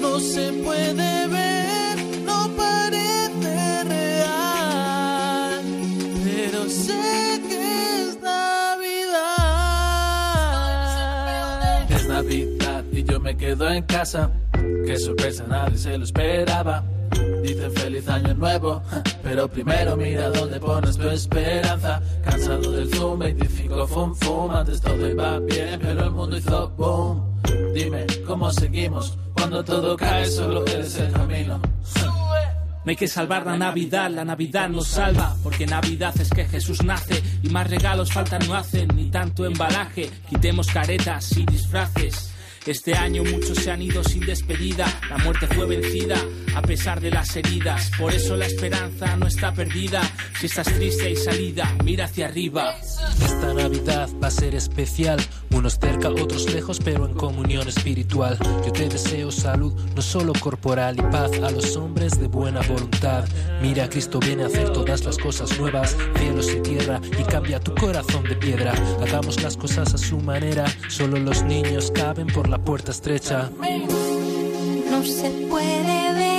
No 0.00 0.18
se 0.20 0.52
puede 0.64 1.26
ver, 1.26 1.98
no 2.24 2.48
parece 2.56 3.84
real, 3.84 5.62
pero 6.24 6.68
sé 6.68 7.40
que 7.48 8.08
es 8.08 8.20
Navidad. 8.20 9.50
Es 11.90 12.08
Navidad 12.08 12.84
y 12.92 13.04
yo 13.04 13.20
me 13.20 13.36
quedo 13.36 13.70
en 13.70 13.82
casa. 13.84 14.30
Qué 14.86 14.98
sorpresa, 14.98 15.44
nadie 15.48 15.78
se 15.78 15.98
lo 15.98 16.04
esperaba. 16.04 16.84
Dicen 17.42 17.72
feliz 17.72 18.08
año 18.08 18.34
nuevo, 18.34 18.82
pero 19.22 19.48
primero 19.48 19.96
mira 19.96 20.28
dónde 20.30 20.58
pones 20.60 20.96
tu 20.96 21.08
esperanza. 21.08 22.00
Cansado 22.24 22.72
del 22.72 22.92
Zoom, 22.94 23.18
25 23.18 23.86
fum 23.86 24.14
fum, 24.14 24.50
antes 24.50 24.80
todo 24.80 25.08
iba 25.08 25.38
bien, 25.40 25.80
pero 25.80 26.04
el 26.04 26.10
mundo 26.10 26.36
hizo 26.36 26.68
boom. 26.70 27.40
Dime, 27.74 28.06
¿cómo 28.26 28.50
seguimos? 28.50 29.16
Cuando 29.34 29.64
todo 29.64 29.96
cae, 29.96 30.26
solo 30.26 30.66
eres 30.66 30.98
el 30.98 31.12
camino. 31.12 31.60
No 32.84 32.90
hay 32.90 32.96
que 32.96 33.08
salvar 33.08 33.44
la 33.44 33.58
Navidad, 33.58 34.10
la 34.10 34.24
Navidad 34.24 34.68
nos 34.70 34.88
salva, 34.88 35.36
porque 35.42 35.66
Navidad 35.66 36.14
es 36.18 36.30
que 36.30 36.46
Jesús 36.46 36.82
nace 36.82 37.22
y 37.42 37.50
más 37.50 37.68
regalos 37.68 38.10
faltan 38.10 38.46
no 38.48 38.54
hacen, 38.54 38.88
ni 38.94 39.10
tanto 39.10 39.44
embalaje, 39.44 40.08
quitemos 40.28 40.68
caretas 40.68 41.36
y 41.36 41.44
disfraces. 41.44 42.32
Este 42.66 42.94
año 42.94 43.24
muchos 43.24 43.58
se 43.58 43.70
han 43.70 43.82
ido 43.82 44.04
sin 44.04 44.26
despedida, 44.26 44.86
la 45.08 45.18
muerte 45.18 45.46
fue 45.46 45.66
vencida 45.66 46.16
a 46.58 46.62
pesar 46.62 47.00
de 47.00 47.10
las 47.10 47.36
heridas, 47.36 47.90
por 47.96 48.12
eso 48.12 48.36
la 48.36 48.46
esperanza 48.46 49.16
no 49.16 49.28
está 49.28 49.52
perdida. 49.52 50.02
Si 50.40 50.46
estás 50.46 50.66
triste 50.66 51.06
hay 51.06 51.16
salida, 51.16 51.72
mira 51.84 52.06
hacia 52.06 52.26
arriba. 52.26 52.74
Esta 52.80 53.54
Navidad 53.54 54.08
va 54.22 54.26
a 54.26 54.30
ser 54.32 54.56
especial, 54.56 55.20
unos 55.52 55.78
cerca, 55.78 56.08
otros 56.08 56.52
lejos, 56.52 56.78
pero 56.84 57.06
en 57.06 57.14
comunión 57.14 57.68
espiritual. 57.68 58.38
Yo 58.64 58.72
te 58.72 58.88
deseo 58.88 59.30
salud, 59.30 59.72
no 59.94 60.02
solo 60.02 60.32
corporal, 60.40 60.98
y 60.98 61.02
paz 61.02 61.32
a 61.42 61.50
los 61.50 61.76
hombres 61.76 62.18
de 62.18 62.28
buena 62.28 62.60
voluntad. 62.62 63.24
Mira, 63.62 63.88
Cristo 63.88 64.20
viene 64.20 64.44
a 64.44 64.46
hacer 64.46 64.72
todas 64.72 65.04
las 65.04 65.18
cosas 65.18 65.58
nuevas, 65.58 65.96
cielos 66.18 66.52
y 66.52 66.60
tierra, 66.60 67.00
y 67.18 67.22
cambia 67.24 67.60
tu 67.60 67.74
corazón 67.74 68.24
de 68.24 68.36
piedra. 68.36 68.72
Hagamos 69.02 69.42
las 69.42 69.56
cosas 69.56 69.94
a 69.94 69.98
su 69.98 70.18
manera, 70.18 70.66
solo 70.88 71.18
los 71.18 71.42
niños 71.42 71.90
caben 71.90 72.26
por 72.26 72.48
la 72.48 72.58
puerta 72.58 72.90
estrecha. 72.90 73.50
No 74.90 75.04
se 75.04 75.30
puede 75.48 76.12
ver, 76.14 76.37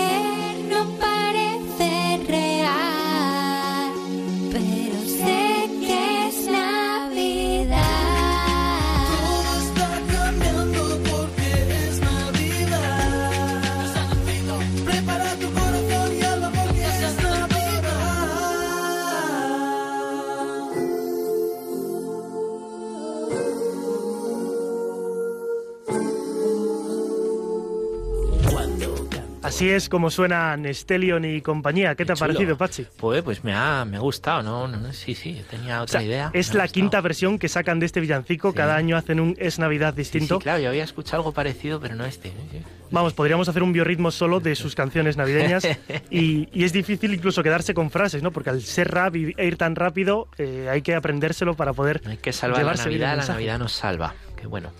Así 29.60 29.70
es 29.70 29.89
como 29.89 30.10
suena 30.10 30.55
Nestelion 30.55 31.26
y 31.26 31.41
compañía. 31.41 31.93
¿Qué 31.93 32.05
te 32.05 32.14
ha 32.14 32.16
parecido, 32.16 32.57
Pachi? 32.57 32.88
Pues, 32.95 33.22
pues 33.24 33.43
me, 33.43 33.53
ha, 33.53 33.84
me 33.84 33.97
ha 33.97 33.99
gustado, 33.99 34.41
¿no? 34.41 34.70
no, 34.70 34.78
no, 34.78 34.93
sí, 34.93 35.14
sí, 35.16 35.43
tenía 35.49 35.82
otra 35.82 35.99
O 35.99 36.01
sea, 36.01 36.01
idea. 36.01 36.32
Es 36.32 36.53
la 36.53 36.66
quinta 36.70 37.01
versión 37.01 37.38
que 37.38 37.49
sacan 37.49 37.78
de 37.78 37.86
este 37.86 37.99
villancico. 37.99 38.51
Sí. 38.51 38.55
Cada 38.55 38.78
año 38.78 38.95
hacen 38.95 39.20
un 39.20 39.36
Es 39.38 39.60
Navidad 39.60 39.95
Sí, 39.95 39.97
distinto. 39.97 40.38
sí, 40.38 40.43
claro, 40.43 40.60
yo 40.60 40.70
había 40.70 40.86
escuchado 40.86 41.18
algo 41.18 41.34
parecido, 41.34 41.82
pero 41.82 41.95
no 41.95 42.05
este. 42.05 42.30
¿eh? 42.30 42.34
Sí. 42.53 42.62
Vamos, 42.89 43.12
podríamos 43.12 43.49
hacer 43.49 43.62
un 43.62 43.74
biorritmo 43.74 44.12
solo 44.12 44.39
de 44.39 44.55
sus 44.55 44.76
canciones 44.76 45.18
navideñas 45.18 45.68
y, 46.10 46.47
y 46.53 46.64
es 46.64 46.72
difícil 46.72 47.14
incluso 47.14 47.43
quedarse 47.43 47.74
con 47.74 47.91
frases, 47.91 48.24
¿no? 48.24 48.32
Porque 48.32 48.51
al 48.51 48.62
ser 48.62 48.89
rap 48.89 49.18
y 49.18 49.34
e 49.36 49.45
ir 49.45 49.57
tan 49.57 49.76
rápido 49.76 50.30
hay 50.38 50.70
hay 50.70 50.82
que 50.82 50.95
aprendérselo 50.95 51.55
para 51.55 51.74
poder 51.74 52.01
hay 52.05 52.16
que 52.16 52.32
salvar 52.32 52.64
la 52.64 52.72
bien 52.72 53.01
Navidad, 53.01 53.18
la. 53.18 53.34
Navidad 53.34 53.60
nos 53.60 53.74
salva. 53.74 54.16
Qué 54.38 54.47
bueno. 54.47 54.72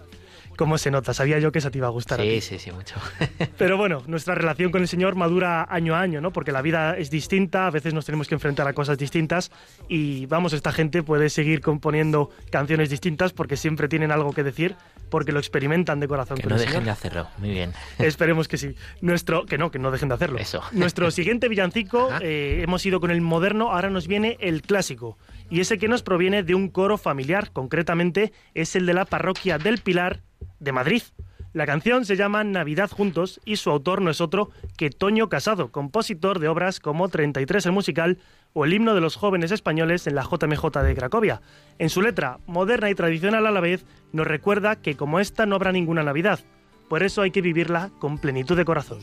¿Cómo 0.60 0.78
se 0.78 0.91
nota? 0.91 1.14
Sabía 1.14 1.39
yo 1.39 1.53
que 1.53 1.60
esa 1.60 1.72
te 1.72 1.78
iba 1.78 1.88
a 1.88 1.89
gustar. 1.89 2.20
a 2.20 2.24
ti. 2.24 2.41
Sí, 2.41 2.57
sí, 2.57 2.60
sí, 2.60 2.72
mucho. 2.74 2.95
Pero 3.57 3.78
bueno, 3.78 4.03
nuestra 4.07 4.36
relación 4.36 4.74
con 4.74 4.82
el 4.82 4.89
Señor 4.89 5.16
madura 5.16 5.66
año 5.70 5.95
a 5.95 6.01
año, 6.01 6.20
¿no? 6.20 6.34
Porque 6.34 6.51
la 6.51 6.62
vida 6.62 6.97
es 6.97 7.10
distinta, 7.10 7.66
a 7.66 7.70
veces 7.70 7.93
nos 7.93 8.05
tenemos 8.05 8.28
que 8.28 8.36
enfrentar 8.36 8.68
a 8.68 8.74
cosas 8.74 8.97
distintas 8.97 9.51
y 9.88 10.26
vamos, 10.26 10.51
esta 10.51 10.74
gente 10.74 11.01
puede 11.01 11.30
seguir 11.30 11.62
componiendo 11.62 12.30
canciones 12.51 12.89
distintas 12.89 13.32
porque 13.32 13.55
siempre 13.55 13.88
tienen 13.88 14.12
algo 14.12 14.34
que 14.34 14.43
decir, 14.43 14.76
porque 15.10 15.32
lo 15.32 15.39
experimentan 15.39 16.01
de 16.01 16.10
corazón 16.10 16.36
que 16.36 16.43
con 16.43 16.49
no 16.49 16.55
el 16.55 16.60
dejen 16.60 16.74
Señor. 16.74 16.84
de 16.84 16.91
hacerlo. 16.91 17.28
Muy 17.38 17.51
bien. 17.51 17.72
Esperemos 17.97 18.49
que 18.49 18.57
sí. 18.57 18.76
Nuestro, 18.99 19.45
que 19.45 19.57
no, 19.57 19.72
que 19.72 19.80
no 19.80 19.91
dejen 19.91 20.10
de 20.10 20.16
hacerlo. 20.16 20.39
Eso. 20.39 20.62
Nuestro 20.74 21.10
siguiente 21.10 21.47
villancico, 21.47 22.10
eh, 22.20 22.60
hemos 22.64 22.86
ido 22.86 22.99
con 22.99 23.12
el 23.12 23.22
moderno, 23.22 23.72
ahora 23.72 23.89
nos 23.89 24.10
viene 24.10 24.36
el 24.41 24.62
clásico. 24.62 25.18
Y 25.49 25.62
ese 25.62 25.78
que 25.78 25.88
nos 25.88 26.03
proviene 26.03 26.43
de 26.43 26.53
un 26.53 26.68
coro 26.68 26.97
familiar, 26.97 27.51
concretamente 27.53 28.34
es 28.55 28.76
el 28.76 28.86
de 28.86 28.93
la 28.93 29.05
parroquia 29.05 29.57
del 29.57 29.78
Pilar 29.78 30.20
de 30.60 30.72
Madrid. 30.72 31.03
La 31.51 31.66
canción 31.66 32.05
se 32.05 32.16
llama 32.16 32.43
Navidad 32.43 32.91
Juntos 32.91 33.41
y 33.43 33.55
su 33.55 33.72
autor 33.72 34.03
no 34.03 34.12
es 34.12 34.22
otro 34.22 34.51
que 34.78 34.91
Toño 34.91 35.30
Casado, 35.30 35.72
compositor 35.72 36.38
de 36.38 36.47
obras 36.47 36.80
como 36.80 37.10
33 37.10 37.66
el 37.66 37.72
musical 37.72 38.20
o 38.53 38.66
el 38.66 38.74
himno 38.74 38.93
de 38.93 39.01
los 39.01 39.16
jóvenes 39.16 39.51
españoles 39.51 40.05
en 40.05 40.14
la 40.14 40.24
JMJ 40.24 40.66
de 40.84 40.95
Cracovia. 40.95 41.41
En 41.80 41.89
su 41.89 42.03
letra, 42.03 42.39
moderna 42.45 42.91
y 42.91 42.95
tradicional 42.95 43.47
a 43.47 43.51
la 43.51 43.62
vez, 43.62 43.84
nos 44.12 44.28
recuerda 44.28 44.76
que 44.76 44.95
como 44.95 45.20
esta 45.20 45.47
no 45.47 45.55
habrá 45.55 45.72
ninguna 45.72 46.03
Navidad. 46.03 46.39
Por 46.88 47.01
eso 47.01 47.24
hay 47.24 47.32
que 47.32 47.41
vivirla 47.41 47.89
con 47.99 48.20
plenitud 48.20 48.55
de 48.55 48.66
corazón. 48.66 48.99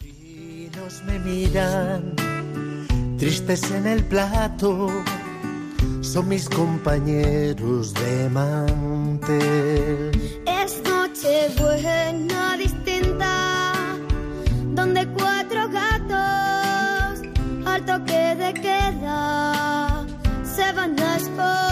Vecinos 0.00 1.02
me 1.04 1.18
miran, 1.18 2.14
tristes 3.18 3.70
en 3.70 3.86
el 3.86 4.02
plato, 4.04 4.90
son 6.00 6.28
mis 6.28 6.48
compañeros 6.48 7.92
de 7.92 8.30
mantel. 8.30 10.10
Buena 11.48 12.56
distinta, 12.56 13.82
donde 14.74 15.08
cuatro 15.08 15.68
gatos 15.68 17.20
al 17.66 17.84
toque 17.84 18.36
de 18.36 18.54
queda 18.54 20.06
se 20.44 20.72
van 20.72 20.96
a 21.00 21.16
esconder. 21.16 21.71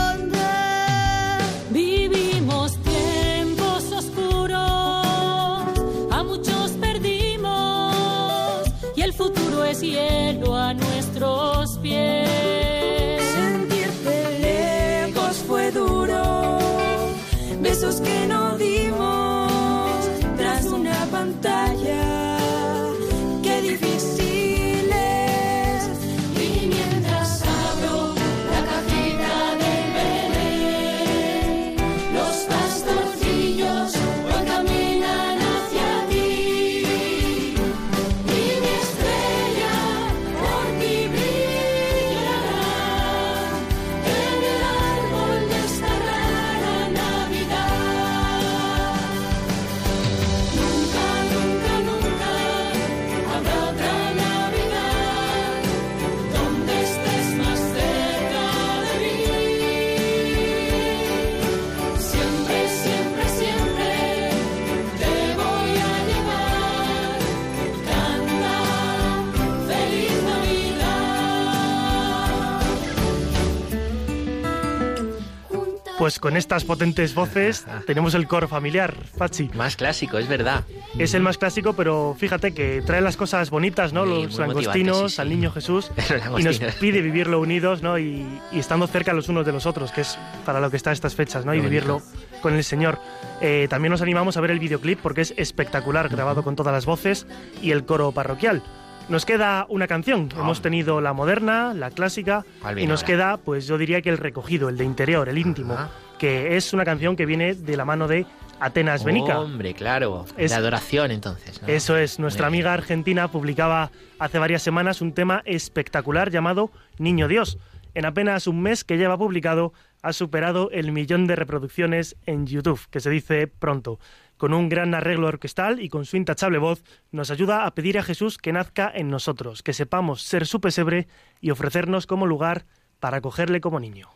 Pues 76.10 76.18
con 76.18 76.36
estas 76.36 76.64
potentes 76.64 77.14
voces 77.14 77.64
tenemos 77.86 78.14
el 78.14 78.26
coro 78.26 78.48
familiar, 78.48 78.96
Pachi. 79.16 79.48
Más 79.54 79.76
clásico, 79.76 80.18
es 80.18 80.26
verdad. 80.26 80.64
Es 80.98 81.14
el 81.14 81.22
más 81.22 81.38
clásico, 81.38 81.74
pero 81.74 82.16
fíjate 82.18 82.52
que 82.52 82.82
trae 82.84 83.00
las 83.00 83.16
cosas 83.16 83.48
bonitas, 83.48 83.92
¿no? 83.92 84.04
Sí, 84.04 84.10
los 84.10 84.38
langostinos, 84.40 85.12
sí, 85.12 85.14
sí. 85.14 85.22
al 85.22 85.28
niño 85.28 85.52
Jesús. 85.52 85.92
Y 86.36 86.42
nos 86.42 86.58
pide 86.58 87.00
vivirlo 87.00 87.38
unidos, 87.40 87.82
¿no? 87.82 87.96
Y, 87.96 88.26
y 88.50 88.58
estando 88.58 88.88
cerca 88.88 89.12
los 89.12 89.28
unos 89.28 89.46
de 89.46 89.52
los 89.52 89.66
otros, 89.66 89.92
que 89.92 90.00
es 90.00 90.18
para 90.44 90.58
lo 90.58 90.68
que 90.68 90.78
está 90.78 90.90
estas 90.90 91.14
fechas, 91.14 91.44
¿no? 91.44 91.54
Y 91.54 91.60
vivirlo 91.60 92.02
con 92.42 92.54
el 92.54 92.64
Señor. 92.64 92.98
Eh, 93.40 93.68
también 93.70 93.92
nos 93.92 94.02
animamos 94.02 94.36
a 94.36 94.40
ver 94.40 94.50
el 94.50 94.58
videoclip 94.58 94.98
porque 95.00 95.20
es 95.20 95.32
espectacular, 95.36 96.08
grabado 96.08 96.42
con 96.42 96.56
todas 96.56 96.72
las 96.72 96.86
voces 96.86 97.24
y 97.62 97.70
el 97.70 97.84
coro 97.84 98.10
parroquial. 98.10 98.64
Nos 99.10 99.26
queda 99.26 99.66
una 99.68 99.86
canción. 99.86 100.28
Ah. 100.36 100.40
Hemos 100.40 100.62
tenido 100.62 101.00
la 101.00 101.12
moderna, 101.12 101.74
la 101.74 101.90
clásica, 101.90 102.44
¿Cuál 102.62 102.78
y 102.78 102.86
nos 102.86 103.02
queda, 103.04 103.36
pues 103.38 103.66
yo 103.66 103.76
diría 103.76 104.00
que 104.02 104.08
el 104.08 104.18
recogido, 104.18 104.68
el 104.68 104.76
de 104.78 104.84
interior, 104.84 105.28
el 105.28 105.36
íntimo, 105.36 105.76
que 106.18 106.56
es 106.56 106.72
una 106.72 106.84
canción 106.84 107.16
que 107.16 107.26
viene 107.26 107.54
de 107.54 107.76
la 107.76 107.84
mano 107.84 108.06
de 108.06 108.24
Atenas 108.60 109.02
Benica. 109.04 109.40
Hombre, 109.40 109.74
claro. 109.74 110.26
Es- 110.36 110.52
de 110.52 110.56
adoración, 110.56 111.10
entonces. 111.10 111.60
¿no? 111.60 111.66
Eso 111.68 111.96
es, 111.96 112.18
nuestra 112.20 112.46
Muy 112.48 112.58
bien. 112.58 112.66
amiga 112.68 112.74
argentina 112.74 113.28
publicaba 113.28 113.90
hace 114.20 114.38
varias 114.38 114.62
semanas 114.62 115.00
un 115.00 115.12
tema 115.12 115.42
espectacular 115.44 116.30
llamado 116.30 116.70
Niño 116.98 117.26
Dios. 117.26 117.58
En 117.94 118.04
apenas 118.04 118.46
un 118.46 118.62
mes 118.62 118.84
que 118.84 118.96
lleva 118.96 119.18
publicado, 119.18 119.72
ha 120.02 120.12
superado 120.12 120.70
el 120.70 120.92
millón 120.92 121.26
de 121.26 121.34
reproducciones 121.34 122.16
en 122.26 122.46
YouTube, 122.46 122.80
que 122.90 123.00
se 123.00 123.10
dice 123.10 123.48
pronto. 123.48 123.98
Con 124.40 124.54
un 124.54 124.70
gran 124.70 124.94
arreglo 124.94 125.28
orquestal 125.28 125.80
y 125.80 125.90
con 125.90 126.06
su 126.06 126.16
intachable 126.16 126.56
voz, 126.56 126.82
nos 127.12 127.30
ayuda 127.30 127.66
a 127.66 127.74
pedir 127.74 127.98
a 127.98 128.02
Jesús 128.02 128.38
que 128.38 128.54
nazca 128.54 128.90
en 128.92 129.10
nosotros, 129.10 129.62
que 129.62 129.74
sepamos 129.74 130.22
ser 130.22 130.46
su 130.46 130.62
pesebre 130.62 131.08
y 131.42 131.50
ofrecernos 131.50 132.06
como 132.06 132.24
lugar 132.26 132.64
para 133.00 133.18
acogerle 133.18 133.60
como 133.60 133.78
niño. 133.80 134.08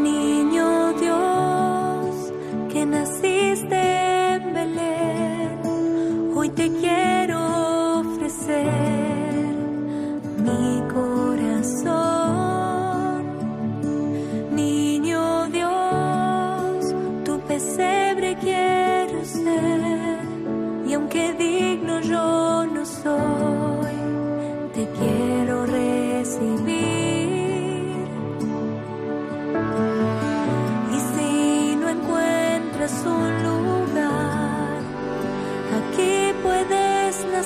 Niño 0.00 0.94
Dios, 0.94 2.32
que 2.72 2.86
naciste 2.86 4.32
en 4.32 4.54
Belén, 4.54 5.60
hoy 6.34 6.48
te 6.48 6.72
quiero 6.80 8.00
ofrecer 8.00 8.64
mi 10.38 10.88
corazón. 10.88 12.05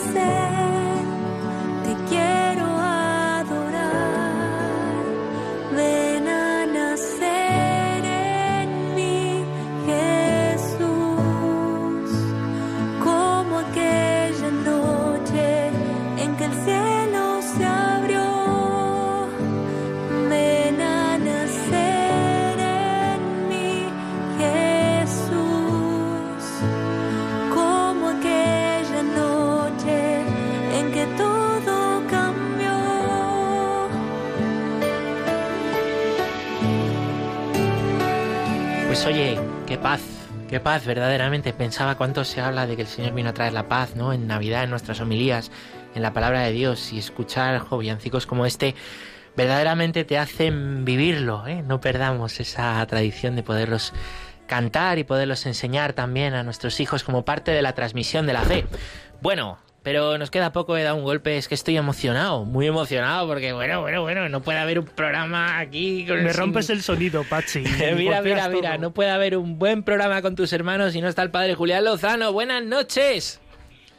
Puedes 0.06 0.39
Pues 39.02 39.14
oye, 39.14 39.40
qué 39.66 39.78
paz, 39.78 40.02
qué 40.50 40.60
paz, 40.60 40.84
verdaderamente. 40.84 41.54
Pensaba 41.54 41.94
cuánto 41.94 42.22
se 42.22 42.42
habla 42.42 42.66
de 42.66 42.76
que 42.76 42.82
el 42.82 42.88
Señor 42.88 43.14
vino 43.14 43.30
a 43.30 43.32
traer 43.32 43.54
la 43.54 43.66
paz, 43.66 43.96
¿no? 43.96 44.12
En 44.12 44.26
Navidad, 44.26 44.64
en 44.64 44.68
nuestras 44.68 45.00
homilías, 45.00 45.50
en 45.94 46.02
la 46.02 46.12
palabra 46.12 46.42
de 46.42 46.52
Dios 46.52 46.92
y 46.92 46.98
escuchar 46.98 47.58
jo, 47.60 47.78
villancicos 47.78 48.26
como 48.26 48.44
este 48.44 48.74
verdaderamente 49.38 50.04
te 50.04 50.18
hacen 50.18 50.84
vivirlo, 50.84 51.46
¿eh? 51.46 51.62
No 51.62 51.80
perdamos 51.80 52.40
esa 52.40 52.86
tradición 52.86 53.36
de 53.36 53.42
poderlos 53.42 53.94
cantar 54.46 54.98
y 54.98 55.04
poderlos 55.04 55.46
enseñar 55.46 55.94
también 55.94 56.34
a 56.34 56.42
nuestros 56.42 56.78
hijos 56.78 57.02
como 57.02 57.24
parte 57.24 57.52
de 57.52 57.62
la 57.62 57.72
transmisión 57.72 58.26
de 58.26 58.34
la 58.34 58.42
fe. 58.42 58.66
Bueno, 59.22 59.56
pero 59.82 60.18
nos 60.18 60.30
queda 60.30 60.52
poco, 60.52 60.76
he 60.76 60.82
dado 60.82 60.96
un 60.96 61.04
golpe, 61.04 61.36
es 61.36 61.48
que 61.48 61.54
estoy 61.54 61.76
emocionado, 61.76 62.44
muy 62.44 62.66
emocionado, 62.66 63.26
porque 63.26 63.52
bueno, 63.52 63.80
bueno, 63.80 64.02
bueno, 64.02 64.28
no 64.28 64.40
puede 64.42 64.58
haber 64.58 64.78
un 64.78 64.84
programa 64.86 65.58
aquí 65.58 66.06
con 66.06 66.22
Me 66.22 66.30
sin- 66.32 66.40
rompes 66.40 66.70
el 66.70 66.82
sonido, 66.82 67.24
Pachi. 67.24 67.60
mira, 67.96 68.20
mira, 68.22 68.48
mira, 68.48 68.78
no 68.78 68.90
puede 68.92 69.10
haber 69.10 69.36
un 69.36 69.58
buen 69.58 69.82
programa 69.82 70.20
con 70.22 70.34
tus 70.36 70.52
hermanos 70.52 70.92
si 70.92 71.00
no 71.00 71.08
está 71.08 71.22
el 71.22 71.30
padre 71.30 71.54
Julián 71.54 71.84
Lozano. 71.84 72.32
Buenas 72.32 72.62
noches. 72.62 73.40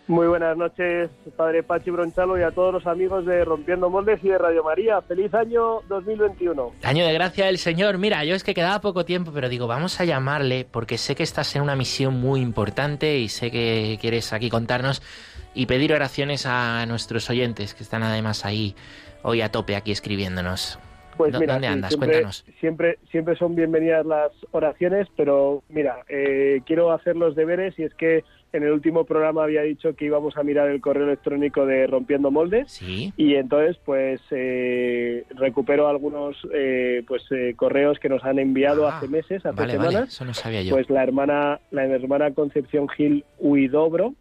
Muy 0.07 0.27
buenas 0.27 0.57
noches, 0.57 1.09
padre 1.37 1.63
Pachi 1.63 1.89
Bronchalo 1.89 2.37
y 2.37 2.41
a 2.41 2.51
todos 2.51 2.73
los 2.73 2.85
amigos 2.85 3.25
de 3.25 3.45
Rompiendo 3.45 3.89
Moldes 3.89 4.19
y 4.23 4.27
de 4.27 4.37
Radio 4.37 4.61
María. 4.61 4.99
Feliz 5.01 5.33
año 5.33 5.81
2021. 5.87 6.73
Año 6.83 7.05
de 7.05 7.13
gracia 7.13 7.45
del 7.45 7.57
Señor. 7.57 7.97
Mira, 7.97 8.25
yo 8.25 8.35
es 8.35 8.43
que 8.43 8.53
quedaba 8.53 8.81
poco 8.81 9.05
tiempo, 9.05 9.31
pero 9.33 9.47
digo, 9.47 9.67
vamos 9.67 10.01
a 10.01 10.03
llamarle 10.05 10.67
porque 10.69 10.97
sé 10.97 11.15
que 11.15 11.23
estás 11.23 11.55
en 11.55 11.61
una 11.61 11.77
misión 11.77 12.15
muy 12.19 12.41
importante 12.41 13.19
y 13.19 13.29
sé 13.29 13.51
que 13.51 13.97
quieres 14.01 14.33
aquí 14.33 14.49
contarnos 14.49 15.01
y 15.53 15.65
pedir 15.65 15.93
oraciones 15.93 16.45
a 16.45 16.85
nuestros 16.85 17.29
oyentes 17.29 17.73
que 17.73 17.83
están 17.83 18.03
además 18.03 18.45
ahí 18.45 18.75
hoy 19.23 19.41
a 19.41 19.49
tope 19.49 19.75
aquí 19.75 19.91
escribiéndonos. 19.91 20.79
Pues 21.17 21.33
¿Dó- 21.33 21.39
mira, 21.39 21.53
¿Dónde 21.53 21.67
andas? 21.67 21.89
siempre, 21.91 22.09
Cuéntanos. 22.09 22.45
Siempre, 22.59 22.97
siempre 23.11 23.35
son 23.35 23.53
bienvenidas 23.55 24.05
las 24.05 24.31
oraciones, 24.51 25.07
pero 25.17 25.61
mira, 25.69 25.97
eh, 26.09 26.61
quiero 26.65 26.91
hacer 26.91 27.15
los 27.15 27.35
deberes 27.35 27.77
y 27.77 27.83
es 27.83 27.93
que 27.93 28.23
en 28.53 28.63
el 28.63 28.71
último 28.71 29.05
programa 29.05 29.43
había 29.43 29.61
dicho 29.61 29.95
que 29.95 30.05
íbamos 30.05 30.35
a 30.37 30.43
mirar 30.43 30.69
el 30.69 30.81
correo 30.81 31.03
electrónico 31.05 31.65
de 31.65 31.85
Rompiendo 31.87 32.31
Moldes 32.31 32.71
Sí. 32.71 33.13
y 33.17 33.35
entonces 33.35 33.77
pues 33.85 34.19
eh, 34.31 35.25
recupero 35.35 35.87
algunos 35.87 36.35
eh, 36.53 37.03
pues 37.07 37.23
eh, 37.31 37.53
correos 37.55 37.99
que 37.99 38.09
nos 38.09 38.23
han 38.23 38.39
enviado 38.39 38.87
Ah, 38.89 38.97
hace 38.97 39.07
meses, 39.07 39.45
hace 39.45 39.55
Vale, 39.55 39.71
semanas. 39.73 39.93
vale, 39.93 40.05
eso 40.07 40.25
no 40.25 40.33
sabía 40.33 40.63
yo. 40.63 40.75
pues 40.75 40.89
la 40.89 41.03
hermana 41.03 41.59
la 41.71 41.85
hermana 41.85 42.31
Concepción 42.33 42.89
Gil 42.89 43.23
Huidobro 43.37 44.15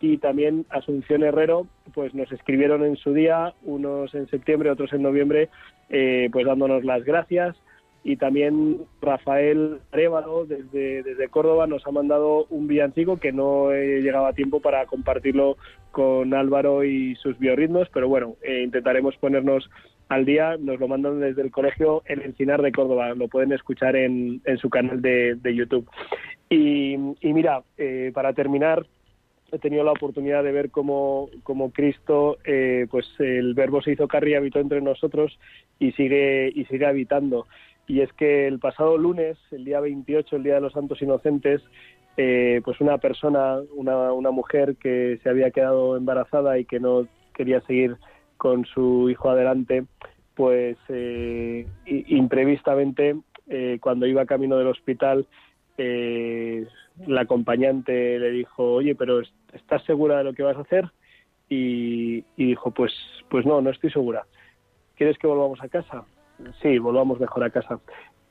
y 0.00 0.18
también 0.18 0.66
Asunción 0.70 1.22
Herrero 1.22 1.66
pues 1.94 2.14
nos 2.14 2.30
escribieron 2.32 2.84
en 2.84 2.96
su 2.96 3.12
día 3.12 3.54
unos 3.62 4.14
en 4.14 4.28
septiembre 4.28 4.70
otros 4.70 4.92
en 4.92 5.02
noviembre 5.02 5.50
eh, 5.90 6.28
pues 6.32 6.46
dándonos 6.46 6.84
las 6.84 7.04
gracias 7.04 7.56
y 8.02 8.16
también 8.16 8.78
Rafael 9.02 9.80
Arévalo 9.92 10.46
desde, 10.46 11.02
desde 11.02 11.28
Córdoba 11.28 11.66
nos 11.66 11.86
ha 11.86 11.90
mandado 11.90 12.46
un 12.48 12.66
villancico 12.66 13.18
que 13.18 13.32
no 13.32 13.72
eh, 13.72 14.00
llegaba 14.00 14.28
a 14.28 14.32
tiempo 14.32 14.60
para 14.60 14.86
compartirlo 14.86 15.58
con 15.90 16.32
Álvaro 16.32 16.84
y 16.84 17.16
sus 17.16 17.38
biorritmos, 17.38 17.88
pero 17.92 18.08
bueno, 18.08 18.36
eh, 18.42 18.62
intentaremos 18.62 19.16
ponernos 19.16 19.68
al 20.08 20.24
día. 20.24 20.56
Nos 20.58 20.80
lo 20.80 20.88
mandan 20.88 21.20
desde 21.20 21.42
el 21.42 21.50
colegio 21.50 22.02
El 22.06 22.22
Encinar 22.22 22.62
de 22.62 22.72
Córdoba, 22.72 23.14
lo 23.14 23.28
pueden 23.28 23.52
escuchar 23.52 23.96
en, 23.96 24.40
en 24.44 24.58
su 24.58 24.70
canal 24.70 25.02
de, 25.02 25.34
de 25.34 25.54
YouTube. 25.54 25.88
Y, 26.48 26.94
y 27.20 27.32
mira, 27.32 27.62
eh, 27.76 28.12
para 28.14 28.32
terminar, 28.32 28.86
he 29.52 29.58
tenido 29.58 29.84
la 29.84 29.92
oportunidad 29.92 30.44
de 30.44 30.52
ver 30.52 30.70
cómo, 30.70 31.28
cómo 31.42 31.70
Cristo, 31.70 32.38
eh, 32.44 32.86
pues 32.90 33.06
el 33.18 33.54
verbo 33.54 33.82
se 33.82 33.92
hizo 33.92 34.08
carne 34.08 34.30
y 34.30 34.34
habitó 34.34 34.60
entre 34.60 34.80
nosotros 34.80 35.38
y 35.78 35.92
sigue, 35.92 36.52
y 36.54 36.64
sigue 36.66 36.86
habitando. 36.86 37.46
Y 37.86 38.02
es 38.02 38.12
que 38.12 38.46
el 38.46 38.58
pasado 38.58 38.96
lunes, 38.98 39.36
el 39.50 39.64
día 39.64 39.80
28, 39.80 40.36
el 40.36 40.42
Día 40.42 40.54
de 40.54 40.60
los 40.60 40.72
Santos 40.72 41.02
Inocentes, 41.02 41.60
eh, 42.16 42.60
pues 42.64 42.80
una 42.80 42.98
persona, 42.98 43.58
una, 43.74 44.12
una 44.12 44.30
mujer 44.30 44.76
que 44.76 45.18
se 45.22 45.28
había 45.28 45.50
quedado 45.50 45.96
embarazada 45.96 46.58
y 46.58 46.64
que 46.64 46.78
no 46.78 47.06
quería 47.34 47.60
seguir 47.62 47.96
con 48.36 48.64
su 48.64 49.10
hijo 49.10 49.30
adelante, 49.30 49.84
pues 50.34 50.76
eh, 50.88 51.66
imprevistamente, 51.86 53.16
eh, 53.48 53.78
cuando 53.80 54.06
iba 54.06 54.24
camino 54.24 54.56
del 54.56 54.68
hospital, 54.68 55.26
eh, 55.82 56.66
la 57.06 57.22
acompañante 57.22 58.18
le 58.18 58.30
dijo, 58.30 58.74
oye, 58.74 58.94
pero 58.94 59.20
¿est- 59.20 59.32
¿estás 59.54 59.82
segura 59.84 60.18
de 60.18 60.24
lo 60.24 60.34
que 60.34 60.42
vas 60.42 60.56
a 60.56 60.60
hacer? 60.60 60.90
Y, 61.48 62.24
y 62.36 62.46
dijo, 62.46 62.70
pues, 62.70 62.92
pues 63.30 63.46
no, 63.46 63.60
no 63.60 63.70
estoy 63.70 63.90
segura. 63.90 64.24
¿Quieres 64.96 65.16
que 65.18 65.26
volvamos 65.26 65.62
a 65.62 65.68
casa? 65.68 66.04
Sí, 66.60 66.78
volvamos 66.78 67.18
mejor 67.18 67.42
a 67.44 67.50
casa. 67.50 67.80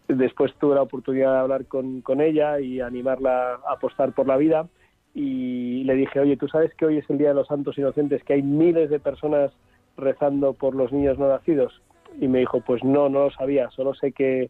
Después 0.08 0.54
tuve 0.60 0.76
la 0.76 0.84
oportunidad 0.84 1.34
de 1.34 1.40
hablar 1.40 1.66
con, 1.66 2.02
con 2.02 2.22
ella 2.22 2.60
y 2.60 2.80
animarla 2.82 3.56
a 3.68 3.74
apostar 3.74 4.14
por 4.14 4.28
la 4.28 4.38
vida 4.38 4.68
y 5.14 5.84
le 5.86 5.96
dije, 5.96 6.20
oye, 6.20 6.38
¿tú 6.38 6.48
sabes 6.48 6.74
que 6.76 6.86
hoy 6.86 6.98
es 6.98 7.10
el 7.10 7.18
Día 7.18 7.30
de 7.30 7.36
los 7.36 7.48
Santos 7.48 7.78
Inocentes, 7.78 8.24
que 8.24 8.34
hay 8.34 8.44
miles 8.44 8.90
de 8.90 9.00
personas 9.00 9.52
rezando 9.98 10.54
por 10.54 10.76
los 10.76 10.92
niños 10.92 11.18
no 11.18 11.28
nacidos? 11.28 11.82
Y 12.22 12.28
me 12.28 12.40
dijo, 12.40 12.62
pues 12.62 12.84
no, 12.84 13.10
no 13.10 13.26
lo 13.26 13.32
sabía, 13.32 13.70
solo 13.72 13.94
sé 13.96 14.12
que 14.12 14.50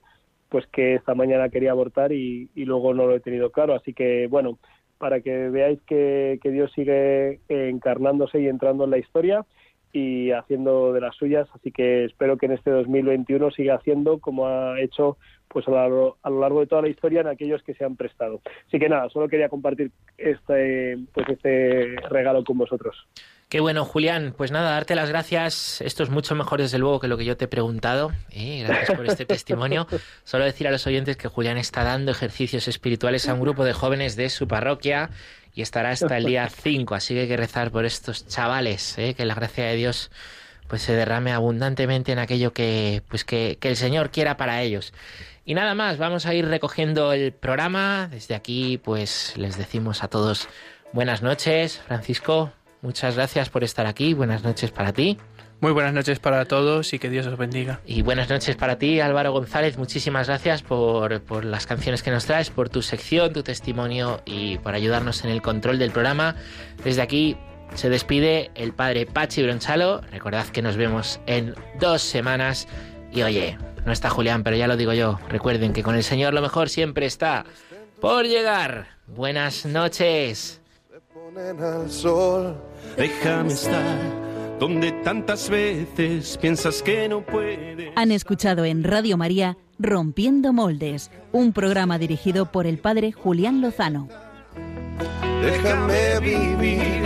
pues 0.49 0.65
que 0.67 0.95
esta 0.95 1.13
mañana 1.15 1.49
quería 1.49 1.71
abortar 1.71 2.11
y, 2.11 2.49
y 2.55 2.65
luego 2.65 2.93
no 2.93 3.05
lo 3.07 3.15
he 3.15 3.19
tenido 3.19 3.51
claro. 3.51 3.75
Así 3.75 3.93
que, 3.93 4.27
bueno, 4.27 4.57
para 4.97 5.21
que 5.21 5.49
veáis 5.49 5.81
que, 5.83 6.39
que 6.43 6.51
Dios 6.51 6.71
sigue 6.73 7.39
encarnándose 7.47 8.41
y 8.41 8.47
entrando 8.47 8.83
en 8.83 8.91
la 8.91 8.97
historia 8.97 9.45
y 9.91 10.31
haciendo 10.31 10.93
de 10.93 11.01
las 11.01 11.15
suyas. 11.15 11.47
Así 11.53 11.71
que 11.71 12.05
espero 12.05 12.37
que 12.37 12.45
en 12.45 12.51
este 12.51 12.69
2021 12.69 13.49
siga 13.51 13.75
haciendo 13.75 14.19
como 14.19 14.47
ha 14.47 14.79
hecho 14.79 15.17
pues 15.47 15.67
a 15.67 15.71
lo, 15.71 15.77
largo, 15.77 16.17
a 16.21 16.29
lo 16.29 16.39
largo 16.41 16.59
de 16.59 16.67
toda 16.67 16.83
la 16.83 16.89
historia 16.89 17.21
en 17.21 17.27
aquellos 17.27 17.63
que 17.63 17.73
se 17.73 17.83
han 17.83 17.95
prestado. 17.95 18.41
Así 18.67 18.77
que 18.77 18.89
nada, 18.89 19.09
solo 19.09 19.27
quería 19.27 19.49
compartir 19.49 19.91
este 20.17 20.97
pues 21.13 21.27
este 21.29 21.95
regalo 22.09 22.43
con 22.43 22.57
vosotros. 22.57 23.07
Qué 23.49 23.61
bueno, 23.61 23.83
Julián. 23.83 24.35
Pues 24.37 24.51
nada, 24.51 24.69
darte 24.69 24.93
las 24.93 25.09
gracias. 25.09 25.81
Esto 25.81 26.03
es 26.03 26.11
mucho 26.11 26.35
mejor, 26.35 26.61
desde 26.61 26.77
luego, 26.77 26.99
que 26.99 27.07
lo 27.07 27.17
que 27.17 27.25
yo 27.25 27.35
te 27.35 27.45
he 27.45 27.47
preguntado. 27.47 28.11
¿eh? 28.29 28.63
Gracias 28.63 28.95
por 28.95 29.07
este 29.07 29.25
testimonio. 29.25 29.87
Solo 30.23 30.45
decir 30.45 30.67
a 30.67 30.71
los 30.71 30.85
oyentes 30.85 31.17
que 31.17 31.27
Julián 31.27 31.57
está 31.57 31.83
dando 31.83 32.11
ejercicios 32.11 32.67
espirituales 32.67 33.27
a 33.27 33.33
un 33.33 33.41
grupo 33.41 33.65
de 33.65 33.73
jóvenes 33.73 34.15
de 34.15 34.29
su 34.29 34.47
parroquia 34.47 35.09
y 35.55 35.63
estará 35.63 35.89
hasta 35.89 36.17
el 36.17 36.25
día 36.25 36.47
5. 36.47 36.93
Así 36.93 37.15
que 37.15 37.21
hay 37.21 37.27
que 37.27 37.37
rezar 37.37 37.71
por 37.71 37.85
estos 37.85 38.27
chavales, 38.27 38.95
¿eh? 38.99 39.15
que 39.15 39.25
la 39.25 39.33
gracia 39.33 39.65
de 39.65 39.75
Dios 39.75 40.11
pues 40.67 40.83
se 40.83 40.93
derrame 40.93 41.31
abundantemente 41.31 42.11
en 42.11 42.19
aquello 42.19 42.53
que, 42.53 43.01
pues 43.09 43.25
que, 43.25 43.57
que 43.59 43.69
el 43.69 43.77
Señor 43.77 44.11
quiera 44.11 44.37
para 44.37 44.61
ellos. 44.61 44.93
Y 45.43 45.55
nada 45.55 45.73
más, 45.73 45.97
vamos 45.97 46.27
a 46.27 46.35
ir 46.35 46.45
recogiendo 46.45 47.13
el 47.13 47.31
programa. 47.31 48.09
Desde 48.11 48.35
aquí, 48.35 48.77
pues 48.77 49.33
les 49.37 49.57
decimos 49.57 50.03
a 50.03 50.07
todos 50.07 50.47
buenas 50.93 51.23
noches. 51.23 51.79
Francisco, 51.79 52.51
muchas 52.81 53.15
gracias 53.15 53.49
por 53.49 53.63
estar 53.63 53.85
aquí. 53.85 54.13
Buenas 54.13 54.43
noches 54.43 54.71
para 54.71 54.93
ti. 54.93 55.17
Muy 55.61 55.73
buenas 55.73 55.93
noches 55.93 56.19
para 56.19 56.45
todos 56.45 56.93
y 56.93 56.99
que 56.99 57.09
Dios 57.09 57.27
os 57.27 57.37
bendiga. 57.37 57.81
Y 57.85 58.01
buenas 58.01 58.29
noches 58.29 58.55
para 58.55 58.77
ti, 58.77 59.01
Álvaro 59.01 59.33
González. 59.33 59.77
Muchísimas 59.77 60.27
gracias 60.27 60.61
por, 60.61 61.21
por, 61.21 61.43
las 61.43 61.67
canciones 61.67 62.01
que 62.01 62.11
nos 62.11 62.25
traes, 62.25 62.49
por 62.49 62.69
tu 62.69 62.81
sección, 62.81 63.33
tu 63.33 63.43
testimonio 63.43 64.21
y 64.25 64.57
por 64.59 64.73
ayudarnos 64.73 65.25
en 65.25 65.31
el 65.31 65.41
control 65.41 65.77
del 65.77 65.91
programa. 65.91 66.35
Desde 66.83 67.01
aquí 67.01 67.35
se 67.75 67.89
despide 67.89 68.51
el 68.55 68.73
padre 68.73 69.05
Pachi 69.05 69.43
Bronchalo. 69.43 70.01
Recordad 70.11 70.47
que 70.47 70.61
nos 70.61 70.77
vemos 70.77 71.19
en 71.25 71.55
dos 71.79 72.01
semanas. 72.01 72.67
Y 73.11 73.23
oye, 73.23 73.57
no 73.85 73.91
está 73.91 74.09
Julián, 74.09 74.43
pero 74.43 74.55
ya 74.55 74.67
lo 74.67 74.77
digo 74.77 74.93
yo. 74.93 75.19
Recuerden 75.29 75.73
que 75.73 75.83
con 75.83 75.95
el 75.95 76.03
Señor 76.03 76.33
lo 76.33 76.41
mejor 76.41 76.69
siempre 76.69 77.05
está 77.05 77.45
por 77.99 78.25
llegar. 78.25 78.97
Buenas 79.07 79.65
noches. 79.65 80.58
Al 81.37 81.91
sol. 81.91 82.55
Déjame 82.97 83.53
estar 83.53 83.97
donde 84.59 84.91
tantas 85.03 85.49
veces 85.49 86.37
piensas 86.37 86.81
que 86.81 87.07
no 87.07 87.21
puedes. 87.25 87.91
Han 87.95 88.11
escuchado 88.11 88.65
en 88.65 88.83
Radio 88.83 89.15
María 89.15 89.57
Rompiendo 89.77 90.51
Moldes, 90.53 91.11
un 91.31 91.53
programa 91.53 91.97
dirigido 91.97 92.51
por 92.51 92.65
el 92.65 92.79
padre 92.79 93.11
Julián 93.11 93.61
Lozano. 93.61 94.09
Déjame 95.41 96.19
vivir 96.19 97.05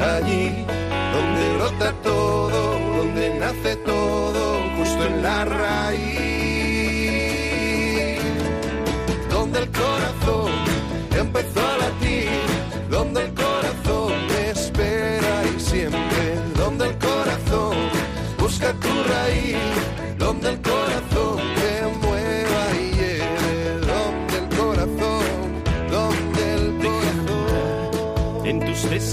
allí 0.00 0.64
donde 1.12 1.56
brota 1.56 1.92
todo, 2.02 2.78
donde 2.96 3.38
nace 3.38 3.76
todo, 3.84 4.62
justo 4.78 5.06
en 5.06 5.22
la 5.22 5.44
raíz. 5.44 6.14
Donde 9.28 9.58
el 9.58 9.68
corazón 9.70 10.50
empezó 11.18 11.60
a 11.60 11.76
latir, 11.78 12.13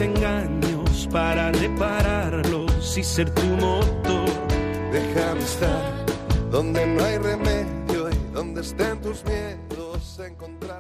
desengaños 0.02 1.08
para 1.12 1.52
repararlos 1.52 2.98
y 2.98 3.04
ser 3.04 3.30
tu 3.30 3.46
motor. 3.46 4.30
Déjame 4.92 5.42
estar 5.42 6.06
donde 6.50 6.88
no 6.88 7.04
hay 7.04 7.18
remedio 7.20 8.10
y 8.10 8.34
donde 8.34 8.62
estén 8.62 9.00
tus 9.02 9.24
miedos 9.26 10.20
encontrar. 10.26 10.71